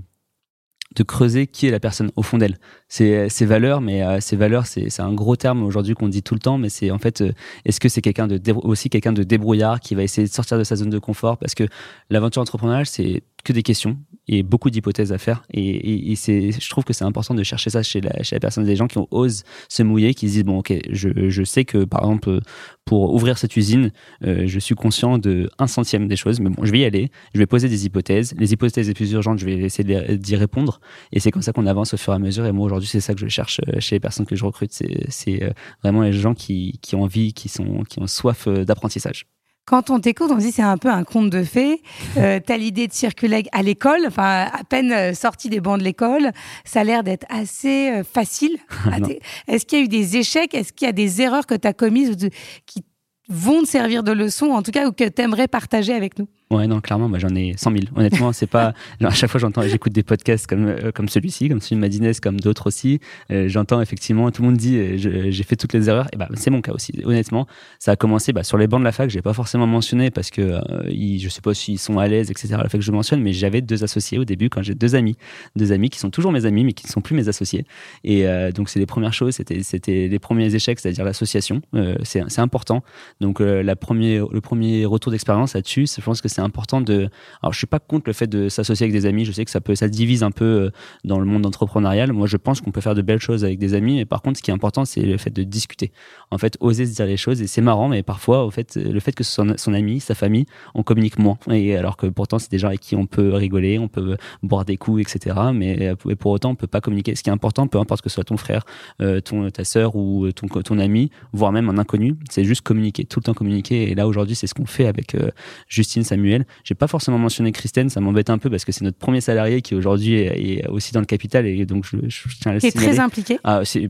de 0.95 1.03
creuser 1.03 1.47
qui 1.47 1.67
est 1.67 1.71
la 1.71 1.81
personne 1.81 2.11
au 2.17 2.23
fond 2.23 2.39
d'elle. 2.39 2.59
C'est 2.89 3.29
ses 3.29 3.47
valeurs, 3.47 3.81
mais 3.81 4.03
euh, 4.03 4.19
valeurs, 4.33 4.67
c'est 4.67 5.01
un 5.01 5.13
gros 5.13 5.37
terme 5.37 5.63
aujourd'hui 5.63 5.95
qu'on 5.95 6.09
dit 6.09 6.23
tout 6.23 6.35
le 6.35 6.41
temps, 6.41 6.59
mais 6.59 6.69
c'est 6.69 6.91
en 6.91 6.99
fait, 6.99 7.21
euh, 7.21 7.33
est-ce 7.65 7.81
que 7.81 7.89
c'est 7.89 8.03
quelqu'un 8.03 8.27
de 8.27 8.41
aussi 8.63 8.91
quelqu'un 8.91 9.13
de 9.13 9.23
débrouillard 9.23 9.81
qui 9.81 9.95
va 9.95 10.03
essayer 10.03 10.27
de 10.27 10.33
sortir 10.33 10.59
de 10.59 10.65
sa 10.65 10.77
zone 10.77 10.91
de 10.91 10.99
confort? 10.99 11.39
Parce 11.39 11.55
que 11.55 11.65
l'aventure 12.11 12.43
entrepreneuriale, 12.43 12.87
c'est 12.87 13.23
que 13.45 13.53
des 13.53 13.63
questions 13.63 13.99
et 14.29 14.43
beaucoup 14.43 14.71
d'hypothèses 14.71 15.13
à 15.13 15.19
faire. 15.19 15.43
Et, 15.53 16.15
je 16.17 16.71
trouve 16.71 16.85
que 16.85 16.93
c'est 16.93 17.05
important 17.05 17.35
de 17.35 17.43
chercher 17.43 17.71
ça 17.71 17.83
chez 17.83 18.01
la, 18.01 18.23
chez 18.23 18.37
la 18.37 18.41
personne, 18.41 18.65
des 18.65 18.77
gens 18.77 18.87
qui 18.87 18.99
osent 19.11 19.45
se 19.69 19.83
mouiller, 19.83 20.15
qui 20.15 20.29
se 20.29 20.35
disent 20.35 20.45
bon, 20.45 20.59
ok, 20.59 20.73
je, 20.91 21.45
sais 21.45 21.65
que 21.65 21.85
par 21.85 22.01
exemple 22.01 22.41
pour 22.85 23.15
ouvrir 23.15 23.39
cette 23.39 23.57
usine, 23.57 23.91
euh, 24.25 24.45
je 24.47 24.59
suis 24.59 24.75
conscient 24.75 25.19
de 25.19 25.51
un 25.59 25.67
centième 25.67 26.09
des 26.09 26.17
choses, 26.17 26.41
mais 26.41 26.51
bon, 26.51 26.65
je 26.65 26.73
vais 26.73 26.81
y 26.81 26.85
aller, 26.85 27.11
je 27.35 27.39
vais 27.39 27.47
poser 27.47 27.69
des 27.69 27.87
hypothèses. 27.87 28.35
Les 28.39 28.53
hypothèses 28.53 28.89
les 28.89 28.95
plus 28.95 29.13
urgentes, 29.13 29.39
je 29.39 29.47
vais 29.47 29.57
essayer 29.59 30.17
d'y 30.17 30.37
répondre. 30.37 30.81
Et 31.13 31.21
c'est 31.21 31.31
comme 31.31 31.43
ça 31.43 31.53
qu'on 31.53 31.67
avance 31.67 31.95
au 31.95 31.97
fur 31.97 32.13
et 32.13 32.17
à 32.17 32.19
mesure. 32.19 32.47
Et 32.47 32.53
moi 32.53 32.67
aujourd'hui, 32.67 32.89
c'est 32.89 33.01
ça 33.01 33.15
que 33.15 33.21
je 33.21 33.29
cherche 33.29 33.61
euh, 33.69 33.81
chez 33.81 33.97
les 33.97 34.01
personnes 34.01 34.27
que 34.27 34.37
je 34.37 34.45
recrute. 34.45 34.73
C'est, 34.73 35.05
c'est 35.09 35.43
euh, 35.43 35.51
vraiment 35.83 36.03
les 36.03 36.13
gens 36.13 36.35
qui, 36.35 36.79
qui 36.83 36.95
ont 36.97 37.03
envie, 37.03 37.33
qui 37.33 37.49
sont, 37.49 37.83
qui 37.89 38.01
ont 38.01 38.07
soif 38.07 38.49
d'apprentissage. 38.49 39.27
Quand 39.65 39.91
on 39.91 40.01
t'écoute, 40.01 40.31
on 40.31 40.41
se 40.41 40.47
dit 40.47 40.53
c'est 40.53 40.63
un 40.63 40.77
peu 40.77 40.89
un 40.89 41.05
conte 41.05 41.31
de 41.31 41.45
fées. 41.45 41.83
Euh, 42.17 42.41
T'as 42.45 42.57
l'idée 42.57 42.89
de 42.89 42.93
circuler 42.93 43.45
à 43.53 43.63
l'école, 43.63 44.05
enfin 44.07 44.49
à 44.53 44.65
peine 44.65 44.91
euh, 44.93 45.15
sorti 45.15 45.49
des 45.49 45.61
bancs 45.61 45.79
de 45.79 45.85
l'école. 45.85 46.33
Ça 46.65 46.81
a 46.81 46.85
l'air 46.85 47.05
d'être 47.05 47.27
assez 47.29 47.91
euh, 47.91 48.05
facile. 48.05 48.59
Est-ce 49.49 49.65
qu'il 49.65 49.79
y 49.79 49.83
a 49.83 49.85
eu 49.85 49.89
des 49.89 50.17
échecs? 50.17 50.55
Est-ce 50.55 50.73
qu'il 50.73 50.87
y 50.87 50.89
a 50.89 50.93
des 50.93 51.23
erreurs 51.23 51.47
que 51.47 51.55
tu 51.55 51.69
as 51.69 51.73
commises 51.73 52.11
ou 52.11 52.29
qui 52.67 52.85
vont 53.29 53.63
te 53.63 53.69
servir 53.69 54.03
de 54.03 54.11
leçon, 54.11 54.47
en 54.47 54.63
tout 54.63 54.73
cas, 54.73 54.89
ou 54.89 54.93
que 54.93 55.09
tu 55.09 55.23
aimerais 55.23 55.47
partager 55.47 55.95
avec 55.95 56.19
nous? 56.19 56.27
Ouais, 56.53 56.67
non, 56.67 56.83
clairement, 56.83 57.09
moi 57.09 57.19
j'en 57.19 57.35
ai 57.35 57.55
100 57.57 57.73
000. 57.73 57.85
Honnêtement, 57.97 58.31
c'est 58.35 58.47
pas. 58.47 58.75
à 59.01 59.11
chaque 59.11 59.31
fois, 59.31 59.41
j'entends, 59.41 59.63
j'écoute 59.63 59.93
des 59.93 60.03
podcasts 60.03 60.47
comme 60.47 60.67
euh, 60.67 60.93
comme 60.93 61.09
celui-ci, 61.09 61.49
comme 61.49 61.63
celui 61.63 61.77
de 61.77 61.81
Madinès, 61.81 62.21
comme 62.21 62.39
d'autres 62.41 62.67
aussi. 62.67 63.01
Euh, 63.31 63.49
j'entends 63.49 63.81
effectivement, 63.81 64.31
tout 64.31 64.43
le 64.43 64.49
monde 64.49 64.59
dit, 64.59 64.77
euh, 64.77 65.31
j'ai 65.31 65.43
fait 65.45 65.57
toutes 65.57 65.73
les 65.73 65.89
erreurs. 65.89 66.09
Et 66.13 66.19
bah, 66.19 66.29
c'est 66.35 66.51
mon 66.51 66.61
cas 66.61 66.73
aussi. 66.73 66.93
Honnêtement, 67.05 67.47
ça 67.79 67.93
a 67.93 67.97
commencé 67.97 68.35
bah, 68.35 68.43
sur 68.43 68.59
les 68.59 68.67
bancs 68.67 68.81
de 68.81 68.85
la 68.85 68.93
fac. 68.93 69.09
J'ai 69.09 69.23
pas 69.23 69.33
forcément 69.33 69.67
mentionné 69.67 70.11
parce 70.11 70.31
que 70.31 70.59
ils, 70.91 71.21
je 71.21 71.31
sais 71.31 71.41
pas 71.41 71.55
s'ils 71.55 71.79
sont 71.79 71.99
à 71.99 72.07
l'aise, 72.07 72.31
etc. 72.31 72.49
La 72.51 72.69
fac 72.69 72.73
que 72.73 72.81
je 72.81 72.93
mentionne, 72.93 73.23
mais 73.23 73.33
j'avais 73.33 73.63
deux 73.63 73.83
associés 73.83 74.19
au 74.19 74.27
début 74.27 74.51
quand 74.51 74.61
j'ai 74.61 74.75
deux 74.75 74.95
amis, 74.95 75.17
deux 75.57 75.73
amis 75.73 75.89
qui 75.89 75.99
sont 75.99 76.11
toujours 76.11 76.33
mes 76.33 76.45
amis, 76.45 76.65
mais 76.65 76.75
qui 76.75 76.87
ne 76.87 76.93
sont 76.93 77.01
plus 77.01 77.17
mes 77.17 77.29
associés. 77.29 77.65
Et 78.05 78.27
donc 78.55 78.69
c'est 78.69 78.79
les 78.79 78.87
premières 78.87 79.15
choses. 79.15 79.37
C'était 79.37 79.63
c'était 79.63 80.09
les 80.09 80.19
premiers 80.19 80.55
échecs, 80.55 80.81
c'est-à-dire 80.81 81.05
l'association. 81.07 81.63
c'est 82.03 82.23
c'est 82.29 82.43
important. 82.43 82.83
Donc 83.23 83.41
la 83.41 83.75
premier, 83.75 84.21
le 84.31 84.41
premier 84.43 84.85
retour 84.85 85.13
d'expérience 85.13 85.55
là-dessus, 85.55 85.87
je 85.87 86.05
pense 86.05 86.21
que 86.21 86.29
c'est 86.29 86.42
important 86.43 86.81
de. 86.81 87.09
Alors, 87.43 87.53
je 87.53 87.59
suis 87.59 87.67
pas 87.67 87.79
contre 87.79 88.05
le 88.07 88.13
fait 88.13 88.27
de 88.27 88.49
s'associer 88.49 88.85
avec 88.85 88.93
des 88.93 89.07
amis. 89.07 89.25
Je 89.25 89.33
sais 89.33 89.45
que 89.45 89.51
ça 89.51 89.61
peut, 89.61 89.75
ça 89.75 89.89
divise 89.89 90.23
un 90.23 90.31
peu 90.31 90.45
euh, 90.45 90.71
dans 91.05 91.19
le 91.19 91.25
monde 91.25 91.47
entrepreneurial. 91.47 92.13
Moi, 92.13 92.27
je 92.27 92.37
pense 92.37 92.61
qu'on 92.61 92.71
peut 92.71 92.81
faire 92.81 92.95
de 92.95 93.03
belles 93.03 93.21
choses 93.21 93.45
avec 93.45 93.59
des 93.59 93.75
amis. 93.75 94.01
Et 94.01 94.05
par 94.05 94.23
contre, 94.23 94.39
ce 94.39 94.43
qui 94.43 94.51
est 94.51 94.55
important, 94.55 94.85
c'est 94.85 95.03
le 95.03 95.17
fait 95.19 95.31
de 95.31 95.43
discuter. 95.43 95.93
En 96.31 96.39
fait, 96.39 96.57
oser 96.61 96.87
se 96.87 96.95
dire 96.95 97.07
les 97.07 97.17
choses. 97.17 97.43
Et 97.43 97.47
c'est 97.47 97.63
marrant, 97.63 97.89
mais 97.89 98.03
parfois, 98.03 98.45
au 98.45 98.51
fait, 98.51 98.77
le 98.77 99.01
fait 99.01 99.13
que 99.13 99.25
soit 99.25 99.57
son 99.57 99.75
ami, 99.75 100.01
sa 100.01 100.15
famille, 100.15 100.47
on 100.75 100.83
communique 100.83 101.19
moins. 101.19 101.39
Et 101.51 101.77
alors 101.77 101.97
que 101.97 102.07
pourtant, 102.07 102.39
c'est 102.39 102.51
des 102.51 102.59
gens 102.59 102.69
avec 102.69 102.81
qui 102.81 102.97
on 102.97 103.07
peut 103.07 103.35
rigoler, 103.35 103.79
on 103.79 103.89
peut 103.89 104.17
boire 104.43 104.65
des 104.65 104.77
coups, 104.77 105.03
etc. 105.03 105.37
Mais 105.55 105.95
pour 106.19 106.33
autant, 106.33 106.51
on 106.51 106.55
peut 106.55 106.67
pas 106.67 106.81
communiquer. 106.81 107.15
Ce 107.15 107.23
qui 107.23 107.31
est 107.31 107.33
important, 107.33 107.67
peu 107.67 107.79
importe 107.79 108.03
que 108.03 108.09
ce 108.09 108.15
soit 108.15 108.25
ton 108.25 108.37
frère, 108.37 108.65
euh, 109.01 109.21
ton, 109.21 109.51
ta 109.51 109.65
sœur 109.65 109.97
ou 109.97 110.31
ton, 110.33 110.47
ton 110.49 110.79
ami, 110.79 111.11
voire 111.33 111.53
même 111.53 111.69
un 111.69 111.79
inconnu, 111.79 112.17
c'est 112.31 112.45
juste 112.45 112.63
communiquer, 112.63 113.05
tout 113.05 113.21
le 113.21 113.25
temps 113.25 113.35
communiquer. 113.35 113.91
Et 113.91 113.95
là, 113.95 114.07
aujourd'hui, 114.07 114.35
c'est 114.35 114.47
ce 114.47 114.55
qu'on 114.55 114.67
fait 114.67 114.87
avec 114.87 115.15
euh, 115.15 115.31
Justine, 115.69 116.03
Samuel 116.03 116.32
Samuel. 116.33 116.47
J'ai 116.65 116.75
pas 116.75 116.87
forcément 116.87 117.19
mentionné 117.19 117.53
Kristen, 117.53 117.89
ça 117.89 118.01
m'embête 118.01 118.31
un 118.31 118.39
peu 118.39 118.51
parce 118.51 118.65
que 118.65 118.73
c'est 118.73 118.85
notre 118.85 118.99
premier 118.99 119.21
salarié 119.21 119.63
qui 119.63 119.75
aujourd'hui 119.75 120.15
est, 120.15 120.67
aussi 120.69 120.93
dans 120.93 121.01
le 121.01 121.07
capital 121.07 121.47
et 121.47 121.65
donc 121.67 121.85
je, 121.85 121.97
tiens 122.41 122.53
à 122.53 122.55
le 122.55 122.61
Qui 122.61 122.67
est 122.69 122.73
très 122.73 122.99
impliqué. 122.99 123.39
Ah, 123.45 123.63
c'est 123.65 123.89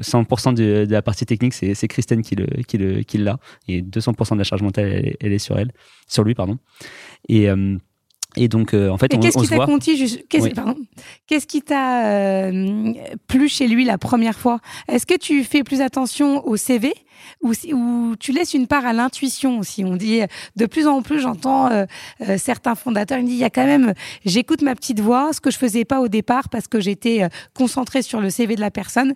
100% 0.00 0.54
de, 0.54 0.84
de, 0.84 0.92
la 0.92 1.02
partie 1.02 1.26
technique, 1.26 1.54
c'est 1.54 1.88
Kristen 1.88 2.22
qui 2.22 2.36
le 2.36 2.46
qui 2.66 2.78
le 2.78 3.02
qui 3.02 3.18
l'a 3.18 3.38
et 3.68 3.82
200% 3.82 4.32
de 4.34 4.38
la 4.38 4.44
charge 4.44 4.62
mentale, 4.62 5.14
elle, 5.20 5.32
est 5.32 5.38
sur 5.38 5.58
elle, 5.58 5.72
sur 6.08 6.24
lui 6.24 6.34
pardon. 6.34 6.58
Et 7.28 7.48
euh, 7.48 7.76
et 8.36 8.48
donc, 8.48 8.74
euh, 8.74 8.88
en 8.90 8.98
fait, 8.98 9.14
on, 9.14 9.20
qu'est-ce 9.20 9.38
qui 9.38 9.48
t'a 9.48 10.74
Qu'est-ce 11.26 11.46
qui 11.46 11.62
t'a 11.62 12.06
euh, 12.06 12.92
plu 13.28 13.48
chez 13.48 13.68
lui 13.68 13.84
la 13.84 13.96
première 13.96 14.38
fois? 14.38 14.60
Est-ce 14.88 15.06
que 15.06 15.16
tu 15.16 15.44
fais 15.44 15.62
plus 15.62 15.80
attention 15.80 16.46
au 16.46 16.56
CV 16.56 16.92
ou, 17.42 17.52
ou 17.72 18.16
tu 18.18 18.32
laisses 18.32 18.54
une 18.54 18.66
part 18.66 18.86
à 18.86 18.92
l'intuition 18.92 19.58
aussi 19.58 19.84
On 19.84 19.96
dit 19.96 20.20
de 20.56 20.66
plus 20.66 20.86
en 20.86 21.02
plus, 21.02 21.20
j'entends 21.20 21.70
euh, 21.70 21.86
certains 22.38 22.74
fondateurs, 22.74 23.18
ils 23.18 23.26
disent 23.26 23.34
il 23.34 23.40
y 23.40 23.44
a 23.44 23.50
quand 23.50 23.66
même, 23.66 23.94
j'écoute 24.24 24.62
ma 24.62 24.74
petite 24.74 25.00
voix, 25.00 25.32
ce 25.32 25.40
que 25.40 25.50
je 25.50 25.58
faisais 25.58 25.84
pas 25.84 26.00
au 26.00 26.08
départ 26.08 26.48
parce 26.48 26.68
que 26.68 26.80
j'étais 26.80 27.28
concentré 27.54 28.02
sur 28.02 28.20
le 28.20 28.30
CV 28.30 28.56
de 28.56 28.60
la 28.60 28.70
personne. 28.70 29.14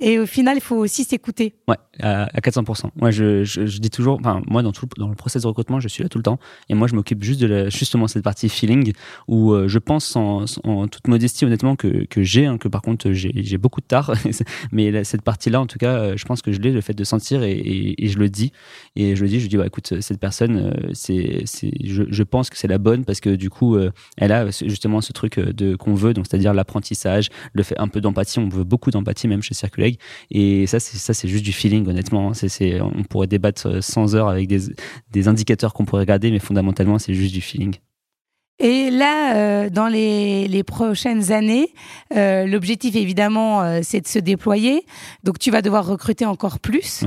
Et 0.00 0.18
au 0.18 0.26
final, 0.26 0.56
il 0.56 0.62
faut 0.62 0.76
aussi 0.76 1.04
s'écouter. 1.04 1.54
Ouais, 1.68 1.76
à, 2.00 2.26
400%. 2.40 2.90
Moi, 2.96 3.10
je, 3.10 3.44
je, 3.44 3.66
je, 3.66 3.78
dis 3.78 3.90
toujours, 3.90 4.18
enfin, 4.20 4.42
moi, 4.48 4.62
dans 4.62 4.72
tout 4.72 4.86
dans 4.96 5.08
le 5.08 5.14
process 5.14 5.42
de 5.42 5.46
recrutement, 5.46 5.80
je 5.80 5.88
suis 5.88 6.02
là 6.02 6.08
tout 6.08 6.18
le 6.18 6.24
temps, 6.24 6.38
et 6.68 6.74
moi, 6.74 6.88
je 6.88 6.94
m'occupe 6.94 7.22
juste 7.22 7.40
de 7.40 7.46
la, 7.46 7.68
justement 7.68 8.08
cette 8.08 8.24
partie 8.24 8.48
feeling 8.48 8.92
où 9.28 9.52
euh, 9.52 9.68
je 9.68 9.78
pense 9.78 10.16
en, 10.16 10.46
toute 10.88 11.08
modestie 11.08 11.44
honnêtement 11.44 11.76
que, 11.76 12.04
que 12.06 12.22
j'ai, 12.22 12.46
hein, 12.46 12.58
que 12.58 12.68
par 12.68 12.82
contre 12.82 13.12
j'ai 13.12 13.58
beaucoup 13.58 13.80
de 13.80 13.86
tard, 13.86 14.12
mais 14.72 15.04
cette 15.04 15.22
partie-là 15.22 15.60
en 15.60 15.66
tout 15.66 15.78
cas, 15.78 15.96
euh, 15.96 16.16
je 16.16 16.24
pense 16.24 16.42
que 16.42 16.52
je 16.52 16.60
l'ai, 16.60 16.72
le 16.72 16.80
fait 16.80 16.94
de 16.94 17.04
sentir 17.04 17.39
et, 17.44 18.08
je 18.08 18.18
le 18.18 18.28
dis. 18.28 18.52
Et 18.96 19.16
je 19.16 19.22
le 19.22 19.28
dis, 19.28 19.40
je 19.40 19.46
dis, 19.46 19.56
bah, 19.56 19.66
écoute, 19.66 20.00
cette 20.00 20.18
personne, 20.18 20.56
euh, 20.56 20.90
c'est, 20.92 21.44
je, 21.84 22.22
pense 22.22 22.50
que 22.50 22.56
c'est 22.56 22.68
la 22.68 22.78
bonne 22.78 23.04
parce 23.04 23.20
que 23.20 23.30
du 23.30 23.50
coup, 23.50 23.76
elle 24.16 24.32
a 24.32 24.50
justement 24.50 25.00
ce 25.00 25.12
truc 25.12 25.38
de 25.38 25.74
qu'on 25.76 25.94
veut, 25.94 26.12
c'est-à-dire 26.16 26.54
l'apprentissage, 26.54 27.28
le 27.52 27.62
fait 27.62 27.78
un 27.78 27.88
peu 27.88 28.00
d'empathie, 28.00 28.38
on 28.38 28.48
veut 28.48 28.64
beaucoup 28.64 28.90
d'empathie 28.90 29.28
même 29.28 29.42
chez 29.42 29.54
Circuleg. 29.54 29.98
Et 30.30 30.66
ça, 30.66 30.78
c'est 30.80 31.28
juste 31.28 31.44
du 31.44 31.52
feeling 31.52 31.88
honnêtement. 31.88 32.34
C'est, 32.34 32.80
on 32.80 33.02
pourrait 33.04 33.26
débattre 33.26 33.82
sans 33.82 34.14
heures 34.14 34.28
avec 34.28 34.48
des 34.48 35.28
indicateurs 35.28 35.72
qu'on 35.72 35.84
pourrait 35.84 36.02
regarder, 36.02 36.30
mais 36.30 36.38
fondamentalement, 36.38 36.98
c'est 36.98 37.14
juste 37.14 37.34
du 37.34 37.40
feeling. 37.40 37.76
Et 38.60 38.90
là, 38.90 39.34
euh, 39.34 39.70
dans 39.70 39.88
les, 39.88 40.46
les, 40.46 40.62
prochaines 40.62 41.32
années, 41.32 41.72
euh, 42.14 42.46
l'objectif 42.46 42.94
évidemment, 42.94 43.62
euh, 43.62 43.80
c'est 43.82 44.02
de 44.02 44.06
se 44.06 44.18
déployer. 44.18 44.84
Donc, 45.24 45.38
tu 45.38 45.50
vas 45.50 45.62
devoir 45.62 45.86
recruter 45.86 46.26
encore 46.26 46.60
plus. 46.60 47.04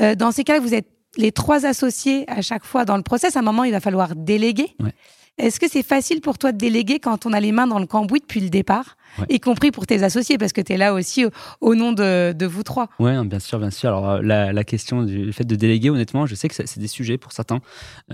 Euh, 0.00 0.14
dans 0.14 0.32
ces 0.32 0.44
cas-là, 0.44 0.60
vous 0.60 0.72
êtes 0.72 0.88
les 1.18 1.30
trois 1.30 1.66
associés 1.66 2.24
à 2.28 2.40
chaque 2.40 2.64
fois 2.64 2.86
dans 2.86 2.96
le 2.96 3.02
process. 3.02 3.36
À 3.36 3.40
un 3.40 3.42
moment, 3.42 3.64
il 3.64 3.72
va 3.72 3.80
falloir 3.80 4.16
déléguer. 4.16 4.74
Ouais. 4.80 4.94
Est-ce 5.36 5.58
que 5.58 5.68
c'est 5.68 5.82
facile 5.82 6.20
pour 6.20 6.38
toi 6.38 6.52
de 6.52 6.58
déléguer 6.58 7.00
quand 7.00 7.26
on 7.26 7.32
a 7.32 7.40
les 7.40 7.50
mains 7.50 7.66
dans 7.66 7.80
le 7.80 7.86
cambouis 7.86 8.20
depuis 8.20 8.40
le 8.40 8.50
départ, 8.50 8.96
y 9.28 9.40
compris 9.40 9.72
pour 9.72 9.86
tes 9.86 10.04
associés, 10.04 10.38
parce 10.38 10.52
que 10.52 10.60
tu 10.60 10.72
es 10.72 10.76
là 10.76 10.94
aussi 10.94 11.26
au, 11.60 11.74
nom 11.74 11.92
de, 11.92 12.32
de, 12.32 12.46
vous 12.46 12.62
trois? 12.62 12.88
Oui, 13.00 13.12
bien 13.26 13.40
sûr, 13.40 13.58
bien 13.58 13.70
sûr. 13.70 13.88
Alors, 13.88 14.22
la, 14.22 14.52
la, 14.52 14.64
question 14.64 15.02
du 15.02 15.32
fait 15.32 15.44
de 15.44 15.56
déléguer, 15.56 15.90
honnêtement, 15.90 16.26
je 16.26 16.36
sais 16.36 16.48
que 16.48 16.54
c'est 16.54 16.78
des 16.78 16.88
sujets 16.88 17.18
pour 17.18 17.32
certains. 17.32 17.60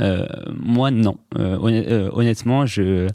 Euh, 0.01 0.27
moi, 0.55 0.91
non. 0.91 1.19
Euh, 1.37 1.59
euh 1.63 2.11
honnêtement, 2.13 2.65
je 2.65 3.07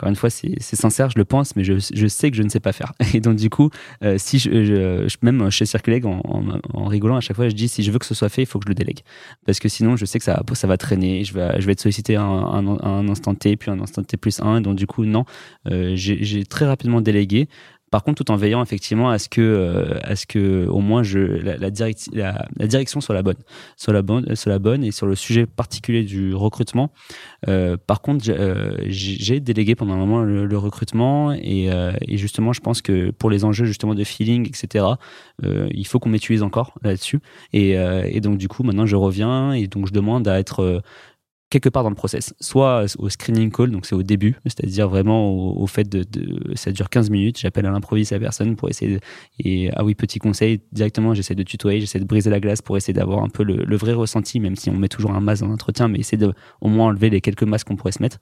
encore 0.00 0.08
une 0.08 0.16
fois, 0.16 0.30
c'est 0.30 0.58
sincère, 0.58 1.10
je 1.10 1.18
le 1.18 1.26
pense, 1.26 1.56
mais 1.56 1.62
je, 1.62 2.06
sais 2.08 2.30
que 2.30 2.36
je 2.38 2.42
ne 2.42 2.48
sais 2.48 2.58
pas 2.58 2.72
faire. 2.72 2.94
Et 3.14 3.20
donc, 3.20 3.36
du 3.36 3.50
coup, 3.50 3.68
euh, 4.02 4.16
si 4.16 4.38
je, 4.38 5.06
même 5.20 5.50
chez 5.50 5.66
Circuleg, 5.66 6.06
en, 6.06 6.22
en, 6.72 6.84
rigolant, 6.86 7.16
à 7.16 7.20
chaque 7.20 7.36
fois, 7.36 7.50
je 7.50 7.54
dis 7.54 7.68
si 7.68 7.82
je 7.82 7.92
veux 7.92 7.98
que 7.98 8.06
ce 8.06 8.14
soit 8.14 8.30
fait, 8.30 8.42
il 8.42 8.46
faut 8.46 8.58
que 8.58 8.64
je 8.64 8.70
le 8.70 8.74
délègue. 8.74 9.00
Parce 9.44 9.58
que 9.58 9.68
sinon, 9.68 9.96
je 9.96 10.06
sais 10.06 10.18
que 10.18 10.24
ça, 10.24 10.42
ça 10.54 10.66
va 10.66 10.78
traîner, 10.78 11.22
je 11.24 11.34
vais, 11.34 11.60
je 11.60 11.66
vais 11.66 11.72
être 11.72 11.82
sollicité 11.82 12.16
un, 12.16 12.24
un, 12.24 13.08
instant 13.10 13.34
T, 13.34 13.58
puis 13.58 13.70
un 13.70 13.78
instant 13.78 14.02
T 14.02 14.16
plus 14.16 14.40
un. 14.40 14.62
Donc, 14.62 14.76
du 14.76 14.86
coup, 14.86 15.04
non, 15.04 15.26
euh, 15.70 15.92
j'ai 15.96 16.46
très 16.46 16.64
rapidement 16.64 17.02
délégué. 17.02 17.50
Par 17.90 18.04
contre, 18.04 18.22
tout 18.22 18.30
en 18.30 18.36
veillant 18.36 18.62
effectivement 18.62 19.10
à 19.10 19.18
ce 19.18 19.28
que, 19.28 19.40
euh, 19.40 19.98
à 20.02 20.14
ce 20.14 20.26
que 20.26 20.66
au 20.66 20.78
moins 20.78 21.02
je, 21.02 21.18
la, 21.18 21.56
la, 21.56 21.70
la, 22.12 22.66
direction 22.66 23.00
soit 23.00 23.14
la 23.14 23.22
bonne, 23.22 23.36
soit 23.76 23.92
la 23.92 24.02
bonne, 24.02 24.36
soit 24.36 24.52
la 24.52 24.58
bonne, 24.60 24.84
et 24.84 24.92
sur 24.92 25.06
le 25.06 25.16
sujet 25.16 25.46
particulier 25.46 26.04
du 26.04 26.34
recrutement. 26.34 26.92
Euh, 27.48 27.76
par 27.76 28.00
contre, 28.00 28.26
euh, 28.28 28.76
j'ai 28.86 29.40
délégué 29.40 29.74
pendant 29.74 29.94
un 29.94 29.98
moment 29.98 30.22
le, 30.22 30.58
recrutement, 30.58 31.32
et, 31.32 31.70
et, 32.06 32.16
justement, 32.16 32.52
je 32.52 32.60
pense 32.60 32.82
que 32.82 33.10
pour 33.10 33.30
les 33.30 33.44
enjeux 33.44 33.64
justement 33.64 33.94
de 33.94 34.04
feeling, 34.04 34.46
etc., 34.46 34.84
il 35.42 35.86
faut 35.86 35.98
qu'on 35.98 36.10
m'utilise 36.10 36.42
encore 36.42 36.74
là-dessus. 36.82 37.20
Et, 37.52 37.70
et 37.70 38.20
donc 38.20 38.36
du 38.38 38.46
coup, 38.46 38.62
maintenant, 38.62 38.86
je 38.86 38.96
reviens 38.96 39.52
et 39.52 39.66
donc 39.66 39.86
je 39.86 39.92
demande 39.92 40.28
à 40.28 40.38
être 40.38 40.82
quelque 41.50 41.68
part 41.68 41.82
dans 41.82 41.90
le 41.90 41.96
process, 41.96 42.32
soit 42.40 42.84
au 42.98 43.08
screening 43.08 43.50
call, 43.50 43.72
donc 43.72 43.84
c'est 43.84 43.96
au 43.96 44.04
début, 44.04 44.36
c'est-à-dire 44.44 44.88
vraiment 44.88 45.30
au, 45.30 45.66
fait 45.66 45.88
de, 45.88 46.04
de, 46.04 46.54
ça 46.54 46.70
dure 46.70 46.88
15 46.88 47.10
minutes, 47.10 47.38
j'appelle 47.40 47.66
à 47.66 47.70
l'improviste 47.72 48.12
la 48.12 48.20
personne 48.20 48.54
pour 48.54 48.68
essayer 48.70 48.94
de, 48.94 49.00
et 49.40 49.70
ah 49.74 49.84
oui 49.84 49.96
petit 49.96 50.20
conseil 50.20 50.62
directement, 50.70 51.12
j'essaie 51.12 51.34
de 51.34 51.42
tutoyer, 51.42 51.80
j'essaie 51.80 51.98
de 51.98 52.04
briser 52.04 52.30
la 52.30 52.38
glace 52.38 52.62
pour 52.62 52.76
essayer 52.76 52.94
d'avoir 52.94 53.24
un 53.24 53.28
peu 53.28 53.42
le, 53.42 53.76
vrai 53.76 53.92
ressenti, 53.92 54.38
même 54.38 54.56
si 54.56 54.70
on 54.70 54.76
met 54.76 54.88
toujours 54.88 55.10
un 55.10 55.20
masque 55.20 55.42
dans 55.42 55.48
l'entretien, 55.48 55.88
mais 55.88 55.98
essayer 55.98 56.18
de 56.18 56.32
au 56.60 56.68
moins 56.68 56.86
enlever 56.86 57.10
les 57.10 57.20
quelques 57.20 57.42
masques 57.42 57.66
qu'on 57.66 57.76
pourrait 57.76 57.92
se 57.92 58.02
mettre. 58.02 58.18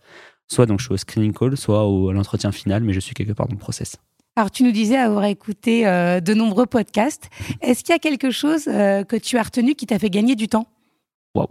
Soit 0.51 0.64
donc 0.64 0.81
je 0.81 0.87
suis 0.87 0.95
au 0.95 0.97
screening 0.97 1.35
call, 1.35 1.57
soit 1.57 1.87
au, 1.87 2.09
à 2.09 2.14
l'entretien 2.14 2.51
final, 2.51 2.83
mais 2.83 2.95
je 2.95 3.01
suis 3.01 3.14
quelque 3.14 3.33
part 3.33 3.47
dans 3.47 3.55
le 3.55 3.61
process. 3.61 3.97
Alors, 4.37 4.53
tu 4.53 4.62
nous 4.62 4.71
disais 4.71 4.97
avoir 4.97 5.25
écouté 5.25 5.85
euh, 5.87 6.21
de 6.21 6.33
nombreux 6.33 6.67
podcasts. 6.67 7.29
Est-ce 7.61 7.83
qu'il 7.83 7.93
y 7.93 7.97
a 7.97 7.99
quelque 7.99 8.31
chose 8.31 8.69
euh, 8.69 9.03
que 9.03 9.17
tu 9.17 9.37
as 9.37 9.43
retenu 9.43 9.75
qui 9.75 9.85
t'a 9.85 9.99
fait 9.99 10.11
gagner 10.11 10.37
du 10.37 10.47
temps? 10.47 10.69
Waouh 11.35 11.49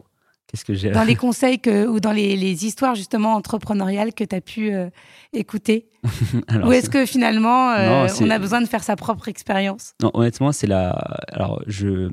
Qu'est-ce 0.48 0.64
que 0.64 0.74
j'ai 0.74 0.92
Dans 0.92 1.04
les 1.04 1.16
conseils 1.16 1.60
que, 1.60 1.88
ou 1.88 2.00
dans 2.00 2.14
les, 2.14 2.38
les 2.38 2.66
histoires 2.66 2.96
justement 2.96 3.36
entrepreneuriales 3.36 4.14
que 4.14 4.24
tu 4.24 4.36
as 4.36 4.42
pu 4.42 4.74
euh, 4.74 4.90
écouter 5.34 5.88
Ou 6.66 6.72
est-ce 6.72 6.90
que 6.90 7.06
finalement 7.06 7.72
euh, 7.72 8.08
on 8.22 8.30
a 8.30 8.40
besoin 8.40 8.62
de 8.62 8.68
faire 8.68 8.84
sa 8.84 8.96
propre 8.96 9.28
expérience? 9.28 9.94
Non, 10.02 10.12
honnêtement, 10.14 10.54
c'est 10.54 10.68
la. 10.68 10.92
Alors, 11.34 11.62
je. 11.68 12.10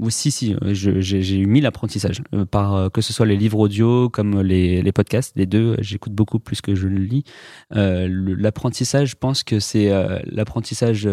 aussi 0.00 0.30
si, 0.30 0.54
si, 0.74 0.92
j'ai 1.00 1.38
eu 1.38 1.46
mille 1.46 1.64
apprentissages, 1.64 2.20
euh, 2.34 2.44
par, 2.44 2.92
que 2.92 3.00
ce 3.00 3.14
soit 3.14 3.24
les 3.24 3.38
livres 3.38 3.58
audio 3.58 4.10
comme 4.10 4.42
les, 4.42 4.82
les 4.82 4.92
podcasts, 4.92 5.32
les 5.36 5.46
deux, 5.46 5.76
j'écoute 5.80 6.12
beaucoup 6.12 6.40
plus 6.40 6.60
que 6.60 6.74
je 6.74 6.88
le 6.88 7.00
lis. 7.00 7.24
L'apprentissage, 7.70 9.10
je 9.10 9.16
pense 9.16 9.44
que 9.44 9.60
c'est 9.60 9.90
l'apprentissage 10.26 11.08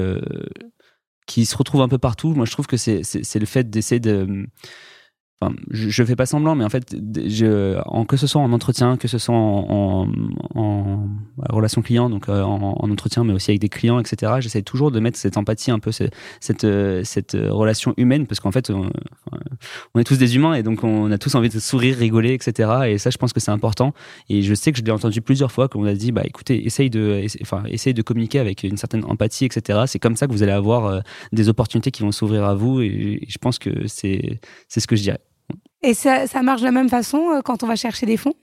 qui 1.25 1.45
se 1.45 1.55
retrouve 1.55 1.81
un 1.81 1.87
peu 1.87 1.99
partout. 1.99 2.33
Moi, 2.33 2.45
je 2.45 2.51
trouve 2.51 2.67
que 2.67 2.75
c'est 2.75 3.39
le 3.39 3.45
fait 3.45 3.69
d'essayer 3.69 4.01
de 4.01 4.45
Je, 5.71 5.87
je 5.87 6.03
fais 6.03 6.17
pas 6.17 6.25
semblant, 6.25 6.53
mais 6.53 6.65
en 6.65 6.69
fait, 6.69 6.93
je, 7.25 7.79
en, 7.85 8.03
que 8.03 8.17
ce 8.17 8.27
soit 8.27 8.41
en 8.41 8.51
entretien, 8.51 8.97
que 8.97 9.07
ce 9.07 9.17
soit 9.17 9.35
en, 9.35 10.09
en, 10.09 10.09
en 10.55 11.09
relation 11.49 11.81
client, 11.81 12.09
donc 12.09 12.27
euh, 12.27 12.41
en, 12.41 12.75
en, 12.77 12.91
entretien, 12.91 13.23
mais 13.23 13.31
aussi 13.31 13.51
avec 13.51 13.61
des 13.61 13.69
clients, 13.69 14.01
etc. 14.01 14.33
J'essaie 14.41 14.63
toujours 14.63 14.91
de 14.91 14.99
mettre 14.99 15.17
cette 15.17 15.37
empathie, 15.37 15.71
un 15.71 15.79
peu 15.79 15.93
cette, 15.93 16.13
cette, 16.41 16.65
euh, 16.65 17.05
cette 17.05 17.37
relation 17.39 17.93
humaine, 17.95 18.27
parce 18.27 18.41
qu'en 18.41 18.51
fait, 18.51 18.69
on, 18.69 18.89
est 19.97 20.03
tous 20.03 20.17
des 20.17 20.35
humains 20.35 20.55
et 20.55 20.63
donc 20.63 20.83
on 20.83 21.09
a 21.09 21.17
tous 21.17 21.35
envie 21.35 21.47
de 21.47 21.59
sourire, 21.59 21.95
rigoler, 21.97 22.33
etc. 22.33 22.71
Et 22.87 22.97
ça, 22.97 23.09
je 23.09 23.17
pense 23.17 23.31
que 23.31 23.39
c'est 23.39 23.51
important. 23.51 23.93
Et 24.27 24.41
je 24.41 24.53
sais 24.53 24.73
que 24.73 24.77
je 24.77 24.83
l'ai 24.83 24.91
entendu 24.91 25.21
plusieurs 25.21 25.53
fois 25.53 25.69
qu'on 25.69 25.85
a 25.85 25.93
dit, 25.93 26.11
bah 26.11 26.23
écoutez, 26.25 26.65
essaye 26.65 26.89
de, 26.89 27.25
enfin, 27.41 27.63
essaye 27.69 27.93
de 27.93 28.01
communiquer 28.01 28.39
avec 28.39 28.63
une 28.63 28.75
certaine 28.75 29.05
empathie, 29.05 29.45
etc. 29.45 29.83
C'est 29.87 29.99
comme 29.99 30.17
ça 30.17 30.27
que 30.27 30.33
vous 30.33 30.43
allez 30.43 30.51
avoir 30.51 30.85
euh, 30.85 30.99
des 31.31 31.47
opportunités 31.47 31.91
qui 31.91 32.01
vont 32.01 32.11
s'ouvrir 32.11 32.43
à 32.43 32.55
vous. 32.55 32.81
Et, 32.81 33.19
et 33.21 33.25
je 33.29 33.37
pense 33.37 33.57
que 33.57 33.87
c'est, 33.87 34.41
c'est 34.67 34.81
ce 34.81 34.87
que 34.87 34.97
je 34.97 35.03
dirais. 35.03 35.19
Et 35.81 35.93
ça, 35.93 36.27
ça 36.27 36.41
marche 36.41 36.61
de 36.61 36.65
la 36.65 36.71
même 36.71 36.89
façon 36.89 37.29
euh, 37.31 37.41
quand 37.41 37.63
on 37.63 37.67
va 37.67 37.75
chercher 37.75 38.05
des 38.05 38.17
fonds? 38.17 38.33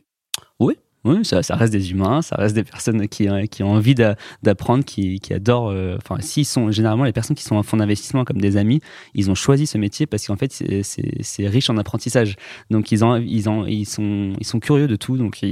Oui, 0.58 0.74
oui, 1.04 1.24
ça, 1.24 1.42
ça, 1.42 1.54
reste 1.54 1.72
des 1.72 1.90
humains, 1.90 2.22
ça 2.22 2.36
reste 2.36 2.54
des 2.54 2.64
personnes 2.64 3.06
qui, 3.08 3.28
euh, 3.28 3.44
qui 3.44 3.62
ont 3.62 3.72
envie 3.72 3.94
d'apprendre, 3.94 4.84
qui, 4.84 5.20
qui 5.20 5.34
adorent. 5.34 5.68
Euh, 5.68 5.98
enfin, 5.98 6.20
s'ils 6.20 6.46
sont 6.46 6.70
généralement 6.70 7.04
les 7.04 7.12
personnes 7.12 7.36
qui 7.36 7.42
sont 7.42 7.56
en 7.56 7.62
fonds 7.62 7.76
d'investissement 7.76 8.24
comme 8.24 8.40
des 8.40 8.56
amis, 8.56 8.80
ils 9.14 9.30
ont 9.30 9.34
choisi 9.34 9.66
ce 9.66 9.76
métier 9.76 10.06
parce 10.06 10.26
qu'en 10.26 10.36
fait 10.36 10.50
c'est 10.82 11.46
riche 11.46 11.68
en 11.68 11.76
apprentissage. 11.76 12.36
Donc 12.70 12.90
ils 12.90 13.04
ont, 13.04 13.16
ils 13.16 13.48
ont, 13.50 13.66
ils 13.66 13.84
sont, 13.84 14.32
ils 14.40 14.46
sont 14.46 14.58
curieux 14.58 14.88
de 14.88 14.96
tout. 14.96 15.18
Donc 15.18 15.44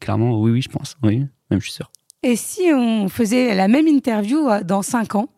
clairement, 0.00 0.38
oui, 0.40 0.50
oui, 0.50 0.62
je 0.62 0.68
pense, 0.68 0.96
oui, 1.02 1.24
même 1.50 1.60
je 1.60 1.64
suis 1.64 1.72
sûr. 1.72 1.90
Et 2.22 2.36
si 2.36 2.70
on 2.72 3.08
faisait 3.08 3.54
la 3.54 3.68
même 3.68 3.86
interview 3.86 4.48
dans 4.64 4.82
cinq 4.82 5.14
ans, 5.14 5.28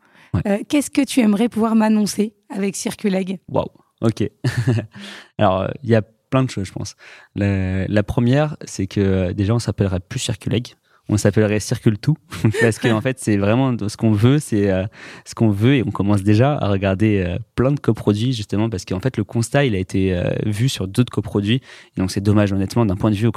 qu'est-ce 0.68 0.90
que 0.90 1.02
tu 1.02 1.20
aimerais 1.20 1.48
pouvoir 1.48 1.76
m'annoncer 1.76 2.34
avec 2.50 2.74
Circuleg? 2.76 3.38
Waouh 3.48 3.66
Ok. 4.02 4.28
Alors, 5.38 5.68
il 5.82 5.90
y 5.90 5.94
a 5.94 6.02
plein 6.30 6.44
de 6.44 6.50
choses, 6.50 6.66
je 6.66 6.72
pense. 6.72 6.96
La, 7.34 8.02
première, 8.02 8.56
c'est 8.64 8.86
que 8.86 9.32
déjà, 9.32 9.54
on 9.54 9.58
s'appellerait 9.58 10.00
plus 10.00 10.18
Circuleg. 10.18 10.74
On 11.08 11.16
s'appellerait 11.16 11.60
Circule 11.60 11.98
tout 11.98 12.16
parce 12.60 12.80
qu'en 12.80 12.96
en 12.96 13.00
fait, 13.00 13.20
c'est 13.20 13.36
vraiment 13.36 13.76
ce 13.88 13.96
qu'on 13.96 14.10
veut, 14.10 14.40
c'est 14.40 14.70
euh, 14.72 14.86
ce 15.24 15.36
qu'on 15.36 15.50
veut 15.50 15.76
et 15.76 15.84
on 15.86 15.92
commence 15.92 16.24
déjà 16.24 16.54
à 16.54 16.68
regarder 16.68 17.24
euh, 17.24 17.38
plein 17.54 17.70
de 17.70 17.78
coproduits 17.78 18.32
justement 18.32 18.68
parce 18.68 18.84
qu'en 18.84 18.98
fait, 18.98 19.16
le 19.16 19.22
constat, 19.22 19.66
il 19.66 19.76
a 19.76 19.78
été 19.78 20.16
euh, 20.16 20.30
vu 20.44 20.68
sur 20.68 20.88
d'autres 20.88 21.12
coproduits 21.12 21.60
donc 21.96 22.10
c'est 22.10 22.20
dommage 22.20 22.52
honnêtement 22.52 22.84
d'un 22.84 22.96
point 22.96 23.12
de 23.12 23.14
vue 23.14 23.30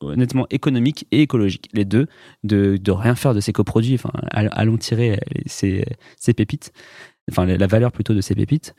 honnêtement 0.00 0.46
économique 0.48 1.06
et 1.10 1.20
écologique, 1.20 1.68
les 1.74 1.84
deux, 1.84 2.06
de, 2.44 2.78
de 2.78 2.90
rien 2.90 3.14
faire 3.14 3.34
de 3.34 3.40
ces 3.40 3.52
coproduits. 3.52 3.94
Enfin, 3.94 4.10
allons 4.30 4.78
tirer 4.78 5.20
ces, 5.44 5.84
ces 6.16 6.32
pépites, 6.32 6.72
enfin 7.30 7.44
la 7.44 7.66
valeur 7.66 7.92
plutôt 7.92 8.14
de 8.14 8.22
ces 8.22 8.34
pépites. 8.34 8.74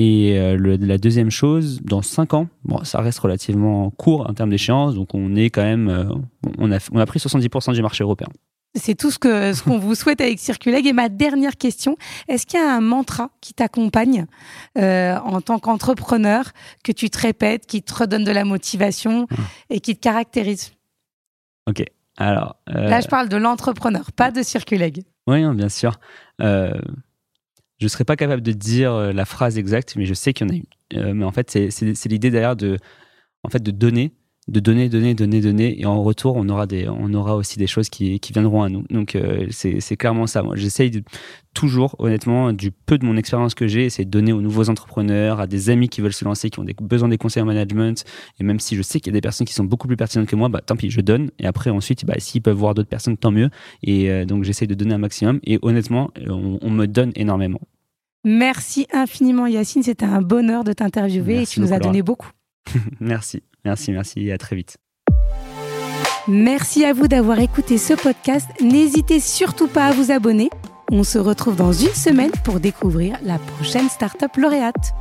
Et 0.00 0.38
la 0.56 0.96
deuxième 0.96 1.30
chose, 1.30 1.80
dans 1.82 2.02
5 2.02 2.34
ans, 2.34 2.46
bon, 2.64 2.84
ça 2.84 3.00
reste 3.00 3.18
relativement 3.18 3.90
court 3.90 4.30
en 4.30 4.32
termes 4.32 4.50
d'échéance, 4.50 4.94
donc 4.94 5.12
on 5.12 5.34
est 5.34 5.50
quand 5.50 5.64
même, 5.64 6.22
on 6.58 6.70
a, 6.70 6.78
on 6.92 7.00
a 7.00 7.06
pris 7.06 7.18
70% 7.18 7.74
du 7.74 7.82
marché 7.82 8.04
européen. 8.04 8.28
C'est 8.74 8.94
tout 8.94 9.10
ce 9.10 9.18
que 9.18 9.52
ce 9.54 9.62
qu'on 9.62 9.78
vous 9.78 9.94
souhaite 9.94 10.20
avec 10.20 10.38
Circuleg. 10.38 10.86
Et 10.86 10.92
ma 10.92 11.08
dernière 11.08 11.56
question, 11.56 11.96
est-ce 12.28 12.46
qu'il 12.46 12.60
y 12.60 12.62
a 12.62 12.74
un 12.74 12.80
mantra 12.80 13.30
qui 13.40 13.54
t'accompagne 13.54 14.26
euh, 14.76 15.16
en 15.18 15.40
tant 15.40 15.58
qu'entrepreneur, 15.58 16.52
que 16.84 16.92
tu 16.92 17.08
te 17.10 17.18
répètes, 17.18 17.66
qui 17.66 17.82
te 17.82 17.94
redonne 17.94 18.24
de 18.24 18.30
la 18.30 18.44
motivation 18.44 19.22
mmh. 19.22 19.34
et 19.70 19.80
qui 19.80 19.96
te 19.96 20.00
caractérise? 20.00 20.72
Ok. 21.68 21.82
Alors, 22.18 22.56
euh, 22.70 22.88
Là, 22.88 23.00
je 23.00 23.08
parle 23.08 23.28
de 23.28 23.36
l'entrepreneur, 23.36 24.12
pas 24.12 24.30
de 24.30 24.42
Circuleg. 24.42 25.02
Oui, 25.26 25.42
hein, 25.42 25.54
bien 25.54 25.68
sûr. 25.68 25.98
Euh, 26.42 26.72
je 27.78 27.84
ne 27.84 27.88
serais 27.88 28.04
pas 28.04 28.16
capable 28.16 28.42
de 28.42 28.52
dire 28.52 29.12
la 29.12 29.24
phrase 29.24 29.58
exacte, 29.58 29.94
mais 29.96 30.04
je 30.04 30.14
sais 30.14 30.32
qu'il 30.32 30.46
y 30.46 30.50
en 30.50 30.54
a 30.54 30.56
une. 30.56 31.14
mais 31.14 31.24
en 31.24 31.32
fait, 31.32 31.50
c'est 31.50 32.06
l'idée 32.06 32.30
derrière 32.30 32.56
de, 32.56 32.76
en 33.42 33.48
fait, 33.50 33.62
de 33.62 33.70
donner 33.70 34.14
de 34.48 34.60
donner, 34.60 34.88
donner, 34.88 35.14
donner, 35.14 35.40
donner, 35.40 35.80
et 35.80 35.84
en 35.84 36.02
retour, 36.02 36.36
on 36.36 36.48
aura 36.48 36.66
des, 36.66 36.88
on 36.88 37.12
aura 37.12 37.36
aussi 37.36 37.58
des 37.58 37.66
choses 37.66 37.90
qui, 37.90 38.18
qui 38.18 38.32
viendront 38.32 38.62
à 38.62 38.68
nous. 38.68 38.82
Donc 38.90 39.14
euh, 39.14 39.46
c'est 39.50 39.96
clairement 39.96 40.26
ça. 40.26 40.42
Moi, 40.42 40.56
j'essaye 40.56 41.02
toujours, 41.52 41.96
honnêtement, 41.98 42.52
du 42.52 42.70
peu 42.70 42.96
de 42.96 43.04
mon 43.04 43.16
expérience 43.16 43.54
que 43.54 43.66
j'ai, 43.66 43.90
c'est 43.90 44.06
de 44.06 44.10
donner 44.10 44.32
aux 44.32 44.40
nouveaux 44.40 44.70
entrepreneurs, 44.70 45.40
à 45.40 45.46
des 45.46 45.68
amis 45.70 45.88
qui 45.88 46.00
veulent 46.00 46.12
se 46.14 46.24
lancer, 46.24 46.48
qui 46.48 46.58
ont 46.60 46.64
des, 46.64 46.74
besoin 46.80 47.08
des 47.08 47.18
conseils 47.18 47.42
en 47.42 47.46
management. 47.46 48.04
Et 48.40 48.44
même 48.44 48.58
si 48.58 48.74
je 48.74 48.82
sais 48.82 49.00
qu'il 49.00 49.12
y 49.12 49.14
a 49.14 49.18
des 49.18 49.20
personnes 49.20 49.46
qui 49.46 49.54
sont 49.54 49.64
beaucoup 49.64 49.86
plus 49.86 49.96
pertinentes 49.96 50.28
que 50.28 50.36
moi, 50.36 50.48
bah 50.48 50.62
tant 50.64 50.76
pis, 50.76 50.90
je 50.90 51.00
donne. 51.02 51.30
Et 51.38 51.46
après, 51.46 51.68
ensuite, 51.68 52.06
bah, 52.06 52.14
s'ils 52.18 52.42
peuvent 52.42 52.56
voir 52.56 52.74
d'autres 52.74 52.88
personnes, 52.88 53.18
tant 53.18 53.30
mieux. 53.30 53.50
Et 53.82 54.10
euh, 54.10 54.24
donc 54.24 54.44
j'essaye 54.44 54.68
de 54.68 54.74
donner 54.74 54.94
un 54.94 54.98
maximum. 54.98 55.40
Et 55.44 55.58
honnêtement, 55.62 56.10
on, 56.26 56.58
on 56.62 56.70
me 56.70 56.86
donne 56.86 57.12
énormément. 57.16 57.60
Merci 58.24 58.86
infiniment 58.92 59.46
Yacine, 59.46 59.82
c'était 59.82 60.04
un 60.04 60.20
bonheur 60.20 60.64
de 60.64 60.72
t'interviewer 60.72 61.42
et 61.42 61.46
tu 61.46 61.60
nous 61.60 61.72
as 61.72 61.78
donné 61.78 62.02
beaucoup. 62.02 62.30
merci. 63.00 63.42
Merci, 63.64 63.92
merci 63.92 64.26
et 64.26 64.32
à 64.32 64.38
très 64.38 64.56
vite. 64.56 64.76
Merci 66.26 66.84
à 66.84 66.92
vous 66.92 67.08
d'avoir 67.08 67.40
écouté 67.40 67.78
ce 67.78 67.94
podcast. 67.94 68.46
N'hésitez 68.60 69.18
surtout 69.18 69.66
pas 69.66 69.86
à 69.86 69.92
vous 69.92 70.10
abonner. 70.10 70.50
On 70.90 71.02
se 71.02 71.18
retrouve 71.18 71.56
dans 71.56 71.72
une 71.72 71.94
semaine 71.94 72.32
pour 72.44 72.60
découvrir 72.60 73.18
la 73.22 73.38
prochaine 73.38 73.88
startup 73.88 74.36
lauréate. 74.36 74.92